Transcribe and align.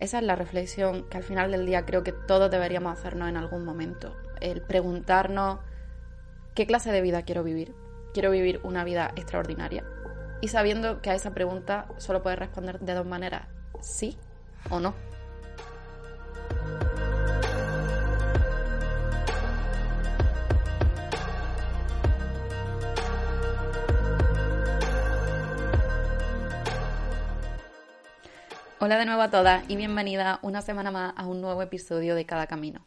Esa 0.00 0.18
es 0.18 0.24
la 0.24 0.36
reflexión 0.36 1.04
que 1.08 1.16
al 1.16 1.24
final 1.24 1.50
del 1.50 1.66
día 1.66 1.84
creo 1.84 2.04
que 2.04 2.12
todos 2.12 2.50
deberíamos 2.50 2.96
hacernos 2.96 3.28
en 3.28 3.36
algún 3.36 3.64
momento. 3.64 4.14
El 4.40 4.62
preguntarnos 4.62 5.58
qué 6.54 6.66
clase 6.66 6.92
de 6.92 7.00
vida 7.00 7.22
quiero 7.22 7.42
vivir. 7.42 7.74
Quiero 8.14 8.30
vivir 8.30 8.60
una 8.62 8.84
vida 8.84 9.12
extraordinaria. 9.16 9.84
Y 10.40 10.48
sabiendo 10.48 11.02
que 11.02 11.10
a 11.10 11.14
esa 11.14 11.34
pregunta 11.34 11.88
solo 11.96 12.22
puedes 12.22 12.38
responder 12.38 12.78
de 12.78 12.94
dos 12.94 13.06
maneras, 13.06 13.48
sí 13.80 14.16
o 14.70 14.78
no. 14.78 14.94
Hola 28.80 28.96
de 28.96 29.06
nuevo 29.06 29.22
a 29.22 29.30
todas 29.30 29.68
y 29.68 29.74
bienvenida 29.74 30.38
una 30.40 30.62
semana 30.62 30.92
más 30.92 31.12
a 31.16 31.26
un 31.26 31.40
nuevo 31.40 31.60
episodio 31.62 32.14
de 32.14 32.26
Cada 32.26 32.46
Camino. 32.46 32.86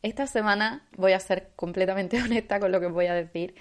Esta 0.00 0.26
semana 0.26 0.86
voy 0.96 1.12
a 1.12 1.20
ser 1.20 1.50
completamente 1.54 2.22
honesta 2.22 2.58
con 2.58 2.72
lo 2.72 2.80
que 2.80 2.86
voy 2.86 3.08
a 3.08 3.14
decir. 3.14 3.54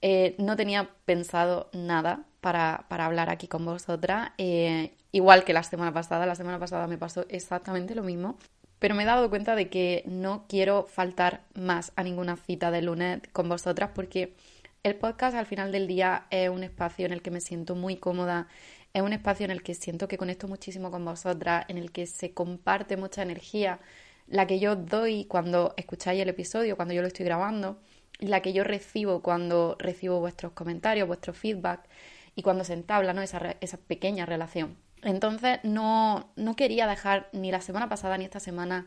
Eh, 0.00 0.36
no 0.38 0.54
tenía 0.54 0.90
pensado 1.04 1.70
nada 1.72 2.24
para, 2.40 2.86
hablar 2.88 3.30
aquí 3.30 3.48
con 3.48 3.64
vosotras, 3.64 4.30
eh, 4.38 4.94
igual 5.10 5.42
que 5.42 5.52
la 5.52 5.64
semana 5.64 5.92
pasada. 5.92 6.24
La 6.24 6.36
semana 6.36 6.60
pasada 6.60 6.86
me 6.86 6.98
pasó 6.98 7.26
exactamente 7.28 7.96
lo 7.96 8.04
mismo, 8.04 8.38
pero 8.78 8.94
me 8.94 9.02
he 9.02 9.06
dado 9.06 9.28
cuenta 9.28 9.56
de 9.56 9.68
que 9.70 10.04
no 10.06 10.46
quiero 10.48 10.86
faltar 10.86 11.40
más 11.54 11.90
a 11.96 12.04
ninguna 12.04 12.36
cita 12.36 12.70
de 12.70 12.80
lunes 12.80 13.22
con 13.32 13.48
vosotras 13.48 13.90
porque 13.92 14.36
el 14.84 14.96
podcast 14.96 15.36
al 15.36 15.46
final 15.46 15.70
del 15.70 15.86
día 15.86 16.26
es 16.30 16.48
un 16.48 16.64
espacio 16.64 17.06
en 17.06 17.12
el 17.12 17.22
que 17.22 17.30
me 17.30 17.40
siento 17.40 17.76
muy 17.76 17.96
cómoda, 17.96 18.48
es 18.94 19.02
un 19.02 19.12
espacio 19.12 19.44
en 19.44 19.50
el 19.50 19.62
que 19.62 19.74
siento 19.74 20.08
que 20.08 20.18
conecto 20.18 20.48
muchísimo 20.48 20.90
con 20.90 21.04
vosotras, 21.04 21.64
en 21.68 21.78
el 21.78 21.92
que 21.92 22.06
se 22.06 22.32
comparte 22.32 22.96
mucha 22.96 23.22
energía, 23.22 23.80
la 24.26 24.46
que 24.46 24.58
yo 24.58 24.76
doy 24.76 25.24
cuando 25.26 25.74
escucháis 25.76 26.20
el 26.20 26.28
episodio, 26.28 26.76
cuando 26.76 26.94
yo 26.94 27.00
lo 27.00 27.08
estoy 27.08 27.24
grabando, 27.24 27.78
la 28.18 28.40
que 28.40 28.52
yo 28.52 28.64
recibo 28.64 29.22
cuando 29.22 29.76
recibo 29.78 30.20
vuestros 30.20 30.52
comentarios, 30.52 31.08
vuestro 31.08 31.32
feedback 31.32 31.88
y 32.36 32.42
cuando 32.42 32.64
se 32.64 32.74
entabla 32.74 33.12
¿no? 33.12 33.22
esa, 33.22 33.56
esa 33.60 33.78
pequeña 33.78 34.26
relación. 34.26 34.76
Entonces 35.02 35.58
no, 35.64 36.30
no 36.36 36.54
quería 36.54 36.86
dejar 36.86 37.28
ni 37.32 37.50
la 37.50 37.60
semana 37.60 37.88
pasada 37.88 38.18
ni 38.18 38.24
esta 38.24 38.40
semana 38.40 38.86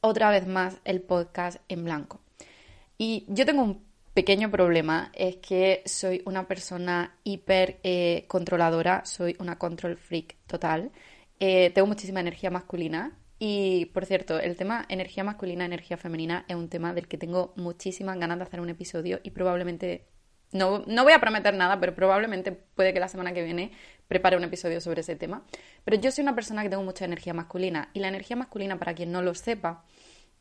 otra 0.00 0.30
vez 0.30 0.46
más 0.46 0.76
el 0.84 1.00
podcast 1.00 1.60
en 1.68 1.84
blanco. 1.84 2.20
Y 2.98 3.24
yo 3.28 3.46
tengo 3.46 3.62
un 3.62 3.83
pequeño 4.14 4.50
problema 4.50 5.10
es 5.12 5.36
que 5.36 5.82
soy 5.84 6.22
una 6.24 6.46
persona 6.46 7.18
hiper 7.24 7.80
eh, 7.82 8.24
controladora, 8.28 9.04
soy 9.04 9.36
una 9.40 9.58
control 9.58 9.96
freak 9.96 10.36
total. 10.46 10.92
Eh, 11.40 11.70
tengo 11.74 11.88
muchísima 11.88 12.20
energía 12.20 12.50
masculina 12.50 13.18
y, 13.40 13.86
por 13.86 14.06
cierto, 14.06 14.38
el 14.38 14.56
tema 14.56 14.86
energía 14.88 15.24
masculina, 15.24 15.64
energía 15.64 15.96
femenina 15.96 16.44
es 16.48 16.54
un 16.54 16.68
tema 16.68 16.94
del 16.94 17.08
que 17.08 17.18
tengo 17.18 17.52
muchísimas 17.56 18.16
ganas 18.18 18.38
de 18.38 18.44
hacer 18.44 18.60
un 18.60 18.70
episodio 18.70 19.18
y 19.24 19.30
probablemente, 19.30 20.06
no, 20.52 20.84
no 20.86 21.02
voy 21.02 21.12
a 21.12 21.18
prometer 21.18 21.52
nada, 21.54 21.80
pero 21.80 21.94
probablemente 21.96 22.52
puede 22.52 22.94
que 22.94 23.00
la 23.00 23.08
semana 23.08 23.32
que 23.32 23.42
viene 23.42 23.72
prepare 24.06 24.36
un 24.36 24.44
episodio 24.44 24.80
sobre 24.80 25.00
ese 25.00 25.16
tema. 25.16 25.44
Pero 25.84 26.00
yo 26.00 26.12
soy 26.12 26.22
una 26.22 26.36
persona 26.36 26.62
que 26.62 26.70
tengo 26.70 26.84
mucha 26.84 27.04
energía 27.04 27.34
masculina 27.34 27.90
y 27.92 27.98
la 27.98 28.08
energía 28.08 28.36
masculina, 28.36 28.78
para 28.78 28.94
quien 28.94 29.10
no 29.10 29.22
lo 29.22 29.34
sepa, 29.34 29.84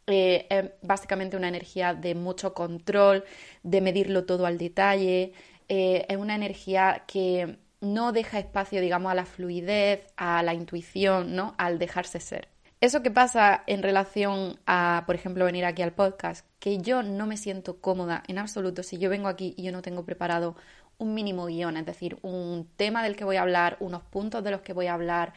eh, 0.07 0.47
es 0.49 0.71
básicamente 0.81 1.37
una 1.37 1.47
energía 1.47 1.93
de 1.93 2.15
mucho 2.15 2.53
control, 2.53 3.23
de 3.63 3.81
medirlo 3.81 4.25
todo 4.25 4.45
al 4.45 4.57
detalle, 4.57 5.33
eh, 5.69 6.05
es 6.07 6.17
una 6.17 6.35
energía 6.35 7.03
que 7.07 7.57
no 7.81 8.11
deja 8.11 8.39
espacio, 8.39 8.81
digamos, 8.81 9.11
a 9.11 9.15
la 9.15 9.25
fluidez, 9.25 10.07
a 10.17 10.41
la 10.43 10.53
intuición, 10.53 11.35
¿no? 11.35 11.53
Al 11.57 11.79
dejarse 11.79 12.19
ser. 12.19 12.47
Eso 12.79 13.01
que 13.01 13.11
pasa 13.11 13.63
en 13.65 13.81
relación 13.81 14.59
a, 14.65 15.03
por 15.05 15.15
ejemplo, 15.15 15.45
venir 15.45 15.63
aquí 15.63 15.81
al 15.81 15.93
podcast, 15.93 16.45
que 16.59 16.79
yo 16.79 17.01
no 17.01 17.25
me 17.27 17.37
siento 17.37 17.79
cómoda 17.79 18.23
en 18.27 18.39
absoluto 18.39 18.83
si 18.83 18.97
yo 18.97 19.09
vengo 19.09 19.29
aquí 19.29 19.53
y 19.57 19.63
yo 19.63 19.71
no 19.71 19.81
tengo 19.81 20.03
preparado 20.03 20.55
un 20.97 21.13
mínimo 21.13 21.45
guion, 21.45 21.77
es 21.77 21.85
decir, 21.85 22.17
un 22.21 22.67
tema 22.75 23.03
del 23.03 23.15
que 23.15 23.23
voy 23.23 23.37
a 23.37 23.41
hablar, 23.41 23.77
unos 23.79 24.03
puntos 24.03 24.43
de 24.43 24.51
los 24.51 24.61
que 24.61 24.73
voy 24.73 24.87
a 24.87 24.93
hablar, 24.93 25.33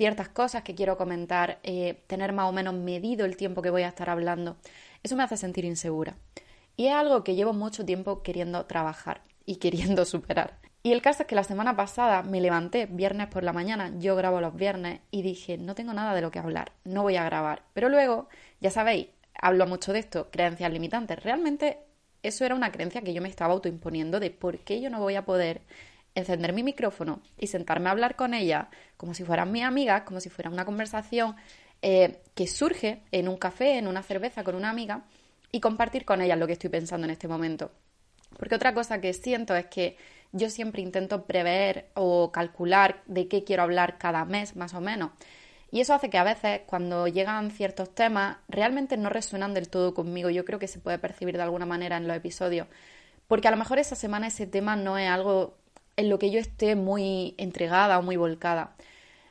ciertas 0.00 0.30
cosas 0.30 0.62
que 0.62 0.74
quiero 0.74 0.96
comentar, 0.96 1.58
eh, 1.62 2.02
tener 2.06 2.32
más 2.32 2.48
o 2.48 2.52
menos 2.52 2.72
medido 2.72 3.26
el 3.26 3.36
tiempo 3.36 3.60
que 3.60 3.68
voy 3.68 3.82
a 3.82 3.88
estar 3.88 4.08
hablando, 4.08 4.56
eso 5.02 5.14
me 5.14 5.24
hace 5.24 5.36
sentir 5.36 5.66
insegura. 5.66 6.16
Y 6.74 6.86
es 6.86 6.94
algo 6.94 7.22
que 7.22 7.34
llevo 7.34 7.52
mucho 7.52 7.84
tiempo 7.84 8.22
queriendo 8.22 8.64
trabajar 8.64 9.20
y 9.44 9.56
queriendo 9.56 10.06
superar. 10.06 10.56
Y 10.82 10.92
el 10.92 11.02
caso 11.02 11.24
es 11.24 11.26
que 11.26 11.34
la 11.34 11.44
semana 11.44 11.76
pasada 11.76 12.22
me 12.22 12.40
levanté 12.40 12.86
viernes 12.86 13.26
por 13.26 13.44
la 13.44 13.52
mañana, 13.52 13.92
yo 13.98 14.16
grabo 14.16 14.40
los 14.40 14.56
viernes 14.56 15.00
y 15.10 15.20
dije, 15.20 15.58
no 15.58 15.74
tengo 15.74 15.92
nada 15.92 16.14
de 16.14 16.22
lo 16.22 16.30
que 16.30 16.38
hablar, 16.38 16.72
no 16.84 17.02
voy 17.02 17.16
a 17.16 17.24
grabar. 17.24 17.64
Pero 17.74 17.90
luego, 17.90 18.30
ya 18.58 18.70
sabéis, 18.70 19.08
hablo 19.34 19.66
mucho 19.66 19.92
de 19.92 19.98
esto, 19.98 20.30
creencias 20.30 20.72
limitantes. 20.72 21.22
Realmente 21.22 21.76
eso 22.22 22.46
era 22.46 22.54
una 22.54 22.72
creencia 22.72 23.02
que 23.02 23.12
yo 23.12 23.20
me 23.20 23.28
estaba 23.28 23.52
autoimponiendo 23.52 24.18
de 24.18 24.30
por 24.30 24.60
qué 24.60 24.80
yo 24.80 24.88
no 24.88 24.98
voy 24.98 25.16
a 25.16 25.26
poder 25.26 25.60
encender 26.14 26.52
mi 26.52 26.62
micrófono 26.62 27.22
y 27.38 27.46
sentarme 27.46 27.88
a 27.88 27.92
hablar 27.92 28.16
con 28.16 28.34
ella 28.34 28.68
como 28.96 29.14
si 29.14 29.24
fueran 29.24 29.52
mi 29.52 29.62
amiga, 29.62 30.04
como 30.04 30.20
si 30.20 30.28
fuera 30.28 30.50
una 30.50 30.64
conversación 30.64 31.36
eh, 31.82 32.20
que 32.34 32.46
surge 32.46 33.02
en 33.12 33.28
un 33.28 33.36
café, 33.36 33.78
en 33.78 33.86
una 33.86 34.02
cerveza 34.02 34.44
con 34.44 34.54
una 34.54 34.70
amiga 34.70 35.04
y 35.52 35.60
compartir 35.60 36.04
con 36.04 36.20
ella 36.20 36.36
lo 36.36 36.46
que 36.46 36.54
estoy 36.54 36.70
pensando 36.70 37.06
en 37.06 37.10
este 37.10 37.28
momento. 37.28 37.70
Porque 38.36 38.54
otra 38.54 38.74
cosa 38.74 39.00
que 39.00 39.12
siento 39.12 39.54
es 39.56 39.66
que 39.66 39.96
yo 40.32 40.50
siempre 40.50 40.82
intento 40.82 41.26
prever 41.26 41.90
o 41.94 42.30
calcular 42.30 43.02
de 43.06 43.28
qué 43.28 43.44
quiero 43.44 43.62
hablar 43.62 43.98
cada 43.98 44.24
mes, 44.24 44.56
más 44.56 44.74
o 44.74 44.80
menos. 44.80 45.10
Y 45.72 45.80
eso 45.80 45.94
hace 45.94 46.10
que 46.10 46.18
a 46.18 46.24
veces, 46.24 46.62
cuando 46.66 47.06
llegan 47.06 47.50
ciertos 47.50 47.94
temas, 47.94 48.38
realmente 48.48 48.96
no 48.96 49.08
resuenan 49.08 49.54
del 49.54 49.68
todo 49.68 49.94
conmigo. 49.94 50.30
Yo 50.30 50.44
creo 50.44 50.58
que 50.58 50.68
se 50.68 50.80
puede 50.80 50.98
percibir 50.98 51.36
de 51.36 51.42
alguna 51.42 51.66
manera 51.66 51.96
en 51.96 52.08
los 52.08 52.16
episodios. 52.16 52.66
Porque 53.28 53.46
a 53.46 53.52
lo 53.52 53.56
mejor 53.56 53.78
esa 53.78 53.94
semana 53.94 54.26
ese 54.26 54.46
tema 54.46 54.74
no 54.74 54.98
es 54.98 55.08
algo 55.08 55.59
en 56.00 56.08
lo 56.08 56.18
que 56.18 56.30
yo 56.30 56.40
esté 56.40 56.76
muy 56.76 57.34
entregada 57.38 57.98
o 57.98 58.02
muy 58.02 58.16
volcada. 58.16 58.74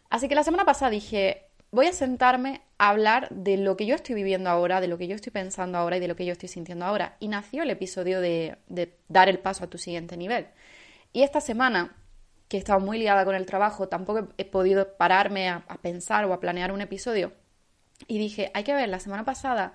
Así 0.10 0.28
que 0.28 0.36
la 0.36 0.44
semana 0.44 0.66
pasada 0.66 0.92
dije, 0.92 1.48
voy 1.72 1.88
a 1.88 1.94
sentarme 1.94 2.62
a 2.78 2.90
hablar 2.90 3.28
de 3.32 3.58
lo 3.58 3.76
que 3.76 3.86
yo 3.86 3.96
estoy 3.96 4.16
viviendo 4.16 4.50
ahora, 4.50 4.82
de 4.82 4.88
lo 4.88 4.98
que 4.98 5.08
yo 5.08 5.16
estoy 5.16 5.32
pensando 5.32 5.78
ahora 5.78 5.98
y 5.98 6.00
de 6.00 6.08
lo 6.08 6.16
que 6.16 6.26
yo 6.26 6.32
estoy 6.32 6.50
sintiendo 6.50 6.86
ahora. 6.86 7.18
Y 7.20 7.28
nació 7.28 7.64
el 7.64 7.70
episodio 7.70 8.22
de, 8.22 8.58
dar 9.08 9.30
el 9.30 9.40
paso 9.40 9.66
a 9.66 9.68
tu 9.68 9.78
siguiente 9.78 10.16
nivel. 10.16 10.48
Y 11.12 11.24
esta 11.24 11.42
semana, 11.42 11.96
que 12.48 12.58
he 12.58 12.60
estado 12.60 12.80
muy 12.80 13.00
liada 13.00 13.26
con 13.26 13.36
el 13.36 13.46
trabajo, 13.46 13.88
tampoco 13.88 14.30
he 14.38 14.46
podido 14.46 14.96
pararme 14.96 15.50
a 15.50 15.64
pensar 15.82 16.26
o 16.26 16.34
a 16.34 16.40
planear 16.40 16.72
un 16.72 16.82
episodio. 16.82 17.34
Y 18.08 18.18
dije, 18.18 18.52
hay 18.54 18.64
que 18.64 18.74
ver, 18.74 18.90
la 18.90 19.00
semana 19.00 19.26
pasada 19.26 19.74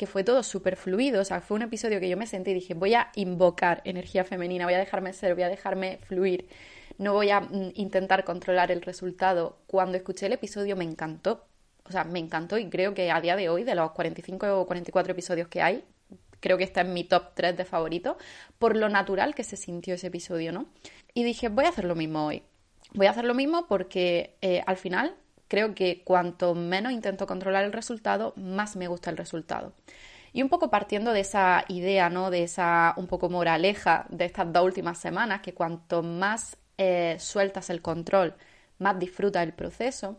que 0.00 0.06
fue 0.06 0.24
todo 0.24 0.42
súper 0.42 0.76
fluido, 0.76 1.20
o 1.20 1.24
sea, 1.26 1.42
fue 1.42 1.56
un 1.56 1.62
episodio 1.62 2.00
que 2.00 2.08
yo 2.08 2.16
me 2.16 2.26
senté 2.26 2.52
y 2.52 2.54
dije, 2.54 2.72
voy 2.72 2.94
a 2.94 3.10
invocar 3.16 3.82
energía 3.84 4.24
femenina, 4.24 4.64
voy 4.64 4.72
a 4.72 4.78
dejarme 4.78 5.12
ser, 5.12 5.34
voy 5.34 5.42
a 5.42 5.50
dejarme 5.50 5.98
fluir, 6.08 6.48
no 6.96 7.12
voy 7.12 7.28
a 7.28 7.42
mm, 7.42 7.72
intentar 7.74 8.24
controlar 8.24 8.72
el 8.72 8.80
resultado. 8.80 9.58
Cuando 9.66 9.98
escuché 9.98 10.24
el 10.24 10.32
episodio 10.32 10.74
me 10.74 10.84
encantó, 10.84 11.44
o 11.84 11.92
sea, 11.92 12.04
me 12.04 12.18
encantó 12.18 12.56
y 12.56 12.70
creo 12.70 12.94
que 12.94 13.10
a 13.10 13.20
día 13.20 13.36
de 13.36 13.50
hoy, 13.50 13.62
de 13.62 13.74
los 13.74 13.90
45 13.90 14.62
o 14.62 14.64
44 14.64 15.12
episodios 15.12 15.48
que 15.48 15.60
hay, 15.60 15.84
creo 16.40 16.56
que 16.56 16.64
está 16.64 16.80
en 16.80 16.94
mi 16.94 17.04
top 17.04 17.34
3 17.34 17.58
de 17.58 17.66
favoritos, 17.66 18.16
por 18.58 18.76
lo 18.76 18.88
natural 18.88 19.34
que 19.34 19.44
se 19.44 19.58
sintió 19.58 19.96
ese 19.96 20.06
episodio, 20.06 20.50
¿no? 20.50 20.64
Y 21.12 21.24
dije, 21.24 21.50
voy 21.50 21.66
a 21.66 21.68
hacer 21.68 21.84
lo 21.84 21.94
mismo 21.94 22.24
hoy. 22.24 22.42
Voy 22.94 23.06
a 23.06 23.10
hacer 23.10 23.26
lo 23.26 23.34
mismo 23.34 23.66
porque 23.66 24.34
eh, 24.40 24.62
al 24.66 24.78
final 24.78 25.14
creo 25.50 25.74
que 25.74 26.02
cuanto 26.04 26.54
menos 26.54 26.92
intento 26.92 27.26
controlar 27.26 27.64
el 27.64 27.72
resultado, 27.72 28.32
más 28.36 28.76
me 28.76 28.86
gusta 28.86 29.10
el 29.10 29.16
resultado. 29.16 29.72
Y 30.32 30.42
un 30.42 30.48
poco 30.48 30.70
partiendo 30.70 31.12
de 31.12 31.20
esa 31.20 31.64
idea, 31.66 32.08
¿no? 32.08 32.30
De 32.30 32.44
esa 32.44 32.94
un 32.96 33.08
poco 33.08 33.28
moraleja 33.28 34.06
de 34.10 34.26
estas 34.26 34.52
dos 34.52 34.64
últimas 34.64 34.98
semanas, 34.98 35.40
que 35.40 35.52
cuanto 35.52 36.04
más 36.04 36.56
eh, 36.78 37.16
sueltas 37.18 37.68
el 37.68 37.82
control, 37.82 38.36
más 38.78 38.96
disfrutas 39.00 39.42
el 39.42 39.52
proceso, 39.52 40.18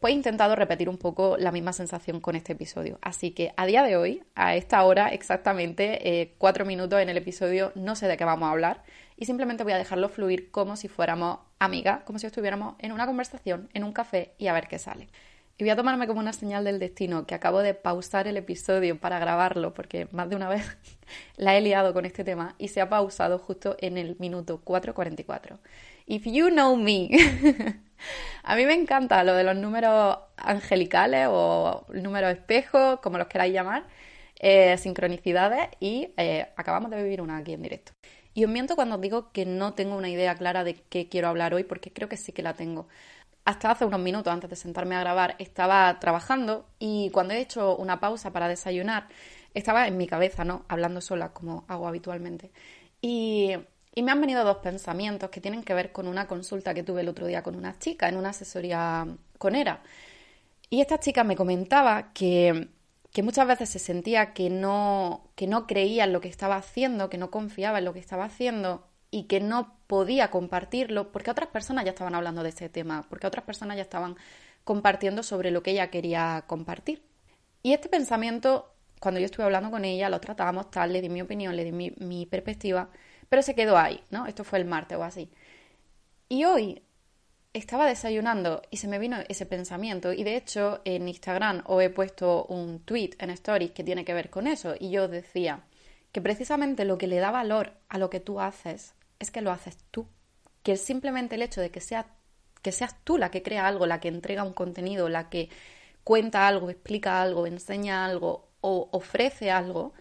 pues 0.00 0.12
he 0.12 0.16
intentado 0.16 0.56
repetir 0.56 0.88
un 0.88 0.96
poco 0.96 1.36
la 1.36 1.52
misma 1.52 1.74
sensación 1.74 2.20
con 2.20 2.34
este 2.34 2.54
episodio. 2.54 2.98
Así 3.02 3.32
que 3.32 3.52
a 3.58 3.66
día 3.66 3.82
de 3.82 3.98
hoy, 3.98 4.24
a 4.34 4.56
esta 4.56 4.82
hora 4.84 5.08
exactamente, 5.08 6.20
eh, 6.22 6.34
cuatro 6.38 6.64
minutos 6.64 6.98
en 7.00 7.10
el 7.10 7.18
episodio, 7.18 7.72
no 7.74 7.94
sé 7.94 8.08
de 8.08 8.16
qué 8.16 8.24
vamos 8.24 8.48
a 8.48 8.52
hablar 8.52 8.82
y 9.22 9.24
simplemente 9.24 9.62
voy 9.62 9.72
a 9.72 9.78
dejarlo 9.78 10.08
fluir 10.08 10.50
como 10.50 10.74
si 10.74 10.88
fuéramos 10.88 11.38
amigas, 11.60 12.02
como 12.02 12.18
si 12.18 12.26
estuviéramos 12.26 12.74
en 12.80 12.90
una 12.90 13.06
conversación, 13.06 13.68
en 13.72 13.84
un 13.84 13.92
café 13.92 14.34
y 14.36 14.48
a 14.48 14.52
ver 14.52 14.66
qué 14.66 14.80
sale. 14.80 15.06
y 15.56 15.62
voy 15.62 15.70
a 15.70 15.76
tomarme 15.76 16.08
como 16.08 16.18
una 16.18 16.32
señal 16.32 16.64
del 16.64 16.80
destino 16.80 17.24
que 17.24 17.36
acabo 17.36 17.60
de 17.60 17.72
pausar 17.72 18.26
el 18.26 18.36
episodio 18.36 18.98
para 18.98 19.20
grabarlo, 19.20 19.74
porque 19.74 20.08
más 20.10 20.28
de 20.28 20.34
una 20.34 20.48
vez 20.48 20.76
la 21.36 21.56
he 21.56 21.60
liado 21.60 21.92
con 21.92 22.04
este 22.04 22.24
tema 22.24 22.56
y 22.58 22.66
se 22.66 22.80
ha 22.80 22.88
pausado 22.88 23.38
justo 23.38 23.76
en 23.78 23.96
el 23.96 24.16
minuto 24.18 24.60
4.44. 24.64 25.58
If 26.06 26.24
you 26.24 26.48
know 26.48 26.74
me. 26.76 27.08
a 28.42 28.56
mí 28.56 28.66
me 28.66 28.74
encanta 28.74 29.22
lo 29.22 29.34
de 29.34 29.44
los 29.44 29.54
números 29.54 30.18
angelicales 30.36 31.28
o 31.30 31.86
números 31.92 32.32
espejos, 32.32 32.98
como 32.98 33.18
los 33.18 33.28
queráis 33.28 33.54
llamar, 33.54 33.84
eh, 34.40 34.76
sincronicidades 34.78 35.68
y 35.78 36.12
eh, 36.16 36.48
acabamos 36.56 36.90
de 36.90 37.00
vivir 37.04 37.20
una 37.20 37.36
aquí 37.36 37.52
en 37.52 37.62
directo. 37.62 37.92
Y 38.34 38.44
os 38.44 38.50
miento 38.50 38.76
cuando 38.76 38.96
os 38.96 39.00
digo 39.00 39.30
que 39.32 39.44
no 39.44 39.74
tengo 39.74 39.96
una 39.96 40.08
idea 40.08 40.34
clara 40.34 40.64
de 40.64 40.74
qué 40.74 41.08
quiero 41.08 41.28
hablar 41.28 41.54
hoy, 41.54 41.64
porque 41.64 41.92
creo 41.92 42.08
que 42.08 42.16
sí 42.16 42.32
que 42.32 42.42
la 42.42 42.54
tengo 42.54 42.88
hasta 43.44 43.70
hace 43.70 43.84
unos 43.84 44.00
minutos 44.00 44.32
antes 44.32 44.50
de 44.50 44.56
sentarme 44.56 44.94
a 44.94 45.00
grabar 45.00 45.34
estaba 45.38 45.98
trabajando 45.98 46.66
y 46.78 47.10
cuando 47.10 47.34
he 47.34 47.40
hecho 47.40 47.76
una 47.76 47.98
pausa 48.00 48.32
para 48.32 48.48
desayunar 48.48 49.08
estaba 49.54 49.86
en 49.86 49.96
mi 49.96 50.06
cabeza, 50.06 50.44
¿no? 50.44 50.64
Hablando 50.68 51.00
sola 51.00 51.32
como 51.32 51.64
hago 51.68 51.88
habitualmente. 51.88 52.50
Y, 53.00 53.52
y, 53.94 54.02
me 54.02 54.12
han 54.12 54.20
venido 54.20 54.44
dos 54.44 54.58
pensamientos 54.58 55.28
que 55.30 55.40
tienen 55.40 55.62
que 55.62 55.74
ver 55.74 55.92
con 55.92 56.06
una 56.06 56.26
consulta 56.26 56.72
que 56.72 56.82
tuve 56.82 57.02
el 57.02 57.08
otro 57.08 57.26
día 57.26 57.42
con 57.42 57.56
una 57.56 57.78
chica 57.78 58.08
en 58.08 58.16
una 58.16 58.30
asesoría 58.30 59.06
con 59.38 59.54
ERA. 59.54 59.82
Y 60.70 60.80
esta 60.80 60.98
chica 61.00 61.24
me 61.24 61.36
comentaba 61.36 62.12
que, 62.14 62.68
que 63.12 63.22
muchas 63.22 63.46
veces 63.46 63.68
se 63.68 63.78
sentía 63.78 64.32
que 64.32 64.48
no, 64.50 65.30
que 65.36 65.46
no 65.46 65.66
creía 65.66 66.04
en 66.04 66.12
lo 66.12 66.20
que 66.20 66.28
estaba 66.28 66.56
haciendo, 66.56 67.10
que 67.10 67.18
no 67.18 67.30
confiaba 67.30 67.78
en 67.78 67.84
lo 67.84 67.92
que 67.92 68.00
estaba 68.00 68.24
haciendo 68.24 68.86
y 69.10 69.24
que 69.24 69.40
no 69.40 69.76
podía 69.86 70.30
compartirlo 70.30 71.12
porque 71.12 71.30
otras 71.30 71.50
personas 71.50 71.84
ya 71.84 71.90
estaban 71.90 72.14
hablando 72.14 72.42
de 72.42 72.48
ese 72.48 72.70
tema, 72.70 73.06
porque 73.10 73.26
otras 73.26 73.44
personas 73.44 73.76
ya 73.76 73.82
estaban 73.82 74.16
compartiendo 74.64 75.22
sobre 75.22 75.50
lo 75.50 75.62
que 75.62 75.72
ella 75.72 75.90
quería 75.90 76.44
compartir. 76.46 77.02
Y 77.62 77.74
este 77.74 77.90
pensamiento, 77.90 78.72
cuando 79.00 79.20
yo 79.20 79.26
estuve 79.26 79.44
hablando 79.44 79.70
con 79.70 79.84
ella, 79.84 80.08
lo 80.08 80.20
tratábamos 80.20 80.70
tal, 80.70 80.92
le 80.92 81.02
di 81.02 81.10
mi 81.10 81.20
opinión, 81.20 81.54
le 81.54 81.64
di 81.64 81.72
mi, 81.72 81.92
mi 81.98 82.24
perspectiva, 82.24 82.88
pero 83.28 83.42
se 83.42 83.54
quedó 83.54 83.76
ahí, 83.76 84.02
¿no? 84.10 84.26
Esto 84.26 84.44
fue 84.44 84.58
el 84.58 84.64
martes 84.64 84.96
o 84.96 85.04
así. 85.04 85.30
Y 86.28 86.44
hoy 86.44 86.82
estaba 87.52 87.86
desayunando 87.86 88.62
y 88.70 88.78
se 88.78 88.88
me 88.88 88.98
vino 88.98 89.18
ese 89.28 89.46
pensamiento 89.46 90.12
y 90.12 90.24
de 90.24 90.36
hecho 90.36 90.80
en 90.84 91.06
Instagram 91.06 91.62
os 91.66 91.82
he 91.82 91.90
puesto 91.90 92.46
un 92.46 92.80
tweet 92.80 93.10
en 93.18 93.30
stories 93.30 93.72
que 93.72 93.84
tiene 93.84 94.04
que 94.04 94.14
ver 94.14 94.30
con 94.30 94.46
eso 94.46 94.74
y 94.78 94.90
yo 94.90 95.08
decía 95.08 95.64
que 96.12 96.20
precisamente 96.20 96.84
lo 96.84 96.98
que 96.98 97.06
le 97.06 97.18
da 97.18 97.30
valor 97.30 97.72
a 97.88 97.98
lo 97.98 98.10
que 98.10 98.20
tú 98.20 98.40
haces 98.40 98.94
es 99.18 99.30
que 99.30 99.40
lo 99.40 99.50
haces 99.50 99.78
tú. 99.90 100.06
Que 100.62 100.72
es 100.72 100.80
simplemente 100.80 101.34
el 101.36 101.42
hecho 101.42 101.60
de 101.60 101.70
que, 101.70 101.80
sea, 101.80 102.06
que 102.60 102.72
seas 102.72 102.96
tú 103.02 103.18
la 103.18 103.30
que 103.30 103.42
crea 103.42 103.66
algo, 103.66 103.86
la 103.86 104.00
que 104.00 104.08
entrega 104.08 104.44
un 104.44 104.52
contenido, 104.52 105.08
la 105.08 105.30
que 105.30 105.48
cuenta 106.04 106.46
algo, 106.46 106.70
explica 106.70 107.22
algo, 107.22 107.46
enseña 107.46 108.04
algo 108.04 108.48
o 108.60 108.88
ofrece 108.92 109.50
algo, 109.50 109.94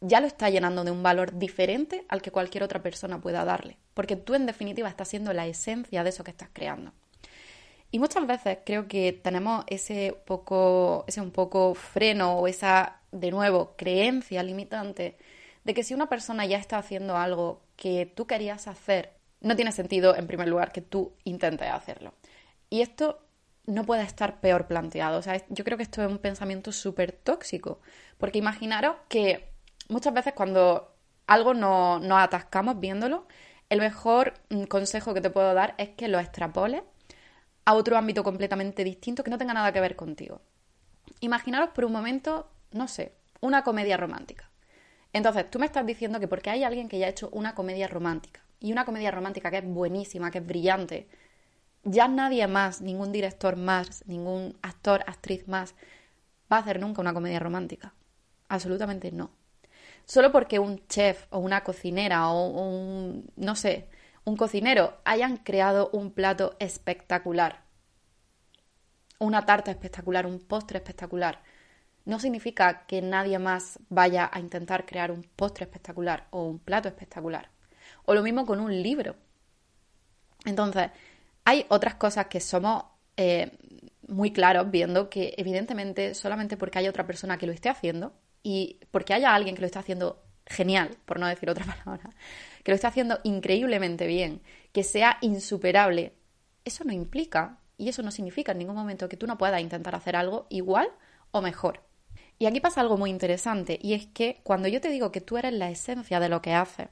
ya 0.00 0.20
lo 0.20 0.26
está 0.26 0.48
llenando 0.48 0.84
de 0.84 0.90
un 0.90 1.02
valor 1.02 1.38
diferente 1.38 2.04
al 2.08 2.22
que 2.22 2.30
cualquier 2.30 2.62
otra 2.62 2.82
persona 2.82 3.20
pueda 3.20 3.44
darle. 3.44 3.76
Porque 3.94 4.16
tú 4.16 4.34
en 4.34 4.46
definitiva 4.46 4.88
estás 4.88 5.08
siendo 5.08 5.32
la 5.32 5.46
esencia 5.46 6.02
de 6.02 6.10
eso 6.10 6.24
que 6.24 6.30
estás 6.30 6.48
creando. 6.52 6.92
Y 7.90 7.98
muchas 7.98 8.26
veces 8.26 8.58
creo 8.64 8.86
que 8.86 9.12
tenemos 9.12 9.64
ese 9.66 10.16
poco, 10.24 11.04
ese 11.08 11.20
un 11.20 11.32
poco 11.32 11.74
freno 11.74 12.38
o 12.38 12.46
esa, 12.46 13.00
de 13.10 13.30
nuevo, 13.30 13.74
creencia 13.76 14.42
limitante 14.42 15.16
de 15.64 15.74
que 15.74 15.82
si 15.82 15.92
una 15.92 16.08
persona 16.08 16.46
ya 16.46 16.58
está 16.58 16.78
haciendo 16.78 17.16
algo 17.16 17.62
que 17.76 18.06
tú 18.06 18.26
querías 18.26 18.68
hacer, 18.68 19.12
no 19.40 19.56
tiene 19.56 19.72
sentido, 19.72 20.14
en 20.14 20.26
primer 20.26 20.48
lugar, 20.48 20.72
que 20.72 20.80
tú 20.80 21.14
intentes 21.24 21.68
hacerlo. 21.68 22.14
Y 22.68 22.82
esto 22.82 23.26
no 23.66 23.84
puede 23.84 24.02
estar 24.02 24.40
peor 24.40 24.66
planteado. 24.66 25.18
O 25.18 25.22
sea, 25.22 25.42
yo 25.48 25.64
creo 25.64 25.76
que 25.76 25.82
esto 25.82 26.02
es 26.02 26.10
un 26.10 26.18
pensamiento 26.18 26.72
súper 26.72 27.12
tóxico. 27.12 27.80
Porque 28.18 28.38
imaginaros 28.38 28.96
que 29.08 29.49
muchas 29.90 30.14
veces 30.14 30.32
cuando 30.32 30.94
algo 31.26 31.54
no, 31.54 31.98
nos 31.98 32.18
atascamos 32.18 32.80
viéndolo, 32.80 33.26
el 33.68 33.80
mejor 33.80 34.34
mm, 34.48 34.64
consejo 34.64 35.14
que 35.14 35.20
te 35.20 35.30
puedo 35.30 35.52
dar 35.54 35.74
es 35.78 35.90
que 35.90 36.08
lo 36.08 36.18
extrapoles 36.18 36.82
a 37.64 37.74
otro 37.74 37.96
ámbito 37.96 38.24
completamente 38.24 38.84
distinto 38.84 39.22
que 39.22 39.30
no 39.30 39.38
tenga 39.38 39.54
nada 39.54 39.72
que 39.72 39.80
ver 39.80 39.96
contigo. 39.96 40.40
Imaginaros 41.20 41.70
por 41.70 41.84
un 41.84 41.92
momento, 41.92 42.50
no 42.72 42.88
sé, 42.88 43.14
una 43.40 43.62
comedia 43.62 43.96
romántica. 43.96 44.50
Entonces, 45.12 45.50
tú 45.50 45.58
me 45.58 45.66
estás 45.66 45.84
diciendo 45.86 46.20
que 46.20 46.28
porque 46.28 46.50
hay 46.50 46.64
alguien 46.64 46.88
que 46.88 46.98
ya 46.98 47.06
ha 47.06 47.10
hecho 47.10 47.28
una 47.32 47.54
comedia 47.54 47.88
romántica, 47.88 48.42
y 48.60 48.72
una 48.72 48.84
comedia 48.84 49.10
romántica 49.10 49.50
que 49.50 49.58
es 49.58 49.64
buenísima, 49.64 50.30
que 50.30 50.38
es 50.38 50.46
brillante, 50.46 51.08
ya 51.82 52.08
nadie 52.08 52.46
más, 52.46 52.80
ningún 52.82 53.10
director 53.10 53.56
más, 53.56 54.04
ningún 54.06 54.56
actor, 54.62 55.02
actriz 55.06 55.48
más, 55.48 55.74
va 56.52 56.58
a 56.58 56.60
hacer 56.60 56.78
nunca 56.78 57.00
una 57.00 57.14
comedia 57.14 57.38
romántica. 57.38 57.94
Absolutamente 58.48 59.10
no. 59.12 59.30
Solo 60.10 60.32
porque 60.32 60.58
un 60.58 60.84
chef 60.88 61.26
o 61.30 61.38
una 61.38 61.62
cocinera 61.62 62.30
o 62.30 62.48
un, 62.48 63.30
no 63.36 63.54
sé, 63.54 63.86
un 64.24 64.36
cocinero 64.36 64.98
hayan 65.04 65.36
creado 65.36 65.88
un 65.92 66.10
plato 66.10 66.56
espectacular, 66.58 67.62
una 69.20 69.46
tarta 69.46 69.70
espectacular, 69.70 70.26
un 70.26 70.40
postre 70.40 70.78
espectacular, 70.78 71.44
no 72.06 72.18
significa 72.18 72.86
que 72.88 73.02
nadie 73.02 73.38
más 73.38 73.78
vaya 73.88 74.28
a 74.32 74.40
intentar 74.40 74.84
crear 74.84 75.12
un 75.12 75.22
postre 75.22 75.66
espectacular 75.66 76.26
o 76.30 76.42
un 76.42 76.58
plato 76.58 76.88
espectacular. 76.88 77.48
O 78.04 78.12
lo 78.12 78.24
mismo 78.24 78.44
con 78.46 78.58
un 78.58 78.82
libro. 78.82 79.14
Entonces, 80.44 80.90
hay 81.44 81.66
otras 81.68 81.94
cosas 81.94 82.26
que 82.26 82.40
somos 82.40 82.82
eh, 83.16 83.52
muy 84.08 84.32
claros 84.32 84.72
viendo 84.72 85.08
que 85.08 85.34
evidentemente 85.36 86.14
solamente 86.14 86.56
porque 86.56 86.80
hay 86.80 86.88
otra 86.88 87.06
persona 87.06 87.38
que 87.38 87.46
lo 87.46 87.52
esté 87.52 87.68
haciendo 87.68 88.12
y 88.42 88.80
porque 88.90 89.14
haya 89.14 89.34
alguien 89.34 89.54
que 89.54 89.60
lo 89.60 89.66
esté 89.66 89.78
haciendo 89.78 90.22
genial, 90.46 90.96
por 91.04 91.18
no 91.18 91.26
decir 91.26 91.48
otra 91.50 91.64
palabra, 91.84 92.10
que 92.62 92.72
lo 92.72 92.74
esté 92.74 92.86
haciendo 92.86 93.20
increíblemente 93.22 94.06
bien, 94.06 94.42
que 94.72 94.82
sea 94.82 95.18
insuperable, 95.20 96.14
eso 96.64 96.84
no 96.84 96.92
implica 96.92 97.58
y 97.76 97.88
eso 97.88 98.02
no 98.02 98.10
significa 98.10 98.52
en 98.52 98.58
ningún 98.58 98.76
momento 98.76 99.08
que 99.08 99.16
tú 99.16 99.26
no 99.26 99.38
puedas 99.38 99.60
intentar 99.60 99.94
hacer 99.94 100.16
algo 100.16 100.46
igual 100.50 100.88
o 101.30 101.40
mejor. 101.40 101.82
Y 102.38 102.46
aquí 102.46 102.60
pasa 102.60 102.80
algo 102.80 102.96
muy 102.96 103.10
interesante, 103.10 103.78
y 103.82 103.92
es 103.92 104.06
que 104.06 104.40
cuando 104.42 104.66
yo 104.66 104.80
te 104.80 104.88
digo 104.88 105.12
que 105.12 105.20
tú 105.20 105.36
eres 105.36 105.52
la 105.52 105.70
esencia 105.70 106.20
de 106.20 106.30
lo 106.30 106.40
que 106.40 106.54
haces, 106.54 106.88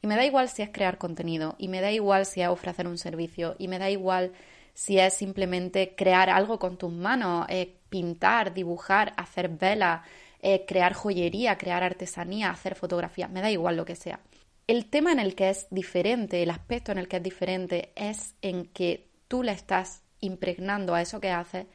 y 0.00 0.06
me 0.06 0.14
da 0.14 0.24
igual 0.24 0.48
si 0.48 0.62
es 0.62 0.70
crear 0.70 0.96
contenido, 0.96 1.56
y 1.58 1.66
me 1.66 1.80
da 1.80 1.90
igual 1.90 2.24
si 2.24 2.40
es 2.40 2.48
ofrecer 2.48 2.86
un 2.86 2.98
servicio, 2.98 3.56
y 3.58 3.66
me 3.66 3.80
da 3.80 3.90
igual 3.90 4.32
si 4.74 4.98
es 4.98 5.14
simplemente 5.14 5.94
crear 5.96 6.30
algo 6.30 6.58
con 6.60 6.78
tus 6.78 6.92
manos, 6.92 7.46
pintar, 7.88 8.54
dibujar, 8.54 9.12
hacer 9.16 9.48
velas, 9.48 10.02
eh, 10.42 10.64
crear 10.66 10.92
joyería, 10.92 11.56
crear 11.56 11.82
artesanía, 11.82 12.50
hacer 12.50 12.74
fotografía, 12.74 13.28
me 13.28 13.40
da 13.40 13.50
igual 13.50 13.76
lo 13.76 13.84
que 13.84 13.96
sea. 13.96 14.20
El 14.66 14.86
tema 14.86 15.12
en 15.12 15.18
el 15.18 15.34
que 15.34 15.50
es 15.50 15.66
diferente, 15.70 16.42
el 16.42 16.50
aspecto 16.50 16.92
en 16.92 16.98
el 16.98 17.08
que 17.08 17.16
es 17.16 17.22
diferente, 17.22 17.92
es 17.94 18.34
en 18.42 18.66
que 18.66 19.08
tú 19.28 19.42
le 19.42 19.52
estás 19.52 20.02
impregnando 20.20 20.94
a 20.94 21.02
eso 21.02 21.20
que 21.20 21.30
haces 21.30 21.66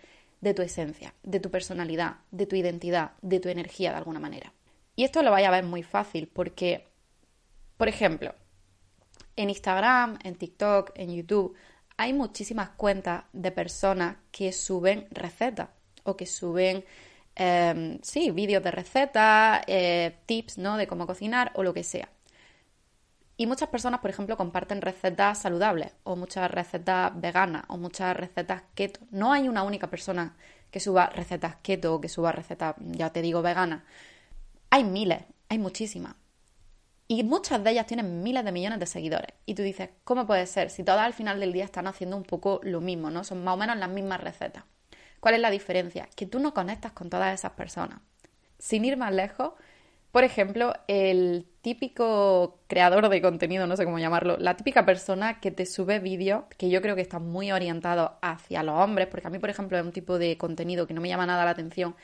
de 0.42 0.54
tu 0.54 0.62
esencia, 0.62 1.14
de 1.24 1.40
tu 1.40 1.50
personalidad, 1.50 2.18
de 2.32 2.46
tu 2.46 2.56
identidad, 2.56 3.12
de 3.22 3.40
tu 3.40 3.50
energía 3.50 3.92
de 3.92 3.98
alguna 3.98 4.20
manera. 4.20 4.54
Y 4.96 5.04
esto 5.04 5.22
lo 5.22 5.32
vaya 5.32 5.48
a 5.48 5.52
ver 5.52 5.64
muy 5.64 5.84
fácil 5.84 6.28
porque, 6.28 6.88
por 7.78 7.88
ejemplo, 7.88 8.34
en 9.36 9.50
Instagram, 9.50 10.20
en 10.24 10.36
TikTok, 10.36 10.92
en 10.96 11.16
YouTube, 11.16 11.56
hay 11.98 12.14
muchísimas 12.14 12.70
cuentas 12.70 13.24
de 13.34 13.52
personas 13.52 14.18
que 14.32 14.52
suben 14.52 15.08
recetas 15.12 15.70
o 16.04 16.16
que 16.16 16.26
suben, 16.26 16.86
em, 17.38 18.00
sí, 18.02 18.32
vídeos 18.32 18.64
de 18.64 18.72
recetas, 18.72 19.62
eh, 19.68 20.18
tips, 20.26 20.58
¿no? 20.58 20.78
De 20.78 20.88
cómo 20.88 21.08
cocinar 21.08 21.52
o 21.56 21.64
lo 21.64 21.74
que 21.74 21.84
sea. 21.84 22.10
Y 23.38 23.46
muchas 23.46 23.70
personas, 23.70 24.00
por 24.00 24.10
ejemplo, 24.10 24.36
comparten 24.36 24.82
recetas 24.82 25.40
saludables 25.40 25.94
o 26.04 26.16
muchas 26.16 26.50
recetas 26.50 27.12
veganas 27.22 27.64
o 27.68 27.78
muchas 27.78 28.18
recetas 28.18 28.64
keto. 28.74 29.02
No 29.12 29.32
hay 29.32 29.48
una 29.48 29.64
única 29.64 29.88
persona 29.90 30.36
que 30.72 30.80
suba 30.80 31.08
recetas 31.08 31.56
keto 31.58 31.94
o 31.96 32.02
que 32.02 32.10
suba 32.10 32.32
recetas, 32.32 32.76
ya 32.80 33.12
te 33.12 33.22
digo, 33.22 33.44
veganas. 33.44 33.84
Hay 34.72 34.84
miles, 34.84 35.24
hay 35.50 35.60
muchísimas. 35.60 36.16
Y 37.08 37.24
muchas 37.24 37.64
de 37.64 37.72
ellas 37.72 37.86
tienen 37.86 38.24
miles 38.24 38.44
de 38.44 38.52
millones 38.52 38.80
de 38.80 38.86
seguidores. 38.88 39.34
Y 39.46 39.54
tú 39.54 39.62
dices, 39.62 39.92
¿cómo 40.04 40.28
puede 40.28 40.46
ser? 40.48 40.70
Si 40.70 40.84
todas 40.84 41.06
al 41.06 41.14
final 41.14 41.40
del 41.40 41.54
día 41.54 41.64
están 41.64 41.88
haciendo 41.88 42.18
un 42.18 42.24
poco 42.24 42.60
lo 42.64 42.82
mismo, 42.82 43.12
¿no? 43.12 43.24
Son 43.24 43.44
más 43.44 43.54
o 43.54 43.58
menos 43.58 43.78
las 43.78 43.90
mismas 43.90 44.20
recetas. 44.20 44.64
¿Cuál 45.20 45.36
es 45.36 45.42
la 45.42 45.50
diferencia? 45.50 46.08
Que 46.16 46.26
tú 46.26 46.40
no 46.40 46.54
conectas 46.54 46.92
con 46.92 47.10
todas 47.10 47.34
esas 47.34 47.52
personas. 47.52 48.00
Sin 48.60 48.86
ir 48.86 48.98
más 48.98 49.14
lejos, 49.14 49.54
por 50.12 50.24
ejemplo, 50.24 50.74
el 50.88 51.46
típico 51.62 52.60
creador 52.68 53.10
de 53.10 53.22
contenido, 53.22 53.68
no 53.68 53.76
sé 53.76 53.86
cómo 53.86 54.00
llamarlo, 54.00 54.38
la 54.38 54.56
típica 54.56 54.86
persona 54.86 55.40
que 55.40 55.52
te 55.52 55.66
sube 55.66 56.00
vídeos 56.00 56.46
que 56.58 56.70
yo 56.70 56.82
creo 56.82 56.96
que 56.96 57.02
está 57.02 57.20
muy 57.20 57.52
orientado 57.52 58.18
hacia 58.22 58.64
los 58.64 58.80
hombres, 58.82 59.08
porque 59.08 59.28
a 59.28 59.30
mí, 59.30 59.38
por 59.38 59.50
ejemplo, 59.50 59.78
es 59.78 59.84
un 59.84 59.92
tipo 59.92 60.18
de 60.18 60.38
contenido 60.38 60.88
que 60.88 60.94
no 60.94 61.02
me 61.02 61.10
llama 61.10 61.26
nada 61.26 61.46
la 61.46 61.52
atención, 61.52 61.96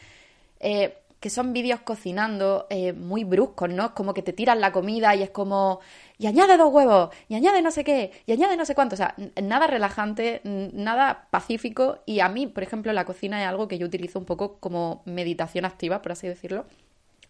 eh, 0.60 0.98
que 1.24 1.30
son 1.30 1.54
vídeos 1.54 1.80
cocinando 1.80 2.68
eh, 2.70 2.92
muy 2.92 3.24
bruscos, 3.24 3.70
¿no? 3.70 3.86
Es 3.86 3.92
como 3.92 4.14
que 4.14 4.22
te 4.22 4.34
tiran 4.34 4.60
la 4.60 4.74
comida 4.74 5.16
y 5.16 5.24
es 5.24 5.30
como, 5.30 5.80
y 6.18 6.28
añade 6.28 6.58
dos 6.58 6.70
huevos, 6.74 7.16
y 7.30 7.36
añade 7.36 7.62
no 7.62 7.72
sé 7.72 7.86
qué, 7.86 8.12
y 8.26 8.34
añade 8.34 8.58
no 8.58 8.66
sé 8.66 8.76
cuánto. 8.76 8.96
O 8.96 8.98
sea, 8.98 9.16
nada 9.42 9.68
relajante, 9.68 10.42
nada 10.44 11.30
pacífico. 11.30 12.00
Y 12.06 12.20
a 12.20 12.28
mí, 12.28 12.46
por 12.46 12.62
ejemplo, 12.62 12.92
la 12.92 13.06
cocina 13.06 13.42
es 13.42 13.48
algo 13.48 13.70
que 13.70 13.78
yo 13.78 13.88
utilizo 13.88 14.20
un 14.20 14.26
poco 14.26 14.58
como 14.60 15.02
meditación 15.06 15.64
activa, 15.64 16.02
por 16.02 16.12
así 16.12 16.28
decirlo. 16.28 16.66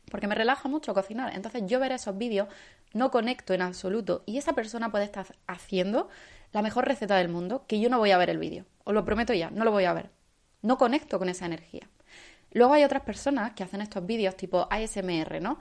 Porque 0.10 0.26
me 0.26 0.34
relaja 0.34 0.68
mucho 0.68 0.96
cocinar. 0.96 1.32
Entonces 1.36 1.62
yo 1.68 1.80
ver 1.80 1.92
esos 1.92 2.18
vídeos 2.18 2.48
no 2.94 3.12
conecto 3.12 3.54
en 3.54 3.62
absoluto. 3.62 4.24
Y 4.26 4.40
esa 4.40 4.54
persona 4.54 4.90
puede 4.90 5.06
estar 5.06 5.28
haciendo 5.46 6.10
la 6.52 6.64
mejor 6.64 6.88
receta 6.88 7.16
del 7.16 7.30
mundo 7.30 7.66
que 7.68 7.80
yo 7.80 7.92
no 7.92 8.00
voy 8.00 8.10
a 8.10 8.18
ver 8.18 8.32
el 8.32 8.40
vídeo. 8.40 8.66
Os 8.86 8.96
lo 8.96 9.06
prometo 9.06 9.36
ya, 9.36 9.52
no 9.52 9.64
lo 9.64 9.70
voy 9.70 9.86
a 9.86 9.94
ver. 9.94 10.10
No 10.64 10.80
conecto 10.80 11.20
con 11.20 11.30
esa 11.30 11.46
energía. 11.46 11.88
Luego 12.54 12.74
hay 12.74 12.84
otras 12.84 13.04
personas 13.04 13.54
que 13.54 13.64
hacen 13.64 13.82
estos 13.82 14.06
vídeos 14.06 14.38
tipo 14.38 14.68
ASMR, 14.70 15.42
¿no? 15.42 15.60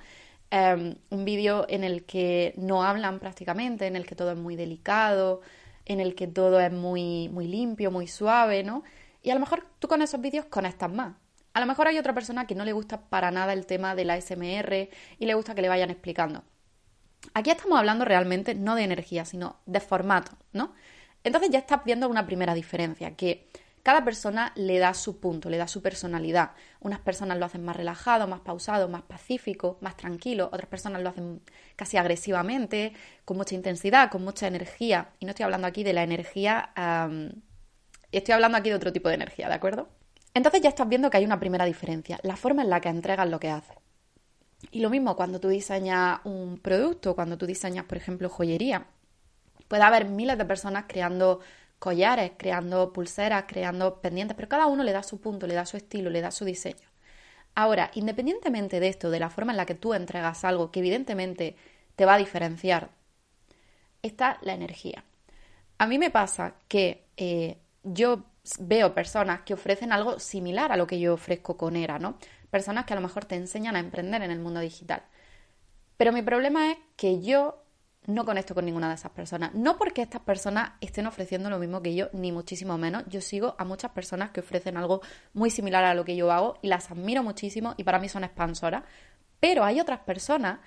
Em, 0.50 0.96
un 1.10 1.24
vídeo 1.24 1.64
en 1.68 1.82
el 1.82 2.04
que 2.04 2.52
no 2.58 2.84
hablan 2.84 3.18
prácticamente, 3.18 3.86
en 3.86 3.96
el 3.96 4.06
que 4.06 4.14
todo 4.14 4.32
es 4.32 4.38
muy 4.38 4.54
delicado, 4.54 5.40
en 5.86 6.00
el 6.00 6.14
que 6.14 6.26
todo 6.26 6.60
es 6.60 6.70
muy, 6.70 7.30
muy 7.30 7.46
limpio, 7.48 7.90
muy 7.90 8.06
suave, 8.06 8.62
¿no? 8.62 8.82
Y 9.22 9.30
a 9.30 9.34
lo 9.34 9.40
mejor 9.40 9.66
tú 9.78 9.88
con 9.88 10.02
esos 10.02 10.20
vídeos 10.20 10.44
conectas 10.46 10.92
más. 10.92 11.14
A 11.54 11.60
lo 11.60 11.66
mejor 11.66 11.88
hay 11.88 11.98
otra 11.98 12.14
persona 12.14 12.46
que 12.46 12.54
no 12.54 12.64
le 12.64 12.72
gusta 12.72 13.00
para 13.00 13.30
nada 13.30 13.52
el 13.54 13.66
tema 13.66 13.94
del 13.94 14.10
ASMR 14.10 14.88
y 15.18 15.26
le 15.26 15.34
gusta 15.34 15.54
que 15.54 15.62
le 15.62 15.68
vayan 15.68 15.90
explicando. 15.90 16.44
Aquí 17.34 17.50
estamos 17.50 17.78
hablando 17.78 18.04
realmente 18.04 18.54
no 18.54 18.74
de 18.74 18.84
energía, 18.84 19.24
sino 19.24 19.56
de 19.66 19.80
formato, 19.80 20.32
¿no? 20.52 20.74
Entonces 21.24 21.50
ya 21.50 21.60
estás 21.60 21.84
viendo 21.84 22.08
una 22.08 22.26
primera 22.26 22.52
diferencia, 22.54 23.16
que 23.16 23.48
cada 23.82 24.04
persona 24.04 24.52
le 24.54 24.78
da 24.78 24.94
su 24.94 25.18
punto, 25.18 25.50
le 25.50 25.56
da 25.56 25.66
su 25.66 25.82
personalidad. 25.82 26.52
Unas 26.80 27.00
personas 27.00 27.38
lo 27.38 27.46
hacen 27.46 27.64
más 27.64 27.76
relajado, 27.76 28.28
más 28.28 28.40
pausado, 28.40 28.88
más 28.88 29.02
pacífico, 29.02 29.78
más 29.80 29.96
tranquilo. 29.96 30.50
Otras 30.52 30.68
personas 30.68 31.02
lo 31.02 31.08
hacen 31.08 31.42
casi 31.74 31.96
agresivamente, 31.96 32.92
con 33.24 33.36
mucha 33.36 33.56
intensidad, 33.56 34.10
con 34.10 34.22
mucha 34.24 34.46
energía. 34.46 35.10
Y 35.18 35.24
no 35.24 35.30
estoy 35.30 35.44
hablando 35.44 35.66
aquí 35.66 35.82
de 35.82 35.92
la 35.92 36.04
energía, 36.04 36.70
estoy 38.12 38.32
hablando 38.34 38.58
aquí 38.58 38.68
de 38.68 38.76
otro 38.76 38.92
tipo 38.92 39.08
de 39.08 39.16
energía, 39.16 39.48
¿de 39.48 39.54
acuerdo? 39.54 39.88
Entonces 40.32 40.60
ya 40.62 40.68
estás 40.68 40.88
viendo 40.88 41.10
que 41.10 41.16
hay 41.16 41.24
una 41.24 41.40
primera 41.40 41.64
diferencia, 41.64 42.20
la 42.22 42.36
forma 42.36 42.62
en 42.62 42.70
la 42.70 42.80
que 42.80 42.88
entregas 42.88 43.28
lo 43.28 43.40
que 43.40 43.50
haces. 43.50 43.76
Y 44.70 44.80
lo 44.80 44.90
mismo 44.90 45.16
cuando 45.16 45.40
tú 45.40 45.48
diseñas 45.48 46.20
un 46.22 46.58
producto, 46.58 47.16
cuando 47.16 47.36
tú 47.36 47.46
diseñas, 47.46 47.84
por 47.86 47.98
ejemplo, 47.98 48.28
joyería. 48.28 48.86
Puede 49.66 49.82
haber 49.82 50.04
miles 50.04 50.38
de 50.38 50.44
personas 50.44 50.84
creando 50.86 51.40
collares, 51.82 52.30
creando 52.36 52.92
pulseras, 52.92 53.46
creando 53.48 54.00
pendientes, 54.00 54.36
pero 54.36 54.48
cada 54.48 54.68
uno 54.68 54.84
le 54.84 54.92
da 54.92 55.02
su 55.02 55.20
punto, 55.20 55.48
le 55.48 55.54
da 55.54 55.66
su 55.66 55.76
estilo, 55.76 56.10
le 56.10 56.20
da 56.20 56.30
su 56.30 56.44
diseño. 56.44 56.88
Ahora, 57.56 57.90
independientemente 57.94 58.78
de 58.78 58.86
esto, 58.86 59.10
de 59.10 59.18
la 59.18 59.30
forma 59.30 59.50
en 59.50 59.56
la 59.56 59.66
que 59.66 59.74
tú 59.74 59.92
entregas 59.92 60.44
algo 60.44 60.70
que 60.70 60.78
evidentemente 60.78 61.56
te 61.96 62.04
va 62.06 62.14
a 62.14 62.18
diferenciar, 62.18 62.90
está 64.00 64.38
la 64.42 64.54
energía. 64.54 65.02
A 65.78 65.88
mí 65.88 65.98
me 65.98 66.10
pasa 66.12 66.54
que 66.68 67.08
eh, 67.16 67.58
yo 67.82 68.26
veo 68.60 68.94
personas 68.94 69.40
que 69.40 69.54
ofrecen 69.54 69.90
algo 69.90 70.20
similar 70.20 70.70
a 70.70 70.76
lo 70.76 70.86
que 70.86 71.00
yo 71.00 71.14
ofrezco 71.14 71.56
con 71.56 71.74
ERA, 71.74 71.98
¿no? 71.98 72.16
Personas 72.48 72.84
que 72.84 72.92
a 72.92 72.96
lo 72.96 73.02
mejor 73.02 73.24
te 73.24 73.34
enseñan 73.34 73.74
a 73.74 73.80
emprender 73.80 74.22
en 74.22 74.30
el 74.30 74.38
mundo 74.38 74.60
digital. 74.60 75.02
Pero 75.96 76.12
mi 76.12 76.22
problema 76.22 76.70
es 76.70 76.78
que 76.94 77.20
yo 77.20 77.61
no 78.06 78.24
conecto 78.24 78.54
con 78.54 78.64
ninguna 78.64 78.88
de 78.88 78.96
esas 78.96 79.12
personas. 79.12 79.54
No 79.54 79.76
porque 79.76 80.02
estas 80.02 80.22
personas 80.22 80.72
estén 80.80 81.06
ofreciendo 81.06 81.50
lo 81.50 81.58
mismo 81.58 81.82
que 81.82 81.94
yo, 81.94 82.08
ni 82.12 82.32
muchísimo 82.32 82.76
menos. 82.78 83.04
Yo 83.08 83.20
sigo 83.20 83.54
a 83.58 83.64
muchas 83.64 83.92
personas 83.92 84.30
que 84.30 84.40
ofrecen 84.40 84.76
algo 84.76 85.02
muy 85.32 85.50
similar 85.50 85.84
a 85.84 85.94
lo 85.94 86.04
que 86.04 86.16
yo 86.16 86.30
hago 86.32 86.58
y 86.62 86.68
las 86.68 86.90
admiro 86.90 87.22
muchísimo 87.22 87.74
y 87.76 87.84
para 87.84 87.98
mí 87.98 88.08
son 88.08 88.24
expansoras. 88.24 88.84
Pero 89.38 89.64
hay 89.64 89.80
otras 89.80 90.00
personas 90.00 90.60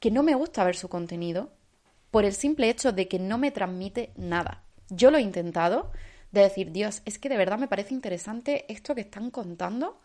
que 0.00 0.10
no 0.10 0.22
me 0.22 0.34
gusta 0.34 0.64
ver 0.64 0.76
su 0.76 0.88
contenido 0.88 1.52
por 2.10 2.24
el 2.24 2.32
simple 2.32 2.68
hecho 2.68 2.92
de 2.92 3.08
que 3.08 3.18
no 3.18 3.38
me 3.38 3.50
transmite 3.50 4.12
nada. 4.16 4.64
Yo 4.88 5.10
lo 5.10 5.18
he 5.18 5.22
intentado 5.22 5.90
de 6.30 6.42
decir, 6.42 6.72
Dios, 6.72 7.02
es 7.04 7.18
que 7.18 7.28
de 7.28 7.36
verdad 7.36 7.58
me 7.58 7.68
parece 7.68 7.94
interesante 7.94 8.70
esto 8.72 8.94
que 8.94 9.00
están 9.02 9.30
contando, 9.30 10.00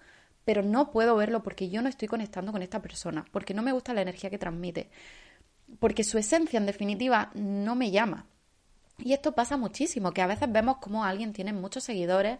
pero 0.46 0.64
no 0.64 0.92
puedo 0.92 1.16
verlo 1.16 1.44
porque 1.44 1.70
yo 1.70 1.82
no 1.82 1.90
estoy 1.90 2.08
conectando 2.08 2.52
con 2.52 2.62
esta 2.62 2.82
persona, 2.82 3.26
porque 3.32 3.54
no 3.54 3.62
me 3.62 3.72
gusta 3.72 3.94
la 3.94 4.02
energía 4.02 4.30
que 4.30 4.38
transmite 4.38 4.90
porque 5.80 6.04
su 6.04 6.18
esencia 6.18 6.58
en 6.58 6.66
definitiva 6.66 7.32
no 7.34 7.76
me 7.76 7.92
llama. 7.92 8.26
Y 8.98 9.14
esto 9.14 9.34
pasa 9.34 9.58
muchísimo, 9.58 10.12
que 10.12 10.22
a 10.22 10.28
veces 10.28 10.52
vemos 10.52 10.78
como 10.78 11.06
alguien 11.06 11.32
tiene 11.34 11.54
muchos 11.54 11.84
seguidores 11.84 12.40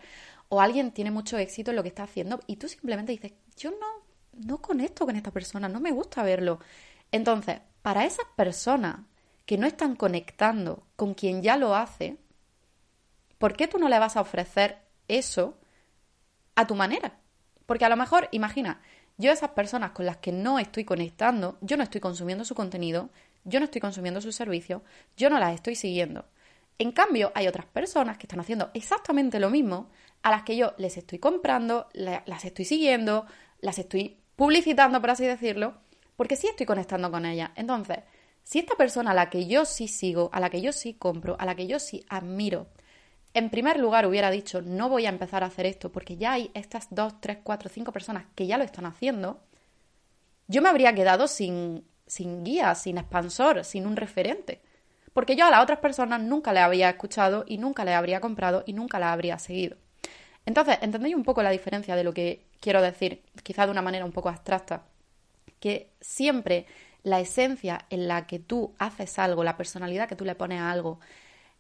o 0.50 0.62
alguien 0.62 0.92
tiene 0.92 1.12
mucho 1.12 1.38
éxito 1.38 1.72
en 1.72 1.78
lo 1.78 1.84
que 1.84 1.90
está 1.90 2.04
haciendo 2.04 2.40
y 2.48 2.58
tú 2.58 2.68
simplemente 2.68 3.12
dices, 3.12 3.34
yo 3.56 3.72
no, 3.72 3.88
no 4.34 4.58
conecto 4.58 5.06
con 5.06 5.16
esta 5.16 5.32
persona, 5.32 5.70
no 5.70 5.80
me 5.80 5.92
gusta 5.92 6.24
verlo. 6.24 6.60
Entonces, 7.12 7.62
para 7.82 8.06
esas 8.06 8.26
personas 8.36 8.98
que 9.46 9.58
no 9.58 9.68
están 9.68 9.96
conectando 9.96 10.84
con 10.96 11.14
quien 11.14 11.42
ya 11.42 11.56
lo 11.56 11.76
hace, 11.76 12.18
¿por 13.38 13.56
qué 13.56 13.68
tú 13.68 13.80
no 13.80 13.90
le 13.90 14.00
vas 14.00 14.18
a 14.18 14.22
ofrecer 14.22 14.80
eso 15.08 15.58
a 16.56 16.68
tu 16.68 16.76
manera? 16.76 17.20
Porque 17.66 17.86
a 17.86 17.90
lo 17.90 17.96
mejor, 17.96 18.28
imagina, 18.32 18.82
yo 19.20 19.32
esas 19.32 19.52
personas 19.52 19.92
con 19.92 20.06
las 20.06 20.18
que 20.18 20.32
no 20.32 20.60
estoy 20.60 20.86
conectando, 20.86 21.58
yo 21.60 21.76
no 21.76 21.84
estoy 21.84 22.00
consumiendo 22.00 22.46
su 22.46 22.56
contenido, 22.56 23.10
yo 23.44 23.60
no 23.60 23.66
estoy 23.66 23.82
consumiendo 23.82 24.22
su 24.22 24.32
servicio, 24.32 24.82
yo 25.18 25.30
no 25.30 25.38
las 25.40 25.54
estoy 25.54 25.76
siguiendo. 25.76 26.26
En 26.78 26.94
cambio, 26.94 27.34
hay 27.36 27.48
otras 27.50 27.66
personas 27.66 28.18
que 28.18 28.28
están 28.28 28.40
haciendo 28.40 28.72
exactamente 28.74 29.40
lo 29.42 29.50
mismo, 29.50 29.90
a 30.24 30.32
las 30.32 30.44
que 30.44 30.56
yo 30.56 30.74
les 30.78 30.96
estoy 30.96 31.20
comprando, 31.20 31.90
las 31.94 32.46
estoy 32.46 32.64
siguiendo, 32.64 33.26
las 33.60 33.78
estoy 33.78 34.18
publicitando, 34.38 35.02
por 35.02 35.10
así 35.10 35.26
decirlo, 35.26 35.74
porque 36.16 36.38
sí 36.38 36.48
estoy 36.48 36.66
conectando 36.66 37.12
con 37.12 37.26
ellas. 37.26 37.52
Entonces, 37.56 38.00
si 38.44 38.60
esta 38.60 38.76
persona 38.76 39.12
a 39.12 39.14
la 39.14 39.30
que 39.30 39.48
yo 39.48 39.66
sí 39.66 39.90
sigo, 39.90 40.30
a 40.32 40.40
la 40.40 40.50
que 40.50 40.62
yo 40.62 40.72
sí 40.72 40.94
compro, 40.94 41.36
a 41.40 41.46
la 41.46 41.56
que 41.56 41.68
yo 41.68 41.78
sí 41.78 42.06
admiro, 42.08 42.68
en 43.34 43.50
primer 43.50 43.80
lugar 43.80 44.06
hubiera 44.06 44.32
dicho, 44.32 44.62
no 44.62 44.90
voy 44.90 45.06
a 45.06 45.10
empezar 45.10 45.44
a 45.44 45.48
hacer 45.48 45.66
esto 45.66 45.92
porque 45.92 46.18
ya 46.18 46.34
hay 46.34 46.52
estas 46.54 46.88
dos, 46.90 47.20
tres, 47.22 47.38
cuatro, 47.44 47.70
cinco 47.70 47.92
personas 47.92 48.26
que 48.36 48.48
ya 48.48 48.58
lo 48.58 48.64
están 48.64 48.86
haciendo, 48.86 49.40
yo 50.48 50.62
me 50.62 50.70
habría 50.70 50.94
quedado 50.96 51.28
sin, 51.28 51.86
sin 52.08 52.44
guía, 52.44 52.74
sin 52.76 52.98
expansor, 52.98 53.64
sin 53.64 53.86
un 53.86 53.96
referente. 53.96 54.62
Porque 55.14 55.36
yo 55.36 55.46
a 55.46 55.52
las 55.52 55.62
otras 55.62 55.80
personas 55.80 56.22
nunca 56.22 56.54
le 56.54 56.60
había 56.60 56.90
escuchado 56.90 57.46
y 57.48 57.58
nunca 57.58 57.86
le 57.86 57.94
habría 57.94 58.20
comprado 58.20 58.64
y 58.66 58.74
nunca 58.74 59.00
la 59.00 59.12
habría 59.12 59.38
seguido. 59.38 59.78
Entonces, 60.46 60.80
entendéis 60.82 61.16
un 61.16 61.24
poco 61.24 61.44
la 61.44 61.52
diferencia 61.52 61.96
de 61.96 62.04
lo 62.04 62.14
que 62.14 62.46
quiero 62.60 62.82
decir, 62.82 63.24
quizá 63.44 63.66
de 63.66 63.72
una 63.72 63.82
manera 63.82 64.06
un 64.06 64.12
poco 64.12 64.30
abstracta, 64.30 64.86
que 65.60 65.92
siempre 66.02 66.66
la 67.04 67.20
esencia 67.20 67.86
en 67.90 68.08
la 68.08 68.26
que 68.26 68.40
tú 68.40 68.74
haces 68.80 69.20
algo, 69.20 69.44
la 69.44 69.58
personalidad 69.58 70.08
que 70.08 70.16
tú 70.16 70.26
le 70.26 70.36
pones 70.36 70.60
a 70.60 70.72
algo, 70.72 71.00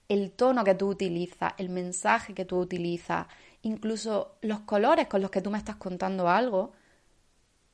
el 0.10 0.32
tono 0.32 0.64
que 0.64 0.76
tú 0.76 0.90
utilizas, 0.90 1.54
el 1.58 1.70
mensaje 1.70 2.34
que 2.34 2.44
tú 2.44 2.58
utilizas, 2.60 3.28
incluso 3.62 4.36
los 4.42 4.62
colores 4.62 5.08
con 5.08 5.22
los 5.22 5.32
que 5.32 5.42
tú 5.42 5.52
me 5.52 5.58
estás 5.58 5.78
contando 5.78 6.28
algo, 6.28 6.74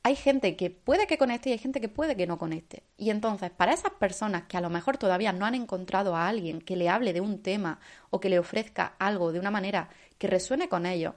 hay 0.03 0.15
gente 0.15 0.55
que 0.55 0.69
puede 0.69 1.07
que 1.07 1.17
conecte 1.17 1.49
y 1.49 1.53
hay 1.53 1.57
gente 1.57 1.81
que 1.81 1.89
puede 1.89 2.15
que 2.15 2.27
no 2.27 2.37
conecte. 2.37 2.83
Y 2.97 3.09
entonces, 3.09 3.49
para 3.49 3.73
esas 3.73 3.91
personas 3.93 4.43
que 4.43 4.57
a 4.57 4.61
lo 4.61 4.69
mejor 4.69 4.97
todavía 4.97 5.33
no 5.33 5.45
han 5.45 5.55
encontrado 5.55 6.15
a 6.15 6.27
alguien 6.27 6.61
que 6.61 6.75
le 6.75 6.89
hable 6.89 7.13
de 7.13 7.21
un 7.21 7.41
tema 7.41 7.79
o 8.11 8.19
que 8.19 8.29
le 8.29 8.37
ofrezca 8.37 8.95
algo 8.99 9.31
de 9.31 9.39
una 9.39 9.49
manera 9.49 9.89
que 10.19 10.27
resuene 10.27 10.69
con 10.69 10.85
ellos, 10.85 11.15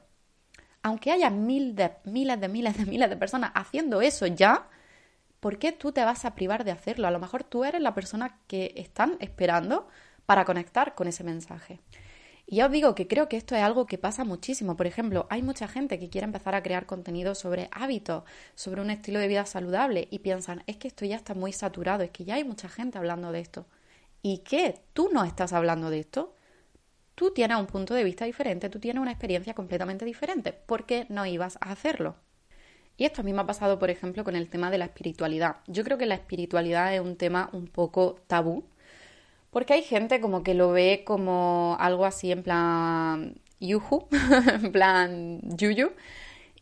aunque 0.82 1.10
haya 1.12 1.28
mil 1.28 1.74
de, 1.74 1.92
miles 2.04 2.40
de 2.40 2.48
miles 2.48 2.78
de 2.78 2.86
miles 2.86 3.10
de 3.10 3.16
personas 3.16 3.50
haciendo 3.54 4.00
eso 4.00 4.26
ya, 4.26 4.68
¿por 5.40 5.58
qué 5.58 5.72
tú 5.72 5.92
te 5.92 6.04
vas 6.04 6.24
a 6.24 6.34
privar 6.34 6.64
de 6.64 6.70
hacerlo? 6.70 7.08
A 7.08 7.10
lo 7.10 7.18
mejor 7.18 7.44
tú 7.44 7.64
eres 7.64 7.82
la 7.82 7.94
persona 7.94 8.38
que 8.46 8.72
están 8.76 9.16
esperando 9.20 9.88
para 10.28 10.44
conectar 10.44 10.94
con 10.94 11.08
ese 11.08 11.24
mensaje. 11.24 11.80
Y 12.46 12.56
ya 12.56 12.66
os 12.66 12.70
digo 12.70 12.94
que 12.94 13.08
creo 13.08 13.30
que 13.30 13.38
esto 13.38 13.56
es 13.56 13.62
algo 13.62 13.86
que 13.86 13.96
pasa 13.96 14.24
muchísimo. 14.24 14.76
Por 14.76 14.86
ejemplo, 14.86 15.26
hay 15.30 15.40
mucha 15.40 15.68
gente 15.68 15.98
que 15.98 16.10
quiere 16.10 16.26
empezar 16.26 16.54
a 16.54 16.62
crear 16.62 16.84
contenido 16.84 17.34
sobre 17.34 17.70
hábitos, 17.72 18.24
sobre 18.54 18.82
un 18.82 18.90
estilo 18.90 19.20
de 19.20 19.28
vida 19.28 19.46
saludable 19.46 20.06
y 20.10 20.18
piensan, 20.18 20.64
es 20.66 20.76
que 20.76 20.86
esto 20.88 21.06
ya 21.06 21.16
está 21.16 21.32
muy 21.32 21.54
saturado, 21.54 22.02
es 22.02 22.10
que 22.10 22.26
ya 22.26 22.34
hay 22.34 22.44
mucha 22.44 22.68
gente 22.68 22.98
hablando 22.98 23.32
de 23.32 23.40
esto. 23.40 23.64
¿Y 24.20 24.40
qué? 24.40 24.78
¿Tú 24.92 25.08
no 25.14 25.24
estás 25.24 25.54
hablando 25.54 25.88
de 25.88 26.00
esto? 26.00 26.34
Tú 27.14 27.30
tienes 27.30 27.56
un 27.56 27.66
punto 27.66 27.94
de 27.94 28.04
vista 28.04 28.26
diferente, 28.26 28.68
tú 28.68 28.80
tienes 28.80 29.00
una 29.00 29.12
experiencia 29.12 29.54
completamente 29.54 30.04
diferente. 30.04 30.52
¿Por 30.52 30.84
qué 30.84 31.06
no 31.08 31.24
ibas 31.24 31.56
a 31.62 31.70
hacerlo? 31.72 32.16
Y 32.98 33.06
esto 33.06 33.22
a 33.22 33.24
mí 33.24 33.32
me 33.32 33.40
ha 33.40 33.46
pasado, 33.46 33.78
por 33.78 33.88
ejemplo, 33.88 34.24
con 34.24 34.36
el 34.36 34.50
tema 34.50 34.70
de 34.70 34.76
la 34.76 34.84
espiritualidad. 34.84 35.56
Yo 35.68 35.84
creo 35.84 35.96
que 35.96 36.04
la 36.04 36.16
espiritualidad 36.16 36.94
es 36.94 37.00
un 37.00 37.16
tema 37.16 37.48
un 37.54 37.66
poco 37.66 38.20
tabú 38.26 38.64
porque 39.50 39.74
hay 39.74 39.82
gente 39.82 40.20
como 40.20 40.42
que 40.42 40.54
lo 40.54 40.70
ve 40.70 41.02
como 41.06 41.76
algo 41.80 42.04
así 42.04 42.32
en 42.32 42.42
plan 42.42 43.34
yuju, 43.60 44.08
en 44.62 44.72
plan 44.72 45.40
yuyu. 45.56 45.92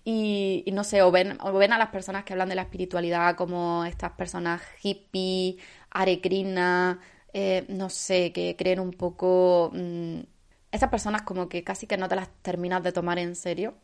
Y, 0.08 0.64
no 0.72 0.84
sé, 0.84 1.02
o 1.02 1.10
ven, 1.10 1.36
o 1.40 1.52
ven 1.52 1.72
a 1.72 1.78
las 1.78 1.88
personas 1.88 2.24
que 2.24 2.32
hablan 2.32 2.48
de 2.48 2.54
la 2.54 2.62
espiritualidad 2.62 3.34
como 3.34 3.84
estas 3.84 4.12
personas 4.12 4.62
hippie, 4.80 5.58
arecrina, 5.90 7.00
eh, 7.32 7.64
no 7.68 7.90
sé, 7.90 8.32
que 8.32 8.54
creen 8.56 8.78
un 8.80 8.92
poco... 8.92 9.72
Mm, 9.74 10.20
esas 10.70 10.90
personas 10.90 11.22
como 11.22 11.48
que 11.48 11.64
casi 11.64 11.86
que 11.86 11.96
no 11.96 12.08
te 12.08 12.16
las 12.16 12.28
terminas 12.42 12.82
de 12.84 12.92
tomar 12.92 13.18
en 13.18 13.34
serio. 13.34 13.74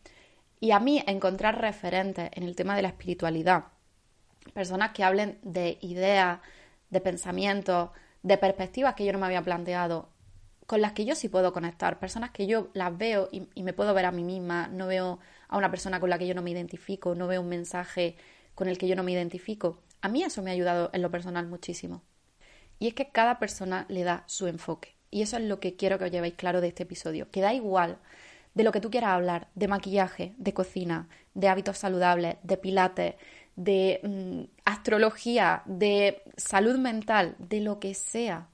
Y 0.60 0.70
a 0.70 0.78
mí 0.78 1.02
encontrar 1.08 1.60
referentes 1.60 2.30
en 2.34 2.44
el 2.44 2.54
tema 2.54 2.76
de 2.76 2.82
la 2.82 2.88
espiritualidad, 2.88 3.64
personas 4.54 4.92
que 4.92 5.02
hablen 5.02 5.38
de 5.42 5.78
ideas, 5.80 6.38
de 6.90 7.00
pensamientos, 7.00 7.90
de 8.22 8.38
perspectivas 8.38 8.94
que 8.94 9.04
yo 9.04 9.12
no 9.12 9.18
me 9.18 9.26
había 9.26 9.42
planteado, 9.42 10.08
con 10.66 10.80
las 10.80 10.92
que 10.92 11.04
yo 11.04 11.14
sí 11.14 11.28
puedo 11.28 11.52
conectar, 11.52 11.98
personas 11.98 12.30
que 12.30 12.46
yo 12.46 12.70
las 12.72 12.96
veo 12.96 13.28
y, 13.30 13.62
me 13.62 13.72
puedo 13.72 13.92
ver 13.94 14.06
a 14.06 14.12
mí 14.12 14.24
misma, 14.24 14.68
no 14.68 14.86
veo 14.86 15.18
a 15.48 15.56
una 15.56 15.70
persona 15.70 16.00
con 16.00 16.10
la 16.10 16.18
que 16.18 16.26
yo 16.26 16.34
no 16.34 16.42
me 16.42 16.50
identifico, 16.50 17.14
no 17.14 17.26
veo 17.26 17.40
un 17.40 17.48
mensaje 17.48 18.16
con 18.54 18.68
el 18.68 18.78
que 18.78 18.88
yo 18.88 18.96
no 18.96 19.02
me 19.02 19.12
identifico. 19.12 19.82
A 20.00 20.08
mí 20.08 20.22
eso 20.22 20.42
me 20.42 20.50
ha 20.50 20.54
ayudado 20.54 20.90
en 20.92 21.02
lo 21.02 21.10
personal 21.10 21.46
muchísimo. 21.46 22.02
Y 22.78 22.88
es 22.88 22.94
que 22.94 23.10
cada 23.10 23.38
persona 23.38 23.86
le 23.88 24.02
da 24.02 24.24
su 24.26 24.46
enfoque. 24.46 24.96
Y 25.10 25.22
eso 25.22 25.36
es 25.36 25.44
lo 25.44 25.60
que 25.60 25.76
quiero 25.76 25.98
que 25.98 26.06
os 26.06 26.10
llevéis 26.10 26.34
claro 26.34 26.60
de 26.60 26.68
este 26.68 26.84
episodio. 26.84 27.30
Que 27.30 27.40
da 27.40 27.52
igual 27.54 27.98
de 28.54 28.64
lo 28.64 28.72
que 28.72 28.80
tú 28.80 28.90
quieras 28.90 29.10
hablar, 29.10 29.48
de 29.54 29.68
maquillaje, 29.68 30.34
de 30.38 30.54
cocina, 30.54 31.08
de 31.34 31.48
hábitos 31.48 31.78
saludables, 31.78 32.36
de 32.42 32.56
pilates, 32.56 33.14
de 33.56 34.00
mm, 34.02 34.60
astrología, 34.64 35.62
de 35.66 36.22
salud 36.36 36.78
mental, 36.78 37.36
de 37.38 37.60
lo 37.60 37.78
que 37.80 37.94
sea. 37.94 38.48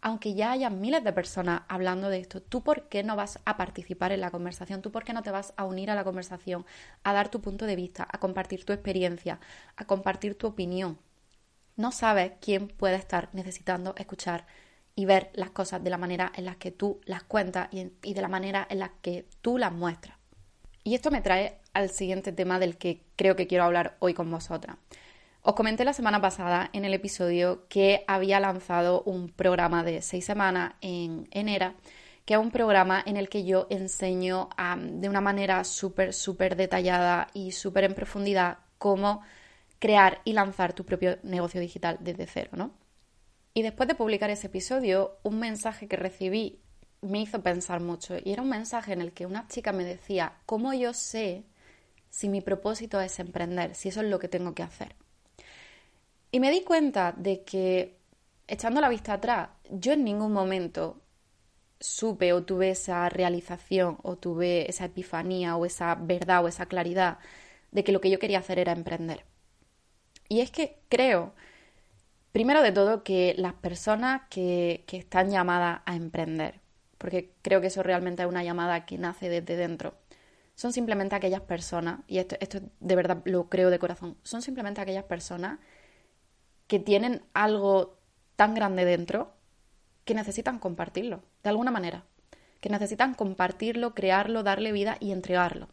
Aunque 0.00 0.34
ya 0.34 0.52
haya 0.52 0.68
miles 0.68 1.02
de 1.02 1.12
personas 1.12 1.62
hablando 1.68 2.10
de 2.10 2.18
esto, 2.18 2.42
¿tú 2.42 2.62
por 2.62 2.88
qué 2.88 3.02
no 3.02 3.16
vas 3.16 3.38
a 3.46 3.56
participar 3.56 4.12
en 4.12 4.20
la 4.20 4.30
conversación? 4.30 4.82
¿Tú 4.82 4.92
por 4.92 5.02
qué 5.04 5.14
no 5.14 5.22
te 5.22 5.30
vas 5.30 5.54
a 5.56 5.64
unir 5.64 5.90
a 5.90 5.94
la 5.94 6.04
conversación, 6.04 6.66
a 7.04 7.12
dar 7.14 7.30
tu 7.30 7.40
punto 7.40 7.64
de 7.64 7.76
vista, 7.76 8.06
a 8.10 8.18
compartir 8.18 8.64
tu 8.64 8.72
experiencia, 8.74 9.40
a 9.76 9.86
compartir 9.86 10.36
tu 10.36 10.46
opinión? 10.46 10.98
No 11.76 11.90
sabes 11.90 12.32
quién 12.40 12.68
puede 12.68 12.96
estar 12.96 13.30
necesitando 13.32 13.94
escuchar 13.96 14.46
y 14.94 15.06
ver 15.06 15.30
las 15.34 15.50
cosas 15.50 15.82
de 15.82 15.90
la 15.90 15.98
manera 15.98 16.30
en 16.36 16.44
la 16.44 16.56
que 16.56 16.70
tú 16.70 17.00
las 17.04 17.24
cuentas 17.24 17.68
y, 17.72 17.90
y 18.02 18.14
de 18.14 18.22
la 18.22 18.28
manera 18.28 18.66
en 18.68 18.80
la 18.80 18.92
que 19.00 19.26
tú 19.40 19.58
las 19.58 19.72
muestras. 19.72 20.18
Y 20.84 20.94
esto 20.94 21.10
me 21.10 21.22
trae 21.22 21.60
al 21.74 21.90
siguiente 21.90 22.32
tema 22.32 22.58
del 22.58 22.78
que 22.78 23.02
creo 23.16 23.36
que 23.36 23.46
quiero 23.46 23.64
hablar 23.64 23.96
hoy 23.98 24.14
con 24.14 24.30
vosotras. 24.30 24.76
Os 25.42 25.54
comenté 25.54 25.84
la 25.84 25.92
semana 25.92 26.22
pasada 26.22 26.70
en 26.72 26.86
el 26.86 26.94
episodio 26.94 27.66
que 27.68 28.02
había 28.06 28.40
lanzado 28.40 29.02
un 29.02 29.28
programa 29.28 29.84
de 29.84 30.00
seis 30.00 30.24
semanas 30.24 30.72
en 30.80 31.28
Enera, 31.32 31.74
que 32.24 32.32
es 32.32 32.40
un 32.40 32.50
programa 32.50 33.02
en 33.04 33.18
el 33.18 33.28
que 33.28 33.44
yo 33.44 33.66
enseño 33.68 34.48
de 34.80 35.08
una 35.10 35.20
manera 35.20 35.62
súper, 35.64 36.14
súper 36.14 36.56
detallada 36.56 37.28
y 37.34 37.52
súper 37.52 37.84
en 37.84 37.94
profundidad 37.94 38.60
cómo 38.78 39.20
crear 39.78 40.22
y 40.24 40.32
lanzar 40.32 40.72
tu 40.72 40.86
propio 40.86 41.18
negocio 41.22 41.60
digital 41.60 41.98
desde 42.00 42.26
cero, 42.26 42.52
¿no? 42.54 42.70
Y 43.52 43.60
después 43.60 43.86
de 43.86 43.94
publicar 43.94 44.30
ese 44.30 44.46
episodio, 44.46 45.18
un 45.22 45.38
mensaje 45.38 45.86
que 45.86 45.96
recibí 45.96 46.60
me 47.02 47.20
hizo 47.20 47.42
pensar 47.42 47.80
mucho. 47.80 48.16
Y 48.24 48.32
era 48.32 48.42
un 48.42 48.48
mensaje 48.48 48.94
en 48.94 49.02
el 49.02 49.12
que 49.12 49.26
una 49.26 49.46
chica 49.48 49.72
me 49.72 49.84
decía, 49.84 50.38
¿cómo 50.46 50.72
yo 50.72 50.94
sé 50.94 51.44
si 52.14 52.28
mi 52.28 52.40
propósito 52.40 53.00
es 53.00 53.18
emprender? 53.18 53.74
Si 53.74 53.88
eso 53.88 54.00
es 54.00 54.08
lo 54.08 54.18
que 54.18 54.28
tengo 54.28 54.54
que 54.54 54.62
hacer. 54.62 54.94
Y 56.30 56.38
me 56.38 56.50
di 56.50 56.62
cuenta 56.62 57.12
de 57.16 57.42
que, 57.42 57.96
echando 58.46 58.80
la 58.80 58.88
vista 58.88 59.14
atrás, 59.14 59.48
yo 59.70 59.92
en 59.92 60.04
ningún 60.04 60.32
momento 60.32 61.00
supe 61.80 62.32
o 62.32 62.44
tuve 62.44 62.70
esa 62.70 63.08
realización 63.08 63.98
o 64.02 64.16
tuve 64.16 64.70
esa 64.70 64.84
epifanía 64.84 65.56
o 65.56 65.66
esa 65.66 65.96
verdad 65.96 66.44
o 66.44 66.48
esa 66.48 66.66
claridad 66.66 67.18
de 67.72 67.82
que 67.82 67.92
lo 67.92 68.00
que 68.00 68.10
yo 68.10 68.20
quería 68.20 68.38
hacer 68.38 68.58
era 68.60 68.72
emprender. 68.72 69.24
Y 70.28 70.40
es 70.40 70.50
que 70.52 70.78
creo 70.88 71.34
Primero 72.34 72.62
de 72.62 72.72
todo, 72.72 73.04
que 73.04 73.36
las 73.38 73.52
personas 73.54 74.22
que, 74.28 74.84
están 74.90 75.30
llamadas 75.30 75.82
a 75.86 75.94
emprender, 75.94 76.58
porque 76.98 77.30
creo 77.42 77.60
que 77.60 77.68
eso 77.68 77.84
realmente 77.84 78.24
es 78.24 78.28
una 78.28 78.42
llamada 78.42 78.86
que 78.86 78.98
nace 78.98 79.28
desde 79.28 79.54
dentro, 79.54 79.94
son 80.54 80.72
simplemente 80.72 81.14
aquellas 81.14 81.42
personas, 81.42 82.00
y 82.06 82.18
esto, 82.18 82.36
esto 82.40 82.60
de 82.80 82.96
verdad 82.96 83.22
lo 83.24 83.48
creo 83.48 83.70
de 83.70 83.78
corazón, 83.78 84.16
son 84.22 84.42
simplemente 84.42 84.80
aquellas 84.80 85.04
personas 85.04 85.58
que 86.66 86.78
tienen 86.78 87.22
algo 87.34 87.98
tan 88.36 88.54
grande 88.54 88.84
dentro 88.84 89.34
que 90.04 90.14
necesitan 90.14 90.58
compartirlo, 90.58 91.22
de 91.42 91.50
alguna 91.50 91.70
manera, 91.70 92.04
que 92.60 92.68
necesitan 92.70 93.14
compartirlo, 93.14 93.94
crearlo, 93.94 94.42
darle 94.42 94.72
vida 94.72 94.96
y 95.00 95.12
entregarlo 95.12 95.68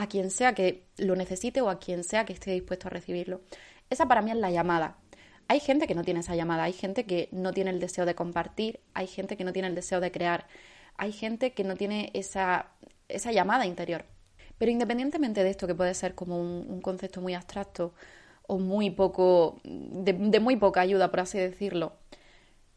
a 0.00 0.08
quien 0.08 0.30
sea 0.30 0.54
que 0.54 0.86
lo 0.96 1.14
necesite 1.14 1.60
o 1.60 1.68
a 1.68 1.78
quien 1.78 2.04
sea 2.04 2.24
que 2.24 2.32
esté 2.32 2.52
dispuesto 2.52 2.88
a 2.88 2.90
recibirlo. 2.90 3.42
Esa 3.90 4.08
para 4.08 4.22
mí 4.22 4.30
es 4.30 4.36
la 4.38 4.50
llamada. 4.50 4.96
Hay 5.46 5.60
gente 5.60 5.86
que 5.86 5.94
no 5.94 6.04
tiene 6.04 6.20
esa 6.20 6.34
llamada, 6.34 6.62
hay 6.62 6.72
gente 6.72 7.04
que 7.04 7.28
no 7.32 7.52
tiene 7.52 7.70
el 7.70 7.80
deseo 7.80 8.06
de 8.06 8.14
compartir, 8.14 8.80
hay 8.94 9.06
gente 9.06 9.36
que 9.36 9.44
no 9.44 9.52
tiene 9.52 9.68
el 9.68 9.74
deseo 9.74 10.00
de 10.00 10.10
crear, 10.10 10.46
hay 10.96 11.12
gente 11.12 11.52
que 11.52 11.64
no 11.64 11.76
tiene 11.76 12.10
esa, 12.14 12.70
esa 13.14 13.32
llamada 13.32 13.66
interior. 13.66 14.04
Pero 14.58 14.70
independientemente 14.70 15.42
de 15.42 15.50
esto, 15.50 15.66
que 15.66 15.74
puede 15.74 15.94
ser 15.94 16.14
como 16.14 16.38
un, 16.38 16.80
concepto 16.82 17.22
muy 17.22 17.34
abstracto 17.34 17.94
o 18.46 18.58
muy 18.58 18.90
poco, 18.90 19.60
de, 19.64 20.40
muy 20.40 20.56
poca 20.56 20.82
ayuda, 20.82 21.10
por 21.10 21.20
así 21.20 21.38
decirlo, 21.38 21.94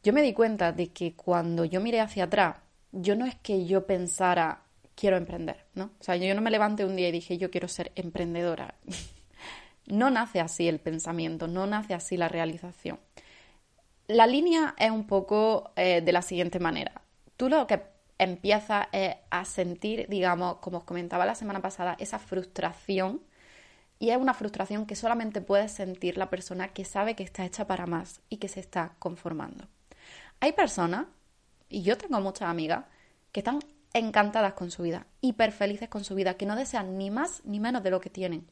yo 0.03 0.13
me 0.13 0.21
di 0.21 0.33
cuenta 0.33 0.71
de 0.71 0.93
que 0.93 1.13
cuando 1.13 1.65
yo 1.65 1.81
miré 1.81 1.99
hacia 1.99 2.25
atrás, 2.25 2.57
yo 2.93 3.15
no 3.15 3.25
es 3.25 3.35
que 3.35 3.65
yo 3.65 3.85
pensara, 3.85 4.61
quiero 4.95 5.17
emprender, 5.17 5.65
¿no? 5.75 5.91
O 5.99 6.03
sea, 6.03 6.15
yo 6.15 6.33
no 6.35 6.41
me 6.41 6.51
levanté 6.51 6.85
un 6.85 6.95
día 6.95 7.09
y 7.09 7.11
dije, 7.11 7.37
yo 7.37 7.51
quiero 7.51 7.67
ser 7.67 7.91
emprendedora. 7.95 8.75
No 9.85 10.09
nace 10.09 10.39
así 10.39 10.69
el 10.69 10.79
pensamiento, 10.79 11.47
no 11.49 11.67
nace 11.67 11.93
así 11.93 12.15
la 12.15 12.29
realización. 12.29 13.01
La 14.07 14.27
línea 14.27 14.75
es 14.77 14.91
un 14.91 15.05
poco 15.07 15.73
eh, 15.75 15.99
de 15.99 16.11
la 16.13 16.21
siguiente 16.21 16.57
manera. 16.57 17.01
Tú 17.35 17.49
lo 17.49 17.67
que 17.67 17.81
empiezas 18.23 18.87
es 18.91 19.15
a 19.29 19.45
sentir, 19.45 20.07
digamos, 20.09 20.57
como 20.57 20.79
os 20.79 20.83
comentaba 20.83 21.25
la 21.25 21.35
semana 21.35 21.61
pasada, 21.61 21.95
esa 21.99 22.19
frustración. 22.19 23.21
Y 23.99 24.09
es 24.09 24.17
una 24.17 24.33
frustración 24.33 24.85
que 24.85 24.95
solamente 24.95 25.41
puede 25.41 25.69
sentir 25.69 26.17
la 26.17 26.29
persona 26.29 26.69
que 26.69 26.85
sabe 26.85 27.15
que 27.15 27.23
está 27.23 27.45
hecha 27.45 27.67
para 27.67 27.85
más 27.85 28.21
y 28.29 28.37
que 28.37 28.47
se 28.47 28.59
está 28.59 28.95
conformando. 28.99 29.67
Hay 30.39 30.51
personas, 30.51 31.05
y 31.69 31.83
yo 31.83 31.97
tengo 31.97 32.19
muchas 32.19 32.49
amigas, 32.49 32.85
que 33.31 33.39
están 33.39 33.59
encantadas 33.93 34.53
con 34.53 34.71
su 34.71 34.83
vida, 34.83 35.05
hiper 35.21 35.51
felices 35.51 35.87
con 35.87 36.03
su 36.03 36.15
vida, 36.15 36.33
que 36.33 36.45
no 36.45 36.55
desean 36.55 36.97
ni 36.97 37.11
más 37.11 37.41
ni 37.45 37.59
menos 37.59 37.83
de 37.83 37.91
lo 37.91 38.01
que 38.01 38.09
tienen. 38.09 38.47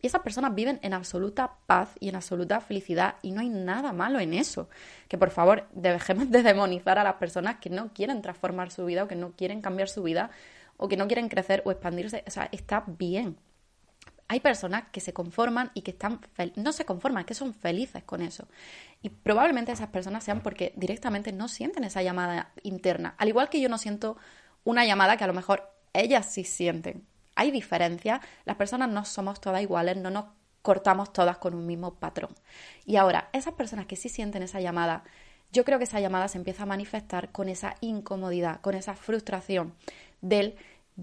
Y 0.00 0.06
esas 0.06 0.22
personas 0.22 0.54
viven 0.54 0.78
en 0.82 0.94
absoluta 0.94 1.56
paz 1.66 1.90
y 1.98 2.08
en 2.08 2.14
absoluta 2.14 2.60
felicidad 2.60 3.16
y 3.22 3.32
no 3.32 3.40
hay 3.40 3.48
nada 3.48 3.92
malo 3.92 4.20
en 4.20 4.32
eso. 4.32 4.68
Que 5.08 5.18
por 5.18 5.30
favor 5.30 5.66
dejemos 5.72 6.30
de 6.30 6.42
demonizar 6.42 6.98
a 6.98 7.04
las 7.04 7.14
personas 7.14 7.56
que 7.56 7.70
no 7.70 7.92
quieren 7.92 8.22
transformar 8.22 8.70
su 8.70 8.84
vida 8.84 9.04
o 9.04 9.08
que 9.08 9.16
no 9.16 9.32
quieren 9.32 9.60
cambiar 9.60 9.88
su 9.88 10.02
vida 10.02 10.30
o 10.76 10.88
que 10.88 10.96
no 10.96 11.08
quieren 11.08 11.28
crecer 11.28 11.62
o 11.64 11.72
expandirse. 11.72 12.22
O 12.26 12.30
sea, 12.30 12.48
está 12.52 12.84
bien. 12.86 13.36
Hay 14.28 14.40
personas 14.40 14.84
que 14.92 15.00
se 15.00 15.12
conforman 15.12 15.70
y 15.74 15.82
que 15.82 15.90
están, 15.90 16.20
no 16.54 16.72
se 16.72 16.84
conforman, 16.84 17.24
que 17.24 17.34
son 17.34 17.54
felices 17.54 18.04
con 18.04 18.20
eso. 18.20 18.46
Y 19.02 19.08
probablemente 19.08 19.72
esas 19.72 19.88
personas 19.88 20.22
sean 20.22 20.42
porque 20.42 20.74
directamente 20.76 21.32
no 21.32 21.48
sienten 21.48 21.82
esa 21.82 22.02
llamada 22.02 22.52
interna. 22.62 23.14
Al 23.18 23.28
igual 23.28 23.48
que 23.48 23.60
yo 23.60 23.68
no 23.68 23.78
siento 23.78 24.16
una 24.64 24.84
llamada 24.84 25.16
que 25.16 25.24
a 25.24 25.28
lo 25.28 25.32
mejor 25.32 25.72
ellas 25.94 26.26
sí 26.30 26.44
sienten 26.44 27.07
hay 27.38 27.52
diferencias, 27.52 28.20
las 28.44 28.56
personas 28.56 28.88
no 28.90 29.04
somos 29.04 29.40
todas 29.40 29.62
iguales, 29.62 29.96
no 29.96 30.10
nos 30.10 30.24
cortamos 30.60 31.12
todas 31.12 31.38
con 31.38 31.54
un 31.54 31.66
mismo 31.66 31.94
patrón. 31.94 32.34
Y 32.84 32.96
ahora, 32.96 33.30
esas 33.32 33.54
personas 33.54 33.86
que 33.86 33.94
sí 33.94 34.08
sienten 34.08 34.42
esa 34.42 34.60
llamada, 34.60 35.04
yo 35.52 35.64
creo 35.64 35.78
que 35.78 35.84
esa 35.84 36.00
llamada 36.00 36.26
se 36.26 36.36
empieza 36.36 36.64
a 36.64 36.66
manifestar 36.66 37.30
con 37.30 37.48
esa 37.48 37.76
incomodidad, 37.80 38.60
con 38.60 38.74
esa 38.74 38.94
frustración 38.94 39.74
del 40.20 40.56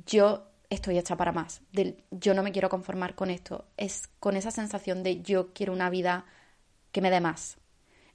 yo 0.05 0.43
estoy 0.69 0.97
hecha 0.97 1.15
para 1.15 1.31
más, 1.31 1.61
del 1.71 2.03
yo 2.11 2.33
no 2.33 2.43
me 2.43 2.51
quiero 2.51 2.67
conformar 2.67 3.15
con 3.15 3.31
esto, 3.31 3.63
es 3.77 4.09
con 4.19 4.35
esa 4.35 4.51
sensación 4.51 5.03
de 5.03 5.21
yo 5.21 5.53
quiero 5.53 5.71
una 5.71 5.89
vida 5.89 6.25
que 6.91 6.99
me 6.99 7.11
dé 7.11 7.21
más. 7.21 7.57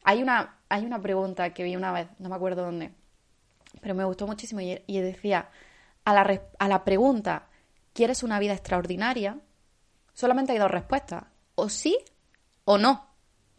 Hay 0.04 0.22
una, 0.22 0.58
hay 0.68 0.84
una 0.84 1.00
pregunta 1.00 1.54
que 1.54 1.64
vi 1.64 1.74
una 1.74 1.92
vez, 1.92 2.08
no 2.18 2.28
me 2.28 2.34
acuerdo 2.34 2.64
dónde, 2.66 2.92
pero 3.80 3.94
me 3.94 4.04
gustó 4.04 4.26
muchísimo 4.26 4.60
y, 4.60 5.00
decía, 5.00 5.48
a 6.04 6.12
la, 6.12 6.42
a 6.58 6.68
la 6.68 6.84
pregunta 6.84 7.49
¿Quieres 7.92 8.22
una 8.22 8.38
vida 8.38 8.52
extraordinaria? 8.52 9.38
Solamente 10.12 10.52
hay 10.52 10.58
dos 10.58 10.70
respuestas, 10.70 11.24
o 11.54 11.68
sí 11.68 11.98
o 12.64 12.78
no. 12.78 13.08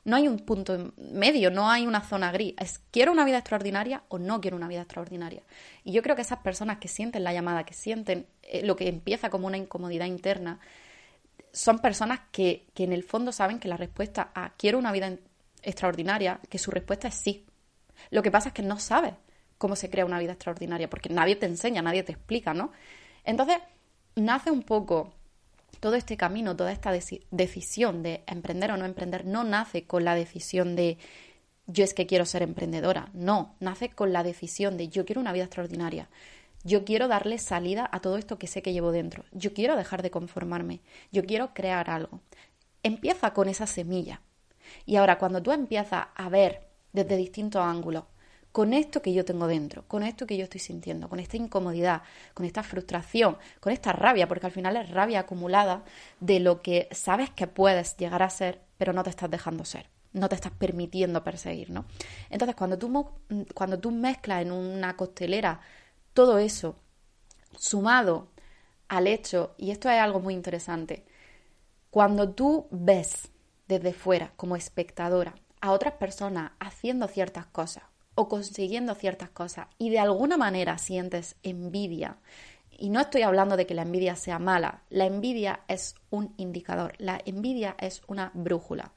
No 0.04 0.16
hay 0.16 0.28
un 0.28 0.40
punto 0.40 0.94
medio, 0.98 1.52
no 1.52 1.70
hay 1.70 1.86
una 1.86 2.02
zona 2.02 2.32
gris. 2.32 2.56
Es 2.58 2.80
quiero 2.92 3.12
una 3.12 3.24
vida 3.24 3.38
extraordinaria 3.38 4.04
o 4.08 4.18
no 4.18 4.42
quiero 4.42 4.58
una 4.58 4.68
vida 4.68 4.82
extraordinaria. 4.82 5.44
Y 5.84 5.92
yo 5.92 6.02
creo 6.02 6.16
que 6.16 6.24
esas 6.24 6.40
personas 6.40 6.80
que 6.80 6.88
sienten 6.88 7.24
la 7.24 7.34
llamada, 7.34 7.66
que 7.66 7.76
sienten 7.76 8.26
eh, 8.42 8.66
lo 8.66 8.76
que 8.76 8.88
empieza 8.88 9.30
como 9.30 9.46
una 9.46 9.58
incomodidad 9.58 10.08
interna, 10.08 10.60
son 11.54 11.80
personas 11.80 12.22
que, 12.32 12.68
que 12.74 12.84
en 12.84 12.94
el 12.94 13.04
fondo 13.04 13.32
saben 13.32 13.60
que 13.60 13.68
la 13.68 13.78
respuesta 13.78 14.32
a 14.34 14.54
quiero 14.58 14.80
una 14.80 14.92
vida 14.92 15.18
extraordinaria, 15.62 16.40
que 16.50 16.58
su 16.58 16.72
respuesta 16.72 17.10
es 17.10 17.16
sí. 17.16 17.46
Lo 18.10 18.24
que 18.24 18.32
pasa 18.32 18.50
es 18.50 18.54
que 18.54 18.64
no 18.64 18.80
sabes 18.80 19.14
cómo 19.60 19.76
se 19.76 19.92
crea 19.92 20.06
una 20.06 20.18
vida 20.18 20.32
extraordinaria, 20.32 20.90
porque 20.90 21.10
nadie 21.10 21.36
te 21.36 21.46
enseña, 21.46 21.84
nadie 21.84 22.02
te 22.02 22.14
explica, 22.14 22.54
¿no? 22.54 22.72
Entonces, 23.24 23.58
nace 24.16 24.52
un 24.52 24.64
poco 24.64 25.14
todo 25.80 25.96
este 25.96 26.18
camino, 26.18 26.56
toda 26.56 26.72
esta 26.72 26.92
decisión 26.92 28.04
de 28.04 28.24
emprender 28.28 28.72
o 28.72 28.78
no 28.78 28.86
emprender, 28.86 29.26
no 29.26 29.44
nace 29.44 29.84
con 29.84 30.06
la 30.06 30.16
decisión 30.16 30.76
de 30.76 30.98
yo 31.68 31.84
es 31.84 31.94
que 31.94 32.08
quiero 32.08 32.26
ser 32.26 32.44
emprendedora, 32.44 33.10
no, 33.14 33.56
nace 33.60 33.90
con 33.90 34.14
la 34.14 34.24
decisión 34.24 34.78
de 34.78 34.90
yo 34.90 35.06
quiero 35.06 35.22
una 35.22 35.34
vida 35.34 35.46
extraordinaria. 35.46 36.10
Yo 36.64 36.86
quiero 36.86 37.08
darle 37.08 37.40
salida 37.40 37.90
a 37.92 38.02
todo 38.02 38.18
esto 38.18 38.38
que 38.38 38.46
sé 38.46 38.62
que 38.62 38.74
llevo 38.74 38.92
dentro. 38.92 39.26
Yo 39.32 39.54
quiero 39.54 39.76
dejar 39.76 40.04
de 40.04 40.12
conformarme. 40.12 40.82
Yo 41.12 41.26
quiero 41.26 41.56
crear 41.56 41.90
algo. 41.90 42.20
Empieza 42.84 43.34
con 43.34 43.50
esa 43.50 43.66
semilla. 43.66 44.22
Y 44.86 44.98
ahora, 44.98 45.18
cuando 45.18 45.42
tú 45.42 45.52
empiezas 45.52 46.08
a 46.14 46.30
ver 46.30 46.68
desde 46.94 47.18
distintos 47.18 47.64
ángulos, 47.64 48.04
con 48.52 48.74
esto 48.74 49.02
que 49.02 49.14
yo 49.14 49.24
tengo 49.24 49.48
dentro, 49.48 49.88
con 49.88 50.04
esto 50.04 50.28
que 50.28 50.38
yo 50.38 50.44
estoy 50.44 50.60
sintiendo, 50.60 51.08
con 51.08 51.20
esta 51.20 51.38
incomodidad, 51.38 52.02
con 52.34 52.46
esta 52.46 52.64
frustración, 52.64 53.38
con 53.60 53.72
esta 53.72 53.94
rabia, 53.94 54.28
porque 54.28 54.46
al 54.46 54.52
final 54.52 54.76
es 54.78 54.90
rabia 54.90 55.22
acumulada 55.22 55.84
de 56.20 56.40
lo 56.40 56.62
que 56.62 56.90
sabes 56.92 57.30
que 57.30 57.48
puedes 57.48 57.96
llegar 57.98 58.24
a 58.24 58.30
ser, 58.30 58.62
pero 58.78 58.94
no 58.94 59.04
te 59.04 59.10
estás 59.10 59.32
dejando 59.32 59.64
ser, 59.64 59.90
no 60.12 60.28
te 60.28 60.36
estás 60.36 60.52
permitiendo 60.52 61.24
perseguir, 61.24 61.70
¿no? 61.70 61.86
Entonces, 62.30 62.56
cuando 62.56 62.78
tú, 62.78 63.10
cuando 63.54 63.80
tú 63.80 63.92
mezclas 63.92 64.42
en 64.42 64.52
una 64.52 64.98
costelera 64.98 65.62
todo 66.14 66.38
eso, 66.38 66.76
sumado 67.58 68.28
al 68.90 69.08
hecho, 69.08 69.56
y 69.58 69.72
esto 69.72 69.90
es 69.90 70.00
algo 70.00 70.20
muy 70.20 70.34
interesante, 70.34 71.06
cuando 71.90 72.30
tú 72.30 72.68
ves 72.72 73.30
desde 73.68 73.94
fuera, 73.94 74.34
como 74.36 74.58
espectadora, 74.58 75.36
a 75.62 75.72
otras 75.72 75.94
personas 75.94 76.52
haciendo 76.60 77.08
ciertas 77.08 77.46
cosas, 77.46 77.84
o 78.16 78.28
consiguiendo 78.28 78.96
ciertas 78.96 79.30
cosas 79.30 79.68
y 79.78 79.90
de 79.90 80.00
alguna 80.00 80.38
manera 80.38 80.78
sientes 80.78 81.36
envidia, 81.44 82.18
y 82.82 82.90
no 82.90 83.00
estoy 83.00 83.22
hablando 83.22 83.58
de 83.58 83.68
que 83.68 83.76
la 83.76 83.84
envidia 83.84 84.16
sea 84.16 84.40
mala, 84.40 84.82
la 84.90 85.06
envidia 85.06 85.62
es 85.68 85.94
un 86.10 86.34
indicador, 86.38 86.96
la 86.98 87.22
envidia 87.24 87.76
es 87.80 88.02
una 88.08 88.32
brújula. 88.34 88.92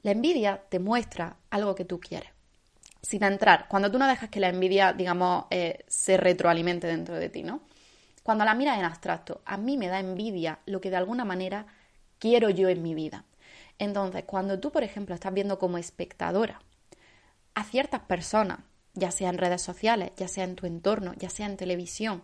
La 0.00 0.12
envidia 0.12 0.62
te 0.70 0.78
muestra 0.78 1.36
algo 1.50 1.74
que 1.74 1.84
tú 1.84 2.00
quieres. 2.00 2.30
Sin 3.02 3.22
entrar, 3.22 3.68
cuando 3.68 3.90
tú 3.90 3.98
no 3.98 4.08
dejas 4.08 4.30
que 4.30 4.40
la 4.40 4.48
envidia, 4.48 4.94
digamos, 4.94 5.44
eh, 5.50 5.84
se 5.88 6.16
retroalimente 6.16 6.86
dentro 6.86 7.16
de 7.16 7.28
ti, 7.28 7.42
¿no? 7.42 7.60
Cuando 8.22 8.46
la 8.46 8.54
miras 8.54 8.78
en 8.78 8.84
abstracto, 8.86 9.42
a 9.44 9.58
mí 9.58 9.76
me 9.76 9.88
da 9.88 10.00
envidia 10.00 10.60
lo 10.64 10.80
que 10.80 10.88
de 10.88 10.96
alguna 10.96 11.26
manera 11.26 11.66
quiero 12.18 12.48
yo 12.48 12.70
en 12.70 12.82
mi 12.82 12.94
vida. 12.94 13.26
Entonces, 13.78 14.24
cuando 14.24 14.58
tú, 14.58 14.72
por 14.72 14.84
ejemplo, 14.84 15.14
estás 15.14 15.34
viendo 15.34 15.58
como 15.58 15.76
espectadora 15.76 16.62
a 17.54 17.64
ciertas 17.64 18.02
personas, 18.02 18.60
ya 18.94 19.10
sea 19.10 19.30
en 19.30 19.38
redes 19.38 19.62
sociales, 19.62 20.12
ya 20.16 20.28
sea 20.28 20.44
en 20.44 20.56
tu 20.56 20.66
entorno, 20.66 21.14
ya 21.14 21.30
sea 21.30 21.46
en 21.46 21.56
televisión, 21.56 22.22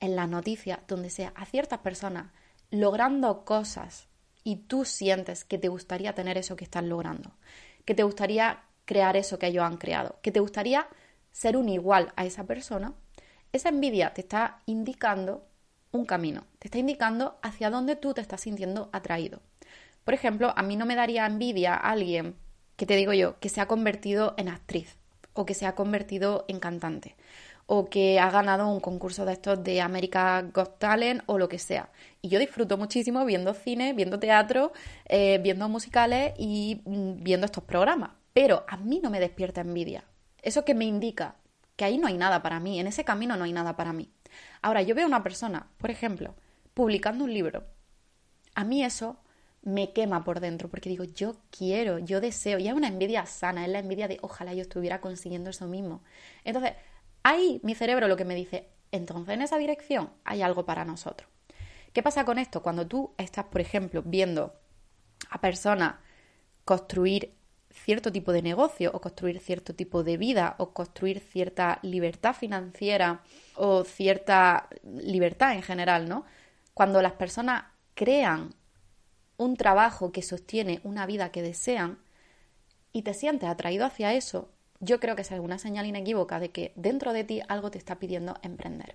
en 0.00 0.16
las 0.16 0.28
noticias, 0.28 0.80
donde 0.86 1.10
sea, 1.10 1.32
a 1.34 1.46
ciertas 1.46 1.80
personas 1.80 2.32
logrando 2.70 3.44
cosas 3.44 4.08
y 4.44 4.56
tú 4.56 4.84
sientes 4.84 5.44
que 5.44 5.58
te 5.58 5.68
gustaría 5.68 6.14
tener 6.14 6.38
eso 6.38 6.56
que 6.56 6.64
están 6.64 6.88
logrando, 6.88 7.32
que 7.84 7.94
te 7.94 8.02
gustaría 8.02 8.64
crear 8.84 9.16
eso 9.16 9.38
que 9.38 9.48
ellos 9.48 9.64
han 9.64 9.76
creado, 9.76 10.18
que 10.22 10.32
te 10.32 10.40
gustaría 10.40 10.86
ser 11.32 11.56
un 11.56 11.68
igual 11.68 12.12
a 12.16 12.24
esa 12.24 12.44
persona, 12.44 12.94
esa 13.52 13.68
envidia 13.68 14.14
te 14.14 14.20
está 14.20 14.62
indicando 14.66 15.46
un 15.92 16.04
camino, 16.04 16.46
te 16.58 16.68
está 16.68 16.78
indicando 16.78 17.38
hacia 17.42 17.70
dónde 17.70 17.96
tú 17.96 18.14
te 18.14 18.20
estás 18.20 18.42
sintiendo 18.42 18.90
atraído. 18.92 19.40
Por 20.04 20.14
ejemplo, 20.14 20.52
a 20.56 20.62
mí 20.62 20.76
no 20.76 20.86
me 20.86 20.94
daría 20.94 21.26
envidia 21.26 21.74
a 21.74 21.90
alguien 21.90 22.36
que 22.76 22.86
te 22.86 22.96
digo 22.96 23.12
yo, 23.12 23.38
que 23.40 23.48
se 23.48 23.60
ha 23.60 23.66
convertido 23.66 24.34
en 24.36 24.48
actriz 24.48 24.96
o 25.32 25.46
que 25.46 25.54
se 25.54 25.66
ha 25.66 25.74
convertido 25.74 26.44
en 26.48 26.60
cantante 26.60 27.16
o 27.66 27.90
que 27.90 28.20
ha 28.20 28.30
ganado 28.30 28.68
un 28.68 28.80
concurso 28.80 29.24
de 29.24 29.32
estos 29.32 29.62
de 29.62 29.80
America 29.80 30.42
Got 30.54 30.78
Talent 30.78 31.22
o 31.26 31.36
lo 31.36 31.48
que 31.48 31.58
sea. 31.58 31.90
Y 32.22 32.28
yo 32.28 32.38
disfruto 32.38 32.78
muchísimo 32.78 33.24
viendo 33.24 33.54
cine, 33.54 33.92
viendo 33.92 34.20
teatro, 34.20 34.72
eh, 35.06 35.38
viendo 35.42 35.68
musicales 35.68 36.32
y 36.38 36.80
mm, 36.84 37.24
viendo 37.24 37.46
estos 37.46 37.64
programas. 37.64 38.10
Pero 38.32 38.64
a 38.68 38.76
mí 38.76 39.00
no 39.02 39.10
me 39.10 39.20
despierta 39.20 39.62
envidia. 39.62 40.04
Eso 40.42 40.64
que 40.64 40.74
me 40.74 40.84
indica 40.84 41.36
que 41.74 41.84
ahí 41.84 41.98
no 41.98 42.06
hay 42.06 42.16
nada 42.16 42.42
para 42.42 42.60
mí, 42.60 42.78
en 42.78 42.86
ese 42.86 43.04
camino 43.04 43.36
no 43.36 43.44
hay 43.44 43.52
nada 43.52 43.76
para 43.76 43.92
mí. 43.92 44.10
Ahora, 44.62 44.82
yo 44.82 44.94
veo 44.94 45.04
a 45.04 45.08
una 45.08 45.22
persona, 45.22 45.68
por 45.78 45.90
ejemplo, 45.90 46.34
publicando 46.72 47.24
un 47.24 47.34
libro. 47.34 47.64
A 48.54 48.64
mí 48.64 48.84
eso 48.84 49.18
me 49.62 49.92
quema 49.92 50.24
por 50.24 50.40
dentro, 50.40 50.68
porque 50.68 50.88
digo, 50.88 51.04
yo 51.04 51.36
quiero, 51.50 51.98
yo 51.98 52.20
deseo, 52.20 52.58
y 52.58 52.68
es 52.68 52.74
una 52.74 52.88
envidia 52.88 53.26
sana, 53.26 53.64
es 53.64 53.70
la 53.70 53.80
envidia 53.80 54.08
de 54.08 54.18
ojalá 54.22 54.54
yo 54.54 54.62
estuviera 54.62 55.00
consiguiendo 55.00 55.50
eso 55.50 55.66
mismo. 55.66 56.02
Entonces, 56.44 56.74
ahí 57.22 57.60
mi 57.64 57.74
cerebro 57.74 58.06
lo 58.08 58.16
que 58.16 58.24
me 58.24 58.34
dice, 58.34 58.68
entonces 58.92 59.34
en 59.34 59.42
esa 59.42 59.58
dirección 59.58 60.10
hay 60.24 60.42
algo 60.42 60.64
para 60.64 60.84
nosotros. 60.84 61.28
¿Qué 61.92 62.02
pasa 62.02 62.24
con 62.24 62.38
esto? 62.38 62.62
Cuando 62.62 62.86
tú 62.86 63.14
estás, 63.16 63.46
por 63.46 63.60
ejemplo, 63.60 64.02
viendo 64.04 64.54
a 65.30 65.40
personas 65.40 65.96
construir 66.64 67.34
cierto 67.70 68.10
tipo 68.12 68.32
de 68.32 68.42
negocio 68.42 68.90
o 68.92 69.00
construir 69.00 69.40
cierto 69.40 69.74
tipo 69.74 70.02
de 70.02 70.16
vida 70.16 70.56
o 70.58 70.72
construir 70.72 71.20
cierta 71.20 71.78
libertad 71.82 72.34
financiera 72.34 73.22
o 73.54 73.84
cierta 73.84 74.68
libertad 74.82 75.54
en 75.54 75.62
general, 75.62 76.08
¿no? 76.08 76.24
Cuando 76.74 77.02
las 77.02 77.12
personas 77.12 77.64
crean 77.94 78.54
un 79.36 79.56
trabajo 79.56 80.12
que 80.12 80.22
sostiene 80.22 80.80
una 80.82 81.06
vida 81.06 81.30
que 81.30 81.42
desean 81.42 81.98
y 82.92 83.02
te 83.02 83.14
sientes 83.14 83.48
atraído 83.48 83.84
hacia 83.84 84.14
eso, 84.14 84.50
yo 84.80 85.00
creo 85.00 85.16
que 85.16 85.22
es 85.22 85.32
alguna 85.32 85.58
señal 85.58 85.86
inequívoca 85.86 86.40
de 86.40 86.50
que 86.50 86.72
dentro 86.76 87.12
de 87.12 87.24
ti 87.24 87.42
algo 87.48 87.70
te 87.70 87.78
está 87.78 87.98
pidiendo 87.98 88.36
emprender. 88.42 88.94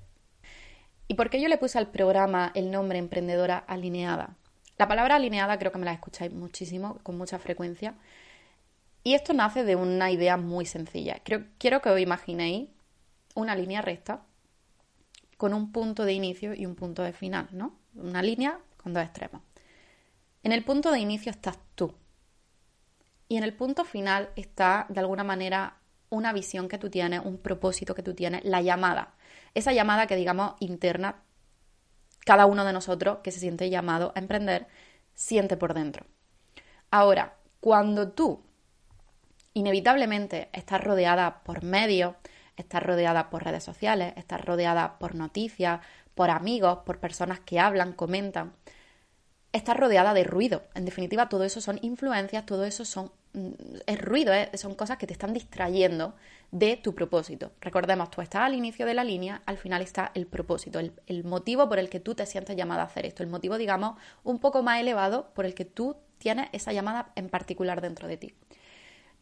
¿Y 1.07 1.15
por 1.15 1.29
qué 1.29 1.41
yo 1.41 1.49
le 1.49 1.57
puse 1.57 1.77
al 1.77 1.91
programa 1.91 2.51
el 2.55 2.71
nombre 2.71 2.97
emprendedora 2.97 3.57
alineada? 3.57 4.35
La 4.77 4.87
palabra 4.87 5.15
alineada 5.15 5.59
creo 5.59 5.71
que 5.71 5.77
me 5.77 5.85
la 5.85 5.93
escucháis 5.93 6.31
muchísimo, 6.31 6.99
con 7.03 7.17
mucha 7.17 7.37
frecuencia. 7.37 7.95
Y 9.03 9.13
esto 9.15 9.33
nace 9.33 9.63
de 9.63 9.75
una 9.75 10.11
idea 10.11 10.37
muy 10.37 10.65
sencilla. 10.65 11.21
quiero 11.57 11.81
que 11.81 11.89
os 11.89 11.99
imaginéis 11.99 12.69
una 13.35 13.55
línea 13.55 13.81
recta 13.81 14.21
con 15.37 15.53
un 15.53 15.71
punto 15.71 16.05
de 16.05 16.13
inicio 16.13 16.53
y 16.53 16.65
un 16.65 16.75
punto 16.75 17.03
de 17.03 17.13
final, 17.13 17.47
¿no? 17.51 17.73
Una 17.95 18.21
línea 18.21 18.59
con 18.77 18.93
dos 18.93 19.03
extremos. 19.03 19.41
En 20.43 20.51
el 20.51 20.63
punto 20.63 20.91
de 20.91 20.99
inicio 20.99 21.31
estás 21.31 21.59
tú. 21.75 21.93
Y 23.27 23.37
en 23.37 23.43
el 23.43 23.53
punto 23.53 23.85
final 23.85 24.29
está, 24.35 24.87
de 24.89 24.99
alguna 24.99 25.23
manera, 25.23 25.77
una 26.09 26.33
visión 26.33 26.67
que 26.67 26.77
tú 26.77 26.89
tienes, 26.89 27.21
un 27.23 27.37
propósito 27.37 27.95
que 27.95 28.03
tú 28.03 28.13
tienes, 28.13 28.43
la 28.43 28.61
llamada. 28.61 29.13
Esa 29.53 29.71
llamada 29.71 30.07
que, 30.07 30.15
digamos, 30.15 30.55
interna, 30.59 31.23
cada 32.25 32.45
uno 32.45 32.65
de 32.65 32.73
nosotros 32.73 33.19
que 33.23 33.31
se 33.31 33.39
siente 33.39 33.69
llamado 33.69 34.11
a 34.15 34.19
emprender, 34.19 34.67
siente 35.13 35.57
por 35.57 35.73
dentro. 35.73 36.05
Ahora, 36.89 37.35
cuando 37.59 38.09
tú 38.09 38.43
inevitablemente 39.53 40.49
estás 40.53 40.83
rodeada 40.83 41.43
por 41.43 41.63
medios, 41.63 42.15
estás 42.57 42.83
rodeada 42.83 43.29
por 43.29 43.43
redes 43.43 43.63
sociales, 43.63 44.13
estás 44.17 44.43
rodeada 44.43 44.97
por 44.99 45.15
noticias, 45.15 45.81
por 46.15 46.29
amigos, 46.29 46.79
por 46.85 46.99
personas 46.99 47.39
que 47.39 47.59
hablan, 47.59 47.93
comentan, 47.93 48.53
está 49.53 49.73
rodeada 49.73 50.13
de 50.13 50.23
ruido. 50.23 50.63
En 50.75 50.85
definitiva, 50.85 51.29
todo 51.29 51.43
eso 51.43 51.61
son 51.61 51.79
influencias, 51.81 52.45
todo 52.45 52.65
eso 52.65 52.85
son 52.85 53.11
mm, 53.33 53.49
es 53.85 54.01
ruido, 54.01 54.33
¿eh? 54.33 54.49
son 54.55 54.75
cosas 54.75 54.97
que 54.97 55.07
te 55.07 55.13
están 55.13 55.33
distrayendo 55.33 56.15
de 56.51 56.77
tu 56.77 56.95
propósito. 56.95 57.51
Recordemos, 57.61 58.09
tú 58.11 58.21
estás 58.21 58.41
al 58.41 58.53
inicio 58.53 58.85
de 58.85 58.93
la 58.93 59.03
línea, 59.03 59.41
al 59.45 59.57
final 59.57 59.81
está 59.81 60.11
el 60.15 60.27
propósito, 60.27 60.79
el, 60.79 60.93
el 61.07 61.23
motivo 61.23 61.67
por 61.67 61.79
el 61.79 61.89
que 61.89 61.99
tú 61.99 62.15
te 62.15 62.25
sientes 62.25 62.55
llamada 62.55 62.83
a 62.83 62.85
hacer 62.85 63.05
esto, 63.05 63.23
el 63.23 63.29
motivo, 63.29 63.57
digamos, 63.57 63.97
un 64.23 64.39
poco 64.39 64.63
más 64.63 64.79
elevado 64.79 65.31
por 65.33 65.45
el 65.45 65.53
que 65.53 65.65
tú 65.65 65.97
tienes 66.17 66.49
esa 66.51 66.71
llamada 66.71 67.11
en 67.15 67.29
particular 67.29 67.81
dentro 67.81 68.07
de 68.07 68.17
ti. 68.17 68.33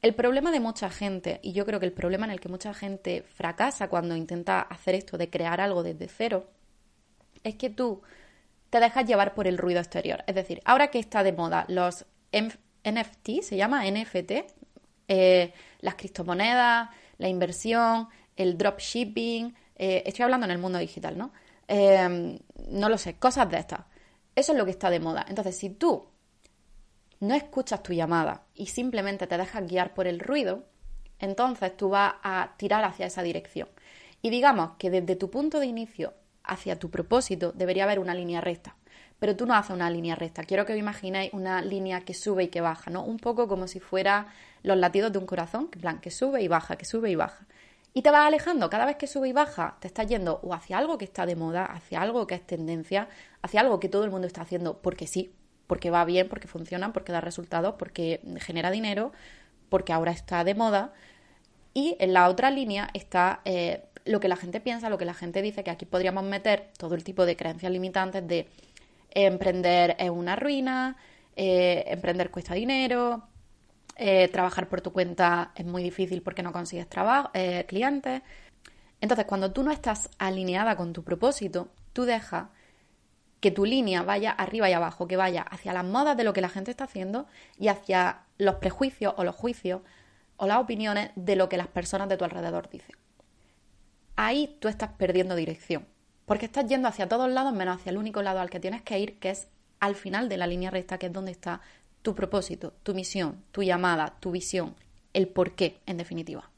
El 0.02 0.16
problema 0.16 0.52
de 0.52 0.62
mucha 0.62 0.90
gente, 0.90 1.42
y 1.44 1.52
yo 1.52 1.66
creo 1.66 1.80
que 1.80 1.86
el 1.86 1.92
problema 1.92 2.26
en 2.26 2.32
el 2.32 2.40
que 2.40 2.48
mucha 2.48 2.74
gente 2.74 3.24
fracasa 3.24 3.90
cuando 3.90 4.16
intenta 4.16 4.62
hacer 4.62 4.96
esto 4.96 5.18
de 5.18 5.30
crear 5.30 5.60
algo 5.60 5.84
desde 5.84 6.08
cero, 6.08 6.48
es 7.44 7.56
que 7.56 7.70
tú 7.70 8.02
te 8.70 8.80
dejas 8.80 9.06
llevar 9.06 9.34
por 9.34 9.48
el 9.48 9.58
ruido 9.58 9.80
exterior. 9.80 10.24
Es 10.28 10.36
decir, 10.36 10.62
ahora 10.66 10.90
que 10.90 11.00
está 11.00 11.24
de 11.24 11.34
moda 11.34 11.66
los 11.68 12.06
NFT, 12.34 13.42
se 13.42 13.58
llama 13.58 13.86
NFT, 13.90 14.46
eh, 15.08 15.54
las 15.80 15.96
criptomonedas, 15.96 16.90
la 17.18 17.28
inversión, 17.28 18.08
el 18.36 18.58
dropshipping, 18.58 19.56
eh, 19.76 20.04
estoy 20.06 20.24
hablando 20.24 20.46
en 20.46 20.52
el 20.52 20.60
mundo 20.60 20.78
digital, 20.78 21.18
¿no? 21.18 21.32
Em, 21.68 22.38
no 22.70 22.90
lo 22.90 22.98
sé, 22.98 23.16
cosas 23.16 23.50
de 23.50 23.58
estas. 23.58 23.82
Eso 24.36 24.52
es 24.54 24.58
lo 24.58 24.66
que 24.66 24.72
está 24.72 24.90
de 24.90 25.00
moda. 25.00 25.26
Entonces, 25.28 25.58
si 25.58 25.70
tú 25.70 26.08
no 27.20 27.36
escuchas 27.36 27.84
tu 27.84 27.94
llamada 27.94 28.44
y 28.54 28.68
simplemente 28.68 29.28
te 29.28 29.38
dejas 29.38 29.68
guiar 29.68 29.94
por 29.94 30.08
el 30.08 30.20
ruido, 30.20 30.66
entonces 31.20 31.76
tú 31.76 31.90
vas 31.90 32.14
a 32.24 32.54
tirar 32.58 32.84
hacia 32.84 33.08
esa 33.08 33.24
dirección. 33.24 33.68
Y 34.22 34.30
digamos 34.30 34.74
que 34.78 34.90
desde 34.90 35.16
tu 35.16 35.30
punto 35.30 35.60
de 35.60 35.68
inicio 35.68 36.14
hacia 36.50 36.80
tu 36.80 36.90
propósito, 36.90 37.52
debería 37.54 37.84
haber 37.84 38.00
una 38.00 38.14
línea 38.14 38.42
recta. 38.42 38.76
Pero 39.20 39.36
tú 39.36 39.46
no 39.46 39.54
haces 39.54 39.72
una 39.72 39.90
línea 39.90 40.16
recta. 40.16 40.44
Quiero 40.44 40.66
que 40.66 40.74
os 40.74 40.80
imaginéis 40.80 41.32
una 41.34 41.62
línea 41.62 42.02
que 42.02 42.14
sube 42.14 42.46
y 42.46 42.48
que 42.48 42.62
baja, 42.62 42.90
¿no? 42.90 43.04
Un 43.04 43.18
poco 43.18 43.48
como 43.48 43.68
si 43.68 43.80
fuera 43.80 44.28
los 44.64 44.78
latidos 44.78 45.12
de 45.12 45.20
un 45.20 45.26
corazón, 45.26 45.70
en 45.74 45.82
plan, 45.82 46.00
que 46.00 46.12
sube 46.12 46.42
y 46.42 46.48
baja, 46.48 46.78
que 46.78 46.86
sube 46.86 47.10
y 47.12 47.16
baja. 47.16 47.46
Y 47.94 48.02
te 48.02 48.12
vas 48.12 48.28
alejando, 48.28 48.70
cada 48.70 48.86
vez 48.86 48.98
que 48.98 49.08
sube 49.08 49.30
y 49.30 49.34
baja, 49.34 49.78
te 49.80 49.88
estás 49.88 50.08
yendo 50.08 50.40
o 50.44 50.54
hacia 50.54 50.78
algo 50.78 50.98
que 50.98 51.06
está 51.06 51.26
de 51.26 51.36
moda, 51.36 51.66
hacia 51.66 52.02
algo 52.02 52.28
que 52.28 52.36
es 52.36 52.46
tendencia, 52.46 53.10
hacia 53.42 53.62
algo 53.62 53.80
que 53.80 53.90
todo 53.90 54.04
el 54.04 54.12
mundo 54.12 54.28
está 54.28 54.42
haciendo 54.42 54.80
porque 54.82 55.08
sí, 55.08 55.34
porque 55.66 55.90
va 55.90 56.06
bien, 56.06 56.30
porque 56.30 56.48
funciona, 56.48 56.94
porque 56.94 57.12
da 57.12 57.22
resultados, 57.22 57.76
porque 57.80 58.22
genera 58.40 58.72
dinero, 58.72 59.12
porque 59.70 59.92
ahora 59.92 60.12
está 60.12 60.44
de 60.44 60.56
moda. 60.56 60.94
Y 61.74 61.96
en 62.00 62.14
la 62.14 62.28
otra 62.30 62.52
línea 62.52 62.90
está 62.94 63.42
eh, 63.46 63.86
lo 64.10 64.20
que 64.20 64.28
la 64.28 64.36
gente 64.36 64.60
piensa, 64.60 64.90
lo 64.90 64.98
que 64.98 65.06
la 65.06 65.14
gente 65.14 65.42
dice, 65.42 65.64
que 65.64 65.70
aquí 65.70 65.86
podríamos 65.86 66.24
meter 66.24 66.72
todo 66.78 66.96
el 66.96 67.04
tipo 67.04 67.28
de 67.28 67.36
creencias 67.36 67.72
limitantes 67.72 68.28
de 68.28 68.48
emprender 69.12 69.96
es 70.00 70.10
una 70.10 70.36
ruina, 70.36 70.98
eh, 71.36 71.84
emprender 71.88 72.32
cuesta 72.32 72.56
dinero, 72.56 73.24
eh, 73.96 74.28
trabajar 74.30 74.68
por 74.68 74.82
tu 74.82 74.92
cuenta 74.92 75.52
es 75.56 75.66
muy 75.66 75.84
difícil 75.84 76.24
porque 76.24 76.42
no 76.42 76.52
consigues 76.52 76.90
trabajo, 76.90 77.30
eh, 77.36 77.66
clientes. 77.68 78.24
Entonces, 79.00 79.26
cuando 79.28 79.52
tú 79.52 79.62
no 79.62 79.72
estás 79.72 80.10
alineada 80.18 80.76
con 80.76 80.92
tu 80.92 81.04
propósito, 81.04 81.70
tú 81.94 82.06
dejas 82.06 82.48
que 83.40 83.52
tu 83.52 83.64
línea 83.64 84.02
vaya 84.02 84.32
arriba 84.32 84.70
y 84.72 84.74
abajo, 84.74 85.08
que 85.08 85.18
vaya 85.18 85.44
hacia 85.44 85.72
las 85.72 85.86
modas 85.86 86.18
de 86.18 86.24
lo 86.24 86.34
que 86.34 86.42
la 86.42 86.50
gente 86.50 86.72
está 86.72 86.86
haciendo 86.86 87.28
y 87.60 87.68
hacia 87.68 88.24
los 88.40 88.56
prejuicios 88.56 89.14
o 89.18 89.24
los 89.24 89.36
juicios 89.36 89.82
o 90.38 90.48
las 90.48 90.58
opiniones 90.58 91.12
de 91.16 91.36
lo 91.36 91.48
que 91.48 91.58
las 91.58 91.68
personas 91.68 92.10
de 92.10 92.18
tu 92.18 92.26
alrededor 92.26 92.70
dicen. 92.70 92.99
Ahí 94.22 94.58
tú 94.60 94.68
estás 94.68 94.90
perdiendo 94.98 95.34
dirección, 95.34 95.88
porque 96.26 96.48
estás 96.48 96.68
yendo 96.68 96.90
hacia 96.90 97.08
todos 97.08 97.32
lados 97.32 97.54
menos 97.54 97.78
hacia 97.78 97.92
el 97.92 97.98
único 97.98 98.22
lado 98.22 98.42
al 98.42 98.50
que 98.50 98.60
tienes 98.60 98.82
que 98.82 99.00
ir, 99.00 99.18
que 99.18 99.30
es 99.30 99.48
al 99.80 99.96
final 99.96 100.28
de 100.28 100.36
la 100.36 100.46
línea 100.46 100.70
recta, 100.70 100.98
que 100.98 101.06
es 101.06 101.14
donde 101.14 101.32
está 101.32 101.62
tu 102.02 102.16
propósito, 102.16 102.74
tu 102.84 102.94
misión, 102.94 103.42
tu 103.54 103.64
llamada, 103.64 104.18
tu 104.20 104.32
visión, 104.32 104.76
el 105.14 105.30
por 105.30 105.56
qué, 105.56 105.80
en 105.86 105.96
definitiva. 105.96 106.52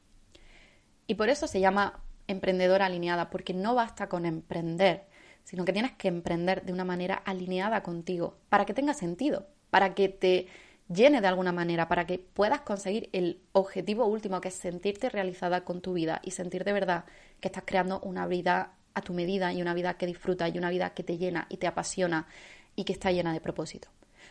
Y 1.06 1.14
por 1.14 1.28
eso 1.28 1.46
se 1.46 1.60
llama 1.60 2.00
emprendedora 2.26 2.86
alineada, 2.86 3.30
porque 3.30 3.54
no 3.54 3.76
basta 3.76 4.08
con 4.08 4.26
emprender, 4.26 5.04
sino 5.44 5.64
que 5.64 5.72
tienes 5.72 5.92
que 5.92 6.08
emprender 6.08 6.64
de 6.64 6.72
una 6.72 6.84
manera 6.84 7.14
alineada 7.14 7.84
contigo, 7.84 8.38
para 8.48 8.64
que 8.64 8.74
tenga 8.74 8.92
sentido, 8.92 9.46
para 9.70 9.94
que 9.94 10.08
te 10.08 10.48
llene 10.92 11.20
de 11.20 11.28
alguna 11.28 11.52
manera, 11.52 11.88
para 11.88 12.06
que 12.06 12.18
puedas 12.18 12.60
conseguir 12.60 13.08
el 13.12 13.40
objetivo 13.52 14.06
último, 14.06 14.40
que 14.40 14.48
es 14.48 14.54
sentirte 14.54 15.08
realizada 15.08 15.64
con 15.64 15.80
tu 15.80 15.92
vida 15.92 16.20
y 16.22 16.32
sentir 16.32 16.64
de 16.64 16.72
verdad 16.72 17.04
que 17.40 17.48
estás 17.48 17.64
creando 17.66 18.00
una 18.00 18.26
vida 18.26 18.74
a 18.94 19.00
tu 19.00 19.14
medida 19.14 19.52
y 19.52 19.62
una 19.62 19.74
vida 19.74 19.94
que 19.94 20.06
disfrutas 20.06 20.54
y 20.54 20.58
una 20.58 20.70
vida 20.70 20.90
que 20.90 21.02
te 21.02 21.18
llena 21.18 21.46
y 21.48 21.56
te 21.56 21.66
apasiona 21.66 22.26
y 22.76 22.84
que 22.84 22.92
está 22.92 23.10
llena 23.10 23.32
de 23.32 23.40
propósito. 23.40 23.88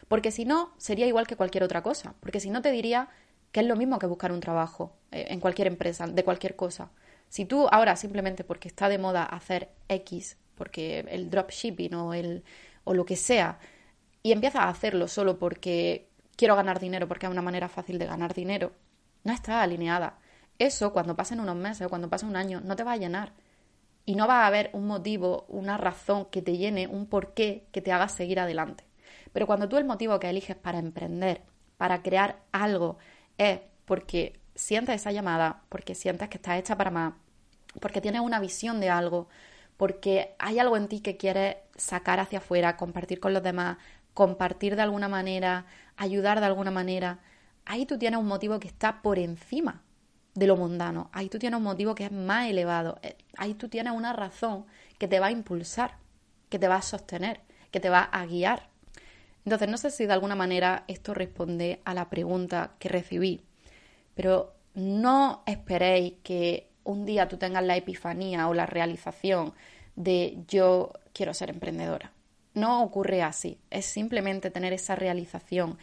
Porque 0.08 0.32
si 0.32 0.45
no, 0.45 0.74
sería 0.78 1.08
igual 1.08 1.28
que 1.28 1.36
cualquier 1.36 1.63
otra 1.63 1.82
cosa, 1.84 2.15
porque 2.19 2.39
si 2.39 2.50
no 2.50 2.62
te 2.62 2.71
diría 2.71 3.10
que 3.52 3.60
es 3.62 3.65
lo 3.65 3.76
mismo 3.76 4.00
que 4.00 4.08
buscar 4.08 4.32
un 4.32 4.39
trabajo 4.39 4.95
eh, 5.12 5.26
en 5.30 5.39
cualquier 5.39 5.67
empresa, 5.67 6.08
de 6.08 6.24
cualquier 6.24 6.56
cosa. 6.56 6.91
Si 7.30 7.45
tú 7.45 7.67
ahora 7.71 7.95
simplemente 7.95 8.43
porque 8.43 8.67
está 8.67 8.89
de 8.89 8.97
moda 8.97 9.24
hacer 9.24 9.69
X, 9.89 10.38
porque 10.56 11.00
el 11.10 11.30
dropshipping 11.30 11.93
o, 11.95 12.13
el, 12.13 12.43
o 12.84 12.93
lo 12.93 13.06
que 13.06 13.15
sea, 13.15 13.60
y 14.24 14.32
empiezas 14.32 14.62
a 14.62 14.69
hacerlo 14.69 15.08
solo 15.08 15.39
porque 15.39 16.10
quiero 16.42 16.56
ganar 16.56 16.80
dinero, 16.80 17.08
porque 17.08 17.28
es 17.28 17.32
una 17.32 17.44
manera 17.44 17.70
fácil 17.70 18.00
de 18.00 18.08
ganar 18.08 18.34
dinero, 18.34 18.72
no 19.24 19.32
está 19.32 19.62
alineada. 19.62 20.18
Eso 20.58 20.92
cuando 20.92 21.16
pasen 21.16 21.40
unos 21.40 21.56
meses 21.56 21.86
o 21.86 21.90
cuando 21.90 22.10
pase 22.10 22.26
un 22.26 22.36
año 22.36 22.62
no 22.62 22.76
te 22.76 22.84
va 22.84 22.94
a 22.94 22.98
llenar. 22.98 23.34
Y 24.08 24.16
no 24.16 24.28
va 24.28 24.42
a 24.42 24.48
haber 24.48 24.72
un 24.74 24.88
motivo, 24.88 25.46
una 25.50 25.78
razón 25.78 26.26
que 26.32 26.42
te 26.42 26.58
llene, 26.58 26.88
un 26.88 27.06
porqué 27.06 27.68
que 27.72 27.84
te 27.84 27.92
haga 27.92 28.08
seguir 28.08 28.40
adelante. 28.40 28.86
Pero 29.32 29.46
cuando 29.46 29.70
tú 29.70 29.78
el 29.78 29.86
motivo 29.86 30.20
que 30.20 30.32
eliges 30.32 30.56
para 30.56 30.80
emprender, 30.80 31.44
para 31.78 32.02
crear 32.02 32.42
algo, 32.52 32.98
es 33.38 33.60
porque 33.86 34.40
sientes 34.56 34.96
esa 34.96 35.12
llamada, 35.12 35.62
porque 35.70 35.94
sientes 35.94 36.28
que 36.28 36.38
estás 36.38 36.58
hecha 36.58 36.76
para 36.76 36.90
más, 36.90 37.14
porque 37.80 38.02
tienes 38.02 38.22
una 38.22 38.40
visión 38.40 38.80
de 38.80 38.90
algo, 38.90 39.30
porque 39.78 40.34
hay 40.40 40.58
algo 40.58 40.76
en 40.76 40.88
ti 40.88 41.02
que 41.02 41.18
quieres 41.18 41.58
sacar 41.76 42.20
hacia 42.20 42.40
afuera, 42.40 42.78
compartir 42.78 43.20
con 43.20 43.32
los 43.32 43.44
demás, 43.44 43.78
compartir 44.13 44.76
de 44.76 44.82
alguna 44.82 45.08
manera, 45.08 45.65
ayudar 45.97 46.39
de 46.39 46.45
alguna 46.45 46.71
manera, 46.71 47.19
ahí 47.65 47.86
tú 47.86 47.97
tienes 47.97 48.19
un 48.19 48.28
motivo 48.28 48.60
que 48.60 48.67
está 48.67 49.02
por 49.02 49.19
encima 49.19 49.84
de 50.34 50.47
lo 50.47 50.56
mundano, 50.56 51.10
ahí 51.13 51.30
tú 51.30 51.39
tienes 51.39 51.58
un 51.58 51.63
motivo 51.63 51.95
que 51.95 52.06
es 52.06 52.12
más 52.12 52.50
elevado, 52.50 53.00
eh, 53.02 53.15
ahí 53.38 53.54
tú 53.54 53.67
tienes 53.67 53.93
una 53.93 54.13
razón 54.13 54.65
que 54.97 55.08
te 55.08 55.19
va 55.19 55.28
a 55.28 55.32
impulsar, 55.32 55.97
que 56.50 56.60
te 56.60 56.67
va 56.67 56.78
a 56.78 56.82
sostener, 56.82 57.41
que 57.69 57.80
te 57.80 57.89
va 57.89 58.02
a 58.02 58.26
guiar. 58.26 58.69
Entonces, 59.43 59.67
no 59.69 59.78
sé 59.78 59.91
si 59.91 60.06
de 60.06 60.13
alguna 60.13 60.36
manera 60.36 60.84
esto 60.88 61.13
responde 61.13 61.82
a 61.84 61.93
la 61.93 62.10
pregunta 62.10 62.71
que 62.80 62.89
recibí, 62.89 63.43
pero 64.15 64.54
no 64.74 65.43
esperéis 65.45 66.13
que 66.24 66.69
un 66.84 67.06
día 67.06 67.28
tú 67.28 67.38
tengas 67.38 67.63
la 67.63 67.76
epifanía 67.76 68.47
o 68.47 68.54
la 68.54 68.65
realización 68.65 69.54
de 69.95 70.43
yo 70.47 70.93
quiero 71.13 71.34
ser 71.34 71.50
emprendedora. 71.50 72.12
No 72.54 72.84
ocurre 72.84 73.24
así, 73.24 73.58
es 73.70 73.86
simplemente 73.86 74.52
tener 74.52 74.74
esa 74.74 74.96
realización, 74.96 75.78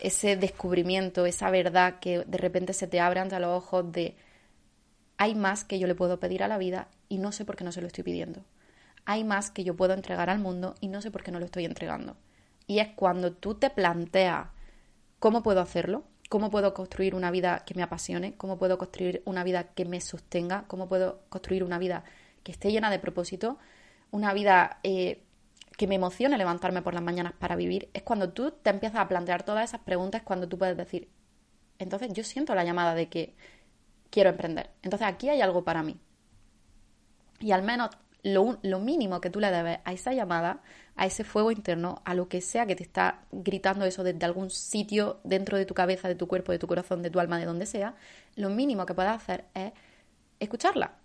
ese 0.00 0.36
descubrimiento, 0.36 1.26
esa 1.26 1.50
verdad 1.50 1.98
que 2.00 2.24
de 2.24 2.38
repente 2.38 2.72
se 2.72 2.86
te 2.86 3.00
abre 3.00 3.20
ante 3.20 3.38
los 3.40 3.50
ojos 3.50 3.92
de 3.92 4.16
hay 5.18 5.34
más 5.34 5.64
que 5.64 5.78
yo 5.78 5.86
le 5.86 5.96
puedo 5.96 6.20
pedir 6.20 6.42
a 6.42 6.48
la 6.48 6.58
vida 6.58 6.88
y 7.08 7.18
no 7.18 7.32
sé 7.32 7.44
por 7.44 7.56
qué 7.56 7.64
no 7.64 7.72
se 7.72 7.80
lo 7.80 7.88
estoy 7.88 8.04
pidiendo. 8.04 8.44
Hay 9.04 9.24
más 9.24 9.50
que 9.50 9.64
yo 9.64 9.74
puedo 9.74 9.94
entregar 9.94 10.30
al 10.30 10.38
mundo 10.38 10.76
y 10.80 10.88
no 10.88 11.02
sé 11.02 11.10
por 11.10 11.24
qué 11.24 11.32
no 11.32 11.40
lo 11.40 11.44
estoy 11.44 11.64
entregando. 11.64 12.16
Y 12.66 12.78
es 12.78 12.88
cuando 12.88 13.32
tú 13.32 13.54
te 13.54 13.68
planteas 13.68 14.48
cómo 15.18 15.42
puedo 15.42 15.60
hacerlo, 15.60 16.04
cómo 16.28 16.50
puedo 16.50 16.72
construir 16.72 17.14
una 17.14 17.30
vida 17.30 17.64
que 17.66 17.74
me 17.74 17.82
apasione, 17.82 18.34
cómo 18.34 18.58
puedo 18.58 18.78
construir 18.78 19.22
una 19.24 19.42
vida 19.44 19.64
que 19.74 19.84
me 19.84 20.00
sostenga, 20.00 20.64
cómo 20.68 20.88
puedo 20.88 21.20
construir 21.30 21.64
una 21.64 21.78
vida 21.78 22.04
que 22.44 22.52
esté 22.52 22.70
llena 22.70 22.90
de 22.90 22.98
propósito, 22.98 23.58
una 24.10 24.32
vida 24.32 24.78
eh, 24.84 25.22
que 25.78 25.86
me 25.86 25.94
emocione 25.94 26.36
levantarme 26.36 26.82
por 26.82 26.92
las 26.92 27.04
mañanas 27.04 27.34
para 27.38 27.54
vivir, 27.54 27.88
es 27.94 28.02
cuando 28.02 28.30
tú 28.32 28.50
te 28.50 28.70
empiezas 28.70 28.98
a 28.98 29.06
plantear 29.06 29.44
todas 29.44 29.70
esas 29.70 29.80
preguntas, 29.80 30.22
cuando 30.22 30.48
tú 30.48 30.58
puedes 30.58 30.76
decir, 30.76 31.08
entonces 31.78 32.12
yo 32.12 32.24
siento 32.24 32.52
la 32.56 32.64
llamada 32.64 32.96
de 32.96 33.08
que 33.08 33.36
quiero 34.10 34.30
emprender. 34.30 34.70
Entonces 34.82 35.06
aquí 35.06 35.28
hay 35.28 35.40
algo 35.40 35.62
para 35.62 35.84
mí. 35.84 35.96
Y 37.38 37.52
al 37.52 37.62
menos 37.62 37.90
lo, 38.24 38.58
lo, 38.62 38.80
mínimo 38.80 39.20
que 39.20 39.30
tú 39.30 39.38
le 39.38 39.52
debes 39.52 39.78
a 39.84 39.92
esa 39.92 40.12
llamada, 40.12 40.62
a 40.96 41.06
ese 41.06 41.22
fuego 41.22 41.52
interno, 41.52 42.02
a 42.04 42.14
lo 42.14 42.28
que 42.28 42.40
sea 42.40 42.66
que 42.66 42.74
te 42.74 42.82
está 42.82 43.20
gritando 43.30 43.84
eso 43.84 44.02
desde 44.02 44.26
algún 44.26 44.50
sitio 44.50 45.20
dentro 45.22 45.56
de 45.56 45.64
tu 45.64 45.74
cabeza, 45.74 46.08
de 46.08 46.16
tu 46.16 46.26
cuerpo, 46.26 46.50
de 46.50 46.58
tu 46.58 46.66
corazón, 46.66 47.02
de 47.02 47.10
tu 47.10 47.20
alma, 47.20 47.38
de 47.38 47.46
donde 47.46 47.66
sea, 47.66 47.94
lo 48.34 48.50
mínimo 48.50 48.84
que 48.84 48.94
puedes 48.94 49.12
hacer 49.12 49.44
es 49.54 49.70
escucharla 50.40 50.96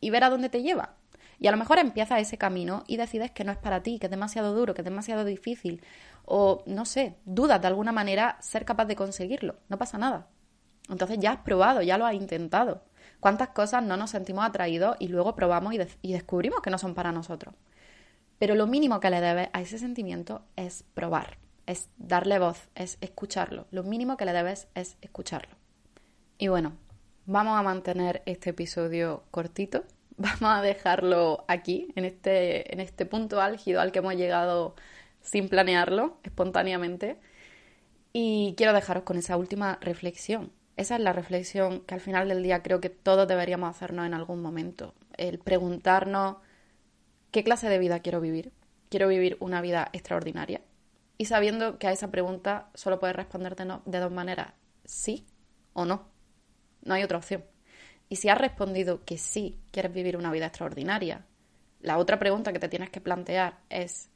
y 0.00 0.08
ver 0.08 0.24
a 0.24 0.30
dónde 0.30 0.48
te 0.48 0.62
lleva. 0.62 0.96
Y 1.42 1.48
a 1.48 1.50
lo 1.50 1.56
mejor 1.56 1.80
empiezas 1.80 2.20
ese 2.20 2.38
camino 2.38 2.84
y 2.86 2.96
decides 2.96 3.32
que 3.32 3.42
no 3.42 3.50
es 3.50 3.58
para 3.58 3.82
ti, 3.82 3.98
que 3.98 4.06
es 4.06 4.10
demasiado 4.12 4.54
duro, 4.54 4.74
que 4.74 4.82
es 4.82 4.84
demasiado 4.84 5.24
difícil, 5.24 5.82
o 6.24 6.62
no 6.66 6.84
sé, 6.84 7.16
dudas 7.24 7.60
de 7.60 7.66
alguna 7.66 7.90
manera 7.90 8.36
ser 8.40 8.64
capaz 8.64 8.84
de 8.84 8.94
conseguirlo. 8.94 9.56
No 9.68 9.76
pasa 9.76 9.98
nada. 9.98 10.28
Entonces 10.88 11.18
ya 11.18 11.32
has 11.32 11.38
probado, 11.38 11.82
ya 11.82 11.98
lo 11.98 12.06
has 12.06 12.14
intentado. 12.14 12.84
¿Cuántas 13.18 13.48
cosas 13.48 13.82
no 13.82 13.96
nos 13.96 14.10
sentimos 14.10 14.44
atraídos 14.44 14.94
y 15.00 15.08
luego 15.08 15.34
probamos 15.34 15.74
y, 15.74 15.80
y 16.00 16.12
descubrimos 16.12 16.60
que 16.60 16.70
no 16.70 16.78
son 16.78 16.94
para 16.94 17.10
nosotros? 17.10 17.56
Pero 18.38 18.54
lo 18.54 18.68
mínimo 18.68 19.00
que 19.00 19.10
le 19.10 19.20
debes 19.20 19.48
a 19.52 19.62
ese 19.62 19.78
sentimiento 19.78 20.44
es 20.54 20.84
probar, 20.94 21.38
es 21.66 21.88
darle 21.96 22.38
voz, 22.38 22.68
es 22.76 22.98
escucharlo. 23.00 23.66
Lo 23.72 23.82
mínimo 23.82 24.16
que 24.16 24.26
le 24.26 24.32
debes 24.32 24.68
es 24.76 24.96
escucharlo. 25.00 25.56
Y 26.38 26.46
bueno, 26.46 26.74
vamos 27.26 27.58
a 27.58 27.62
mantener 27.62 28.22
este 28.26 28.50
episodio 28.50 29.24
cortito 29.32 29.82
vamos 30.22 30.58
a 30.58 30.62
dejarlo 30.62 31.44
aquí, 31.48 31.88
en 31.96 32.04
este, 32.04 32.72
en 32.72 32.80
este 32.80 33.06
punto 33.06 33.40
álgido 33.40 33.80
al 33.80 33.92
que 33.92 33.98
hemos 33.98 34.14
llegado 34.14 34.74
sin 35.20 35.48
planearlo, 35.48 36.18
espontáneamente. 36.22 37.18
Y 38.12 38.54
quiero 38.56 38.72
dejaros 38.72 39.04
con 39.04 39.16
esa 39.16 39.36
última 39.36 39.78
reflexión. 39.80 40.52
Esa 40.76 40.96
es 40.96 41.02
la 41.02 41.12
reflexión 41.12 41.80
que 41.80 41.94
al 41.94 42.00
final 42.00 42.28
del 42.28 42.42
día 42.42 42.62
creo 42.62 42.80
que 42.80 42.90
todos 42.90 43.28
deberíamos 43.28 43.68
hacernos 43.70 44.06
en 44.06 44.14
algún 44.14 44.40
momento. 44.40 44.94
El 45.16 45.38
preguntarnos 45.38 46.36
qué 47.30 47.44
clase 47.44 47.68
de 47.68 47.78
vida 47.78 48.00
quiero 48.00 48.20
vivir. 48.20 48.52
Quiero 48.90 49.08
vivir 49.08 49.36
una 49.40 49.60
vida 49.60 49.88
extraordinaria. 49.92 50.60
Y 51.18 51.26
sabiendo 51.26 51.78
que 51.78 51.86
a 51.86 51.92
esa 51.92 52.10
pregunta 52.10 52.70
solo 52.74 52.98
puedes 53.00 53.16
responderte 53.16 53.64
de 53.84 53.98
dos 53.98 54.12
maneras, 54.12 54.54
sí 54.84 55.26
o 55.72 55.84
no. 55.84 56.08
No 56.84 56.94
hay 56.94 57.02
otra 57.02 57.18
opción. 57.18 57.44
Y 58.12 58.16
si 58.16 58.28
has 58.28 58.36
respondido 58.36 59.06
que 59.06 59.16
sí, 59.16 59.58
quieres 59.70 59.90
vivir 59.90 60.18
una 60.18 60.30
vida 60.30 60.44
extraordinaria, 60.44 61.24
la 61.80 61.96
otra 61.96 62.18
pregunta 62.18 62.52
que 62.52 62.58
te 62.58 62.68
tienes 62.68 62.90
que 62.90 63.00
plantear 63.00 63.60
es 63.70 64.10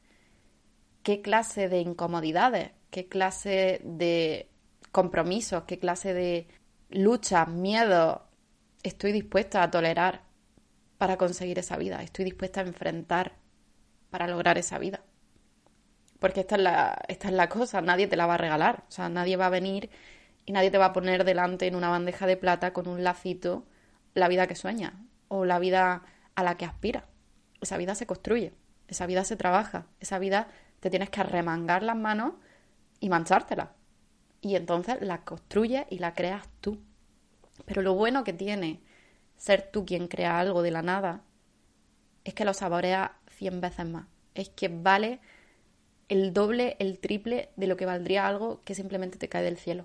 qué 1.02 1.22
clase 1.22 1.70
de 1.70 1.80
incomodidades, 1.80 2.72
qué 2.90 3.08
clase 3.08 3.80
de 3.82 4.50
compromisos, 4.92 5.62
qué 5.62 5.78
clase 5.78 6.12
de 6.12 6.46
lucha, 6.90 7.46
miedo 7.46 8.28
estoy 8.82 9.12
dispuesta 9.12 9.62
a 9.62 9.70
tolerar 9.70 10.24
para 10.98 11.16
conseguir 11.16 11.58
esa 11.58 11.78
vida, 11.78 12.02
estoy 12.02 12.26
dispuesta 12.26 12.60
a 12.60 12.64
enfrentar 12.64 13.36
para 14.10 14.26
lograr 14.26 14.58
esa 14.58 14.78
vida. 14.78 15.04
Porque 16.18 16.40
esta 16.40 16.56
es 16.56 16.60
la, 16.60 17.02
esta 17.08 17.28
es 17.28 17.34
la 17.34 17.48
cosa, 17.48 17.80
nadie 17.80 18.08
te 18.08 18.16
la 18.16 18.26
va 18.26 18.34
a 18.34 18.36
regalar, 18.36 18.84
o 18.88 18.90
sea, 18.90 19.08
nadie 19.08 19.38
va 19.38 19.46
a 19.46 19.48
venir 19.58 19.88
y 20.44 20.52
nadie 20.52 20.70
te 20.70 20.76
va 20.76 20.84
a 20.84 20.92
poner 20.92 21.24
delante 21.24 21.66
en 21.66 21.74
una 21.74 21.88
bandeja 21.88 22.26
de 22.26 22.36
plata 22.36 22.74
con 22.74 22.88
un 22.88 23.02
lacito 23.02 23.64
la 24.16 24.28
vida 24.28 24.46
que 24.46 24.54
sueña 24.54 24.94
o 25.28 25.44
la 25.44 25.58
vida 25.58 26.02
a 26.34 26.42
la 26.42 26.56
que 26.56 26.64
aspira. 26.64 27.06
Esa 27.60 27.76
vida 27.76 27.94
se 27.94 28.06
construye, 28.06 28.54
esa 28.88 29.06
vida 29.06 29.24
se 29.24 29.36
trabaja, 29.36 29.86
esa 30.00 30.18
vida 30.18 30.48
te 30.80 30.90
tienes 30.90 31.10
que 31.10 31.20
arremangar 31.20 31.82
las 31.82 31.96
manos 31.96 32.34
y 32.98 33.08
manchártela. 33.08 33.72
Y 34.40 34.56
entonces 34.56 34.96
la 35.02 35.22
construyes 35.24 35.86
y 35.90 35.98
la 35.98 36.14
creas 36.14 36.48
tú. 36.60 36.80
Pero 37.66 37.82
lo 37.82 37.94
bueno 37.94 38.24
que 38.24 38.32
tiene 38.32 38.80
ser 39.36 39.70
tú 39.70 39.84
quien 39.84 40.08
crea 40.08 40.38
algo 40.38 40.62
de 40.62 40.70
la 40.70 40.82
nada, 40.82 41.22
es 42.24 42.32
que 42.32 42.44
lo 42.44 42.54
saboreas 42.54 43.10
cien 43.28 43.60
veces 43.60 43.86
más. 43.86 44.06
Es 44.34 44.48
que 44.48 44.68
vale 44.68 45.20
el 46.08 46.32
doble, 46.32 46.76
el 46.78 46.98
triple 47.00 47.50
de 47.56 47.66
lo 47.66 47.76
que 47.76 47.84
valdría 47.84 48.26
algo 48.26 48.62
que 48.64 48.74
simplemente 48.74 49.18
te 49.18 49.28
cae 49.28 49.44
del 49.44 49.58
cielo. 49.58 49.84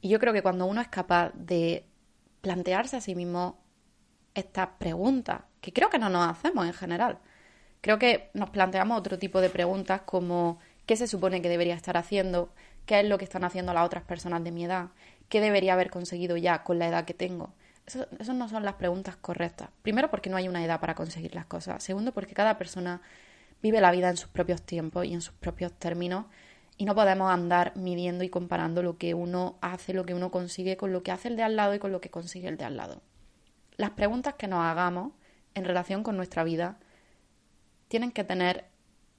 Y 0.00 0.08
yo 0.08 0.20
creo 0.20 0.32
que 0.32 0.42
cuando 0.42 0.66
uno 0.66 0.80
es 0.80 0.88
capaz 0.88 1.32
de 1.34 1.84
plantearse 2.44 2.98
a 2.98 3.00
sí 3.00 3.14
mismo 3.14 3.58
estas 4.34 4.68
preguntas, 4.78 5.40
que 5.62 5.72
creo 5.72 5.88
que 5.88 5.98
no 5.98 6.10
nos 6.10 6.28
hacemos 6.28 6.66
en 6.66 6.74
general, 6.74 7.18
creo 7.80 7.98
que 7.98 8.28
nos 8.34 8.50
planteamos 8.50 8.98
otro 8.98 9.18
tipo 9.18 9.40
de 9.40 9.48
preguntas 9.48 10.02
como 10.02 10.58
qué 10.84 10.94
se 10.94 11.06
supone 11.06 11.40
que 11.40 11.48
debería 11.48 11.74
estar 11.74 11.96
haciendo, 11.96 12.52
qué 12.84 13.00
es 13.00 13.06
lo 13.06 13.16
que 13.16 13.24
están 13.24 13.44
haciendo 13.44 13.72
las 13.72 13.86
otras 13.86 14.04
personas 14.04 14.44
de 14.44 14.50
mi 14.50 14.66
edad, 14.66 14.88
qué 15.30 15.40
debería 15.40 15.72
haber 15.72 15.88
conseguido 15.90 16.36
ya 16.36 16.64
con 16.64 16.78
la 16.78 16.86
edad 16.86 17.06
que 17.06 17.14
tengo. 17.14 17.54
Esas 17.86 18.34
no 18.34 18.48
son 18.50 18.62
las 18.62 18.74
preguntas 18.74 19.16
correctas. 19.16 19.70
Primero 19.80 20.10
porque 20.10 20.28
no 20.28 20.36
hay 20.36 20.46
una 20.46 20.62
edad 20.62 20.80
para 20.80 20.94
conseguir 20.94 21.34
las 21.34 21.46
cosas. 21.46 21.82
Segundo 21.82 22.12
porque 22.12 22.34
cada 22.34 22.58
persona 22.58 23.00
vive 23.62 23.80
la 23.80 23.90
vida 23.90 24.10
en 24.10 24.18
sus 24.18 24.28
propios 24.28 24.60
tiempos 24.62 25.06
y 25.06 25.14
en 25.14 25.22
sus 25.22 25.34
propios 25.34 25.72
términos 25.72 26.26
y 26.76 26.84
no 26.84 26.94
podemos 26.94 27.30
andar 27.30 27.72
midiendo 27.76 28.24
y 28.24 28.28
comparando 28.28 28.82
lo 28.82 28.98
que 28.98 29.14
uno 29.14 29.58
hace, 29.60 29.94
lo 29.94 30.04
que 30.04 30.14
uno 30.14 30.30
consigue 30.30 30.76
con 30.76 30.92
lo 30.92 31.02
que 31.02 31.12
hace 31.12 31.28
el 31.28 31.36
de 31.36 31.42
al 31.42 31.56
lado 31.56 31.74
y 31.74 31.78
con 31.78 31.92
lo 31.92 32.00
que 32.00 32.10
consigue 32.10 32.48
el 32.48 32.56
de 32.56 32.64
al 32.64 32.76
lado. 32.76 33.02
Las 33.76 33.90
preguntas 33.90 34.34
que 34.34 34.48
nos 34.48 34.64
hagamos 34.64 35.12
en 35.54 35.64
relación 35.64 36.02
con 36.02 36.16
nuestra 36.16 36.44
vida 36.44 36.78
tienen 37.88 38.10
que 38.10 38.24
tener 38.24 38.64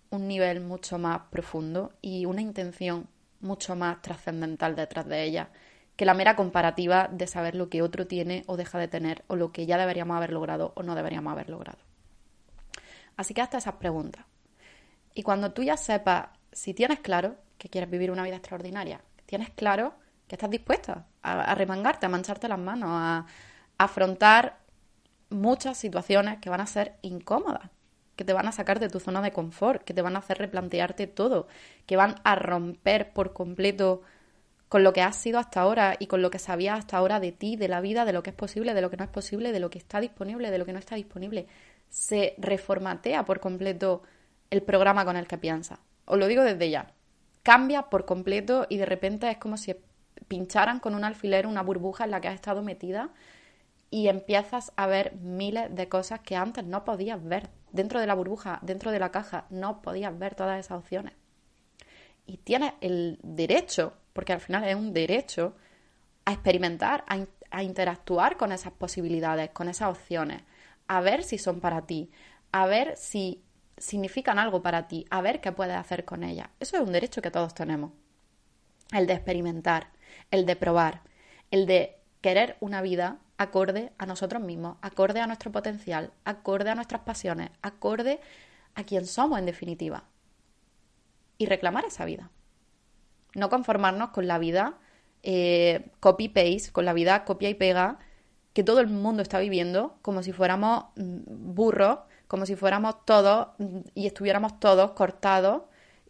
un 0.10 0.28
nivel 0.28 0.62
mucho 0.62 0.98
más 0.98 1.22
profundo 1.30 1.94
y 2.02 2.26
una 2.26 2.42
intención 2.42 3.08
mucho 3.40 3.76
más 3.76 4.02
trascendental 4.02 4.76
detrás 4.76 5.08
de 5.08 5.24
ellas 5.24 5.48
que 5.96 6.06
la 6.06 6.14
mera 6.14 6.36
comparativa 6.36 7.08
de 7.12 7.28
saber 7.28 7.56
lo 7.56 7.70
que 7.70 7.82
otro 7.82 8.06
tiene 8.06 8.44
o 8.48 8.58
deja 8.58 8.78
de 8.80 8.88
tener 8.88 9.24
o 9.28 9.36
lo 9.36 9.52
que 9.52 9.66
ya 9.66 9.78
deberíamos 9.78 10.18
haber 10.18 10.32
logrado 10.32 10.74
o 10.76 10.84
no 10.84 10.96
deberíamos 10.96 11.32
haber 11.32 11.50
logrado. 11.50 11.80
Así 13.16 13.34
que 13.34 13.42
hasta 13.42 13.58
esas 13.58 13.76
preguntas. 13.76 14.26
Y 15.14 15.24
cuando 15.24 15.54
tú 15.54 15.64
ya 15.64 15.78
sepas, 15.78 16.28
si 16.52 16.74
tienes 16.74 17.00
claro 17.00 17.38
que 17.58 17.70
quieres 17.70 17.90
vivir 17.90 18.12
una 18.12 18.24
vida 18.24 18.36
extraordinaria, 18.36 19.02
tienes 19.26 19.50
claro 19.50 19.94
que 20.28 20.36
estás 20.36 20.50
dispuesta 20.50 21.06
a, 21.22 21.56
remangarte, 21.56 22.06
a 22.06 22.10
mancharte 22.10 22.48
las 22.48 22.60
manos, 22.60 22.90
a, 22.92 23.26
afrontar 23.78 24.60
muchas 25.30 25.78
situaciones 25.78 26.40
que 26.40 26.50
van 26.50 26.62
a 26.62 26.68
ser 26.68 26.96
incómodas, 27.02 27.70
que 28.16 28.24
te 28.24 28.34
van 28.34 28.48
a 28.48 28.52
sacar 28.52 28.80
de 28.80 28.90
tu 28.90 29.00
zona 29.00 29.22
de 29.22 29.32
confort, 29.32 29.84
que 29.84 29.94
te 29.94 30.02
van 30.02 30.16
a 30.16 30.20
hacer 30.20 30.38
replantearte 30.38 31.08
todo, 31.08 31.48
que 31.86 31.98
van 31.98 32.16
a 32.24 32.36
romper 32.36 33.12
por 33.12 33.34
completo 33.34 34.02
con 34.70 34.84
lo 34.84 34.94
que 34.94 35.02
has 35.02 35.16
sido 35.16 35.40
hasta 35.40 35.62
ahora 35.62 35.96
y 36.00 36.08
con 36.08 36.22
lo 36.22 36.32
que 36.32 36.40
sabías 36.40 36.80
hasta 36.80 36.98
ahora 36.98 37.20
de 37.20 37.32
ti, 37.32 37.56
de 37.56 37.68
la 37.68 37.82
vida, 37.82 38.06
de 38.06 38.14
lo 38.14 38.24
que 38.24 38.32
es 38.32 38.36
posible, 38.36 38.74
de 38.74 38.82
lo 38.82 38.90
que 38.90 38.98
no 38.98 39.04
es 39.04 39.10
posible, 39.10 39.52
de 39.52 39.60
lo 39.60 39.70
que 39.70 39.78
está 39.78 40.00
disponible, 40.00 40.52
de 40.52 40.58
lo 40.58 40.66
que 40.66 40.74
no 40.74 40.80
está 40.80 40.96
disponible. 40.96 41.48
Se 41.90 42.36
reformatea 42.38 43.26
por 43.26 43.40
completo 43.40 44.04
el 44.50 44.64
programa 44.64 45.06
con 45.06 45.18
el 45.18 45.28
que 45.28 45.38
piensas. 45.38 45.80
Os 46.06 46.18
lo 46.18 46.28
digo 46.28 46.44
desde 46.44 46.70
ya. 46.70 46.92
Cambia 47.46 47.84
por 47.84 48.06
completo 48.06 48.66
y 48.70 48.78
de 48.78 48.88
repente 48.88 49.30
es 49.30 49.38
como 49.38 49.56
si 49.58 49.76
pincharan 50.28 50.80
con 50.80 50.96
un 50.96 51.04
alfiler 51.04 51.46
una 51.46 51.62
burbuja 51.62 52.04
en 52.04 52.10
la 52.10 52.20
que 52.20 52.28
has 52.28 52.34
estado 52.34 52.64
metida 52.64 53.12
y 53.92 54.08
empiezas 54.08 54.74
a 54.78 54.88
ver 54.88 55.14
miles 55.18 55.68
de 55.76 55.88
cosas 55.88 56.22
que 56.22 56.36
antes 56.36 56.64
no 56.64 56.84
podías 56.84 57.24
ver. 57.24 57.52
Dentro 57.72 58.00
de 58.00 58.08
la 58.08 58.16
burbuja, 58.16 58.58
dentro 58.64 58.90
de 58.90 58.98
la 58.98 59.12
caja, 59.12 59.46
no 59.52 59.84
podías 59.84 60.18
ver 60.18 60.34
todas 60.34 60.60
esas 60.60 60.80
opciones. 60.80 61.14
Y 62.26 62.38
tienes 62.38 62.74
el 62.82 63.20
derecho, 63.22 63.94
porque 64.14 64.34
al 64.34 64.40
final 64.40 64.64
es 64.64 64.76
un 64.76 64.92
derecho, 64.92 65.56
a 66.26 66.34
experimentar, 66.34 67.06
a, 67.08 67.28
a 67.52 67.62
interactuar 67.62 68.38
con 68.38 68.54
esas 68.54 68.74
posibilidades, 68.74 69.52
con 69.52 69.70
esas 69.70 69.90
opciones, 69.90 70.42
a 70.88 71.00
ver 71.00 71.24
si 71.24 71.38
son 71.38 71.60
para 71.60 71.84
ti, 71.86 72.10
a 72.52 72.66
ver 72.66 72.98
si 72.98 73.45
significan 73.78 74.40
algo 74.40 74.62
para 74.62 74.88
ti, 74.88 75.06
a 75.10 75.22
ver 75.22 75.42
qué 75.42 75.52
puedes 75.52 75.76
hacer 75.76 76.06
con 76.06 76.24
ellas. 76.24 76.50
Eso 76.60 76.78
es 76.78 76.84
un 76.84 76.92
derecho 76.92 77.22
que 77.22 77.32
todos 77.32 77.54
tenemos. 77.54 77.92
El 78.92 79.08
de 79.08 79.14
experimentar, 79.14 79.90
el 80.32 80.46
de 80.46 80.56
probar, 80.56 81.02
el 81.52 81.66
de 81.66 81.98
querer 82.22 82.58
una 82.60 82.82
vida 82.82 83.20
acorde 83.38 83.92
a 83.98 84.06
nosotros 84.06 84.42
mismos, 84.42 84.78
acorde 84.82 85.20
a 85.20 85.28
nuestro 85.28 85.52
potencial, 85.52 86.14
acorde 86.24 86.70
a 86.70 86.76
nuestras 86.76 87.02
pasiones, 87.02 87.52
acorde 87.62 88.20
a 88.76 88.84
quien 88.84 89.06
somos 89.06 89.40
en 89.40 89.46
definitiva. 89.46 90.06
Y 91.38 91.48
reclamar 91.48 91.86
esa 91.86 92.06
vida. 92.06 92.32
No 93.34 93.50
conformarnos 93.50 94.12
con 94.12 94.28
la 94.28 94.38
vida 94.38 94.78
eh, 95.24 95.92
copy-paste, 96.00 96.72
con 96.72 96.86
la 96.86 96.94
vida 96.94 97.26
copia 97.26 97.50
y 97.50 97.56
pega 97.56 98.00
que 98.54 98.64
todo 98.64 98.80
el 98.80 98.88
mundo 98.88 99.22
está 99.22 99.40
viviendo 99.40 99.98
como 100.02 100.24
si 100.24 100.32
fuéramos 100.32 100.86
mm, 100.96 101.54
burros 101.54 102.00
como 102.28 102.46
si 102.46 102.56
fuéramos 102.56 103.06
todos 103.06 103.50
y 103.94 104.08
estuviéramos 104.08 104.60
todos 104.60 104.92
cortados 104.92 105.64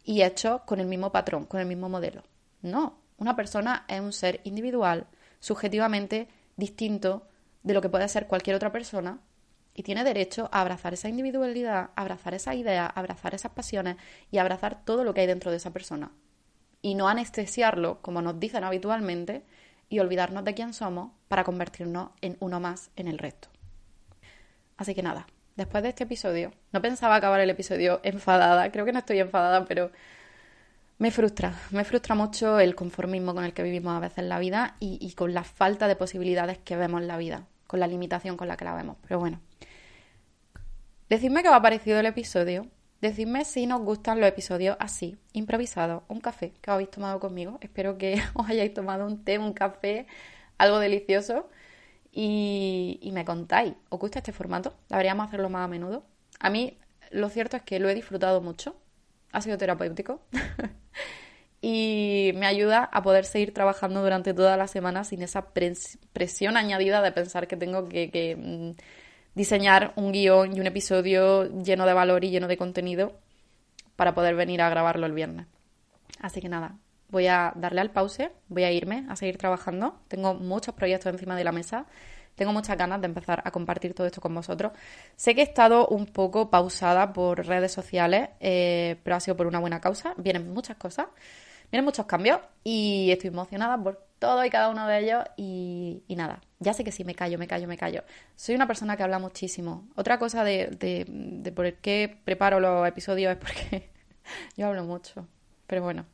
y 0.04 0.22
hechos 0.22 0.62
con 0.62 0.80
el 0.80 0.86
mismo 0.86 1.12
patrón, 1.12 1.44
con 1.46 1.60
el 1.60 1.66
mismo 1.66 1.88
modelo. 1.88 2.22
No, 2.62 2.98
una 3.18 3.36
persona 3.36 3.84
es 3.88 4.00
un 4.00 4.12
ser 4.12 4.40
individual, 4.44 5.06
subjetivamente 5.40 6.28
distinto 6.56 7.28
de 7.62 7.74
lo 7.74 7.82
que 7.82 7.88
puede 7.88 8.08
ser 8.08 8.26
cualquier 8.26 8.56
otra 8.56 8.72
persona 8.72 9.20
y 9.74 9.82
tiene 9.82 10.04
derecho 10.04 10.48
a 10.52 10.62
abrazar 10.62 10.94
esa 10.94 11.08
individualidad, 11.08 11.90
abrazar 11.96 12.34
esa 12.34 12.54
idea, 12.54 12.86
abrazar 12.86 13.34
esas 13.34 13.52
pasiones 13.52 13.96
y 14.30 14.38
abrazar 14.38 14.84
todo 14.84 15.04
lo 15.04 15.12
que 15.12 15.20
hay 15.20 15.26
dentro 15.26 15.50
de 15.50 15.58
esa 15.58 15.72
persona. 15.72 16.12
Y 16.80 16.94
no 16.94 17.08
anestesiarlo, 17.08 18.00
como 18.00 18.22
nos 18.22 18.40
dicen 18.40 18.64
habitualmente, 18.64 19.44
y 19.88 19.98
olvidarnos 19.98 20.44
de 20.44 20.54
quién 20.54 20.72
somos 20.72 21.12
para 21.28 21.44
convertirnos 21.44 22.10
en 22.20 22.36
uno 22.40 22.58
más 22.58 22.90
en 22.96 23.08
el 23.08 23.18
resto. 23.18 23.48
Así 24.76 24.94
que 24.94 25.02
nada, 25.02 25.26
después 25.56 25.82
de 25.82 25.88
este 25.88 26.04
episodio, 26.04 26.52
no 26.72 26.80
pensaba 26.82 27.16
acabar 27.16 27.40
el 27.40 27.50
episodio 27.50 28.00
enfadada, 28.02 28.70
creo 28.70 28.84
que 28.84 28.92
no 28.92 29.00
estoy 29.00 29.18
enfadada, 29.18 29.64
pero 29.64 29.90
me 30.98 31.10
frustra, 31.10 31.54
me 31.70 31.84
frustra 31.84 32.14
mucho 32.14 32.58
el 32.58 32.74
conformismo 32.74 33.34
con 33.34 33.44
el 33.44 33.52
que 33.52 33.62
vivimos 33.62 33.96
a 33.96 34.00
veces 34.00 34.24
la 34.24 34.38
vida 34.38 34.76
y, 34.80 35.12
con 35.12 35.34
la 35.34 35.44
falta 35.44 35.88
de 35.88 35.96
posibilidades 35.96 36.58
que 36.58 36.76
vemos 36.76 37.00
en 37.00 37.08
la 37.08 37.16
vida, 37.16 37.46
con 37.66 37.80
la 37.80 37.86
limitación 37.86 38.36
con 38.36 38.48
la 38.48 38.56
que 38.56 38.64
la 38.64 38.74
vemos. 38.74 38.96
Pero 39.06 39.18
bueno, 39.18 39.40
decidme 41.08 41.42
qué 41.42 41.48
os 41.48 41.54
ha 41.54 41.62
parecido 41.62 41.98
el 41.98 42.06
episodio, 42.06 42.66
decidme 43.00 43.44
si 43.44 43.66
nos 43.66 43.80
gustan 43.80 44.20
los 44.20 44.28
episodios 44.28 44.76
así, 44.78 45.18
improvisados, 45.32 46.02
un 46.08 46.20
café 46.20 46.52
que 46.60 46.70
habéis 46.70 46.90
tomado 46.90 47.18
conmigo, 47.18 47.58
espero 47.60 47.98
que 47.98 48.22
os 48.34 48.48
hayáis 48.48 48.72
tomado 48.74 49.06
un 49.06 49.24
té, 49.24 49.38
un 49.38 49.52
café, 49.52 50.06
algo 50.58 50.78
delicioso 50.78 51.48
y, 52.18 53.10
me 53.12 53.26
contáis, 53.26 53.74
¿os 53.90 54.00
gusta 54.00 54.20
este 54.20 54.32
formato? 54.32 54.74
¿Deberíamos 54.88 55.28
hacerlo 55.28 55.50
más 55.50 55.66
a 55.66 55.68
menudo? 55.68 56.06
A 56.40 56.48
mí 56.48 56.78
lo 57.10 57.28
cierto 57.28 57.58
es 57.58 57.62
que 57.62 57.78
lo 57.78 57.90
he 57.90 57.94
disfrutado 57.94 58.40
mucho, 58.40 58.74
ha 59.32 59.42
sido 59.42 59.58
terapéutico 59.58 60.22
y 61.60 62.32
me 62.36 62.46
ayuda 62.46 62.84
a 62.90 63.02
poder 63.02 63.26
seguir 63.26 63.52
trabajando 63.52 64.02
durante 64.02 64.32
toda 64.32 64.56
la 64.56 64.66
semana 64.66 65.04
sin 65.04 65.20
esa 65.20 65.48
presión 66.14 66.56
añadida 66.56 67.02
de 67.02 67.12
pensar 67.12 67.46
que 67.46 67.58
tengo 67.58 67.86
que, 67.86 68.34
mm, 68.34 68.80
diseñar 69.34 69.92
un 69.96 70.10
guion 70.10 70.56
y 70.56 70.60
un 70.60 70.66
episodio 70.66 71.44
lleno 71.62 71.84
de 71.84 71.92
valor 71.92 72.24
y 72.24 72.30
lleno 72.30 72.48
de 72.48 72.56
contenido 72.56 73.20
para 73.94 74.14
poder 74.14 74.36
venir 74.36 74.62
a 74.62 74.70
grabarlo 74.70 75.04
el 75.04 75.12
viernes. 75.12 75.48
Así 76.18 76.40
que 76.40 76.48
nada, 76.48 76.78
voy 77.08 77.26
a 77.26 77.52
darle 77.56 77.80
al 77.80 77.90
pause, 77.90 78.30
voy 78.48 78.64
a 78.64 78.72
irme 78.72 79.06
a 79.08 79.16
seguir 79.16 79.38
trabajando. 79.38 80.00
Tengo 80.08 80.34
muchos 80.34 80.74
proyectos 80.74 81.12
encima 81.12 81.36
de 81.36 81.44
la 81.44 81.52
mesa. 81.52 81.86
Tengo 82.36 82.52
muchas 82.52 82.76
ganas 82.76 83.00
de 83.00 83.06
empezar 83.06 83.42
a 83.44 83.50
compartir 83.50 83.94
todo 83.94 84.06
esto 84.06 84.20
con 84.20 84.34
vosotros. 84.34 84.72
Sé 85.16 85.34
que 85.34 85.40
he 85.40 85.44
estado 85.44 85.88
un 85.88 86.06
poco 86.06 86.50
pausada 86.50 87.12
por 87.12 87.46
redes 87.46 87.72
sociales, 87.72 88.28
eh, 88.40 89.00
pero 89.02 89.16
ha 89.16 89.20
sido 89.20 89.36
por 89.36 89.46
una 89.46 89.58
buena 89.58 89.80
causa. 89.80 90.14
Vienen 90.18 90.52
muchas 90.52 90.76
cosas, 90.76 91.06
vienen 91.72 91.84
muchos 91.86 92.04
cambios 92.04 92.40
y 92.62 93.10
estoy 93.10 93.28
emocionada 93.28 93.82
por 93.82 94.06
todo 94.18 94.44
y 94.44 94.50
cada 94.50 94.68
uno 94.68 94.86
de 94.86 94.98
ellos. 95.00 95.24
Y, 95.38 96.02
nada, 96.10 96.42
ya 96.58 96.74
sé 96.74 96.84
que 96.84 96.92
sí, 96.92 97.04
me 97.04 97.14
callo, 97.14 97.38
me 97.38 97.46
callo, 97.46 97.66
me 97.66 97.78
callo. 97.78 98.04
Soy 98.36 98.54
una 98.54 98.66
persona 98.66 98.98
que 98.98 99.02
habla 99.02 99.18
muchísimo. 99.18 99.88
Otra 99.96 100.18
cosa 100.18 100.44
de, 100.44 101.52
por 101.54 101.72
qué 101.74 102.20
preparo 102.24 102.60
los 102.60 102.86
episodios 102.86 103.32
es 103.32 103.38
porque 103.38 103.90
yo 104.56 104.66
hablo 104.66 104.84
mucho. 104.84 105.26
Pero 105.66 105.82
bueno, 105.82 106.04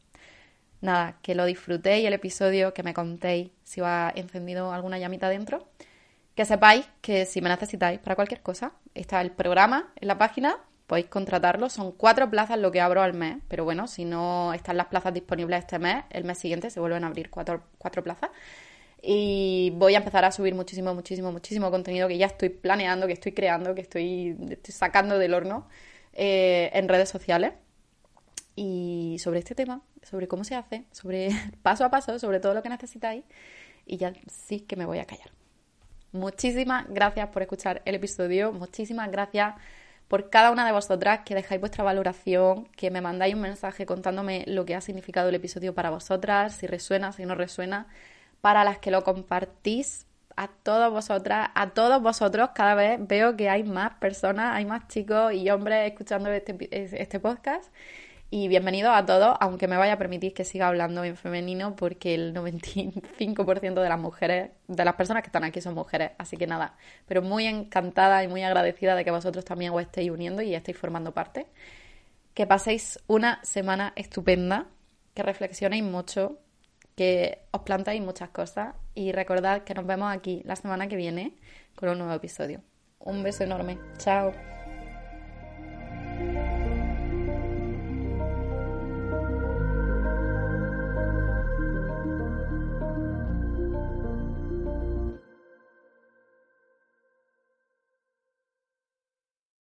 nada, 0.82 1.18
que 1.22 1.34
lo 1.34 1.46
disfrutéis 1.46 2.06
el 2.06 2.12
episodio, 2.12 2.74
que 2.74 2.82
me 2.82 2.92
contéis 2.92 3.50
si 3.62 3.80
ha 3.80 4.12
encendido 4.14 4.72
alguna 4.72 4.98
llamita 4.98 5.28
dentro. 5.28 5.66
Que 6.34 6.44
sepáis 6.44 6.86
que 7.00 7.26
si 7.26 7.40
me 7.40 7.48
necesitáis 7.48 7.98
para 8.00 8.16
cualquier 8.16 8.42
cosa, 8.42 8.72
está 8.94 9.20
el 9.20 9.30
programa 9.30 9.92
en 9.96 10.08
la 10.08 10.18
página, 10.18 10.58
podéis 10.86 11.06
contratarlo. 11.06 11.68
Son 11.70 11.92
cuatro 11.92 12.28
plazas 12.30 12.58
lo 12.58 12.72
que 12.72 12.80
abro 12.80 13.02
al 13.02 13.14
mes, 13.14 13.38
pero 13.48 13.64
bueno, 13.64 13.86
si 13.86 14.04
no 14.04 14.52
están 14.54 14.76
las 14.76 14.86
plazas 14.86 15.14
disponibles 15.14 15.60
este 15.60 15.78
mes, 15.78 16.04
el 16.10 16.24
mes 16.24 16.38
siguiente 16.38 16.70
se 16.70 16.80
vuelven 16.80 17.04
a 17.04 17.08
abrir 17.08 17.30
cuatro, 17.30 17.62
cuatro 17.78 18.02
plazas. 18.02 18.30
Y 19.02 19.72
voy 19.76 19.94
a 19.94 19.98
empezar 19.98 20.24
a 20.24 20.32
subir 20.32 20.54
muchísimo, 20.54 20.94
muchísimo, 20.94 21.32
muchísimo 21.32 21.70
contenido 21.70 22.08
que 22.08 22.18
ya 22.18 22.26
estoy 22.26 22.50
planeando, 22.50 23.06
que 23.06 23.14
estoy 23.14 23.32
creando, 23.32 23.74
que 23.74 23.82
estoy, 23.82 24.36
sacando 24.68 25.18
del 25.18 25.34
horno 25.34 25.68
eh, 26.12 26.70
en 26.72 26.88
redes 26.88 27.08
sociales 27.08 27.52
y 28.54 29.16
sobre 29.20 29.38
este 29.38 29.54
tema, 29.54 29.82
sobre 30.02 30.28
cómo 30.28 30.44
se 30.44 30.54
hace, 30.54 30.84
sobre 30.92 31.30
paso 31.62 31.84
a 31.84 31.90
paso, 31.90 32.18
sobre 32.18 32.40
todo 32.40 32.54
lo 32.54 32.62
que 32.62 32.68
necesitáis 32.68 33.24
y 33.86 33.96
ya 33.96 34.12
sí 34.28 34.60
que 34.60 34.76
me 34.76 34.84
voy 34.84 34.98
a 34.98 35.06
callar. 35.06 35.30
Muchísimas 36.12 36.86
gracias 36.88 37.28
por 37.28 37.42
escuchar 37.42 37.82
el 37.84 37.94
episodio, 37.94 38.52
muchísimas 38.52 39.10
gracias 39.10 39.54
por 40.08 40.28
cada 40.28 40.50
una 40.50 40.66
de 40.66 40.72
vosotras 40.72 41.20
que 41.24 41.34
dejáis 41.34 41.58
vuestra 41.58 41.84
valoración, 41.84 42.66
que 42.76 42.90
me 42.90 43.00
mandáis 43.00 43.34
un 43.34 43.40
mensaje 43.40 43.86
contándome 43.86 44.44
lo 44.46 44.66
que 44.66 44.74
ha 44.74 44.82
significado 44.82 45.30
el 45.30 45.34
episodio 45.34 45.74
para 45.74 45.88
vosotras, 45.88 46.54
si 46.54 46.66
resuena, 46.66 47.12
si 47.12 47.24
no 47.24 47.34
resuena, 47.34 47.86
para 48.42 48.62
las 48.62 48.76
que 48.76 48.90
lo 48.90 49.04
compartís, 49.04 50.06
a 50.36 50.48
todas 50.48 50.90
vosotras, 50.90 51.50
a 51.54 51.70
todos 51.70 52.02
vosotros, 52.02 52.50
cada 52.54 52.74
vez 52.74 52.98
veo 53.00 53.36
que 53.36 53.48
hay 53.48 53.64
más 53.64 53.94
personas, 53.94 54.54
hay 54.54 54.64
más 54.64 54.88
chicos 54.88 55.32
y 55.32 55.50
hombres 55.50 55.90
escuchando 55.90 56.30
este, 56.30 56.68
este 56.70 57.20
podcast. 57.20 57.72
Y 58.34 58.48
bienvenidos 58.48 58.92
a 58.96 59.04
todos, 59.04 59.36
aunque 59.40 59.68
me 59.68 59.76
vaya 59.76 59.92
a 59.92 59.98
permitir 59.98 60.32
que 60.32 60.46
siga 60.46 60.66
hablando 60.66 61.04
en 61.04 61.18
femenino, 61.18 61.76
porque 61.76 62.14
el 62.14 62.32
95% 62.32 63.82
de 63.82 63.88
las 63.90 64.00
mujeres, 64.00 64.52
de 64.68 64.84
las 64.86 64.94
personas 64.94 65.22
que 65.22 65.26
están 65.26 65.44
aquí 65.44 65.60
son 65.60 65.74
mujeres. 65.74 66.12
Así 66.16 66.38
que 66.38 66.46
nada, 66.46 66.74
pero 67.04 67.20
muy 67.20 67.44
encantada 67.44 68.24
y 68.24 68.28
muy 68.28 68.42
agradecida 68.42 68.94
de 68.94 69.04
que 69.04 69.10
vosotros 69.10 69.44
también 69.44 69.74
os 69.74 69.82
estéis 69.82 70.10
uniendo 70.10 70.40
y 70.40 70.54
estéis 70.54 70.78
formando 70.78 71.12
parte. 71.12 71.46
Que 72.32 72.46
paséis 72.46 72.98
una 73.06 73.38
semana 73.44 73.92
estupenda, 73.96 74.66
que 75.12 75.22
reflexionéis 75.22 75.84
mucho, 75.84 76.38
que 76.96 77.40
os 77.50 77.60
plantéis 77.60 78.00
muchas 78.00 78.30
cosas 78.30 78.74
y 78.94 79.12
recordad 79.12 79.64
que 79.64 79.74
nos 79.74 79.84
vemos 79.84 80.10
aquí 80.10 80.40
la 80.46 80.56
semana 80.56 80.88
que 80.88 80.96
viene 80.96 81.36
con 81.74 81.90
un 81.90 81.98
nuevo 81.98 82.14
episodio. 82.14 82.62
Un 82.98 83.22
beso 83.22 83.44
enorme. 83.44 83.78
Chao. 83.98 84.32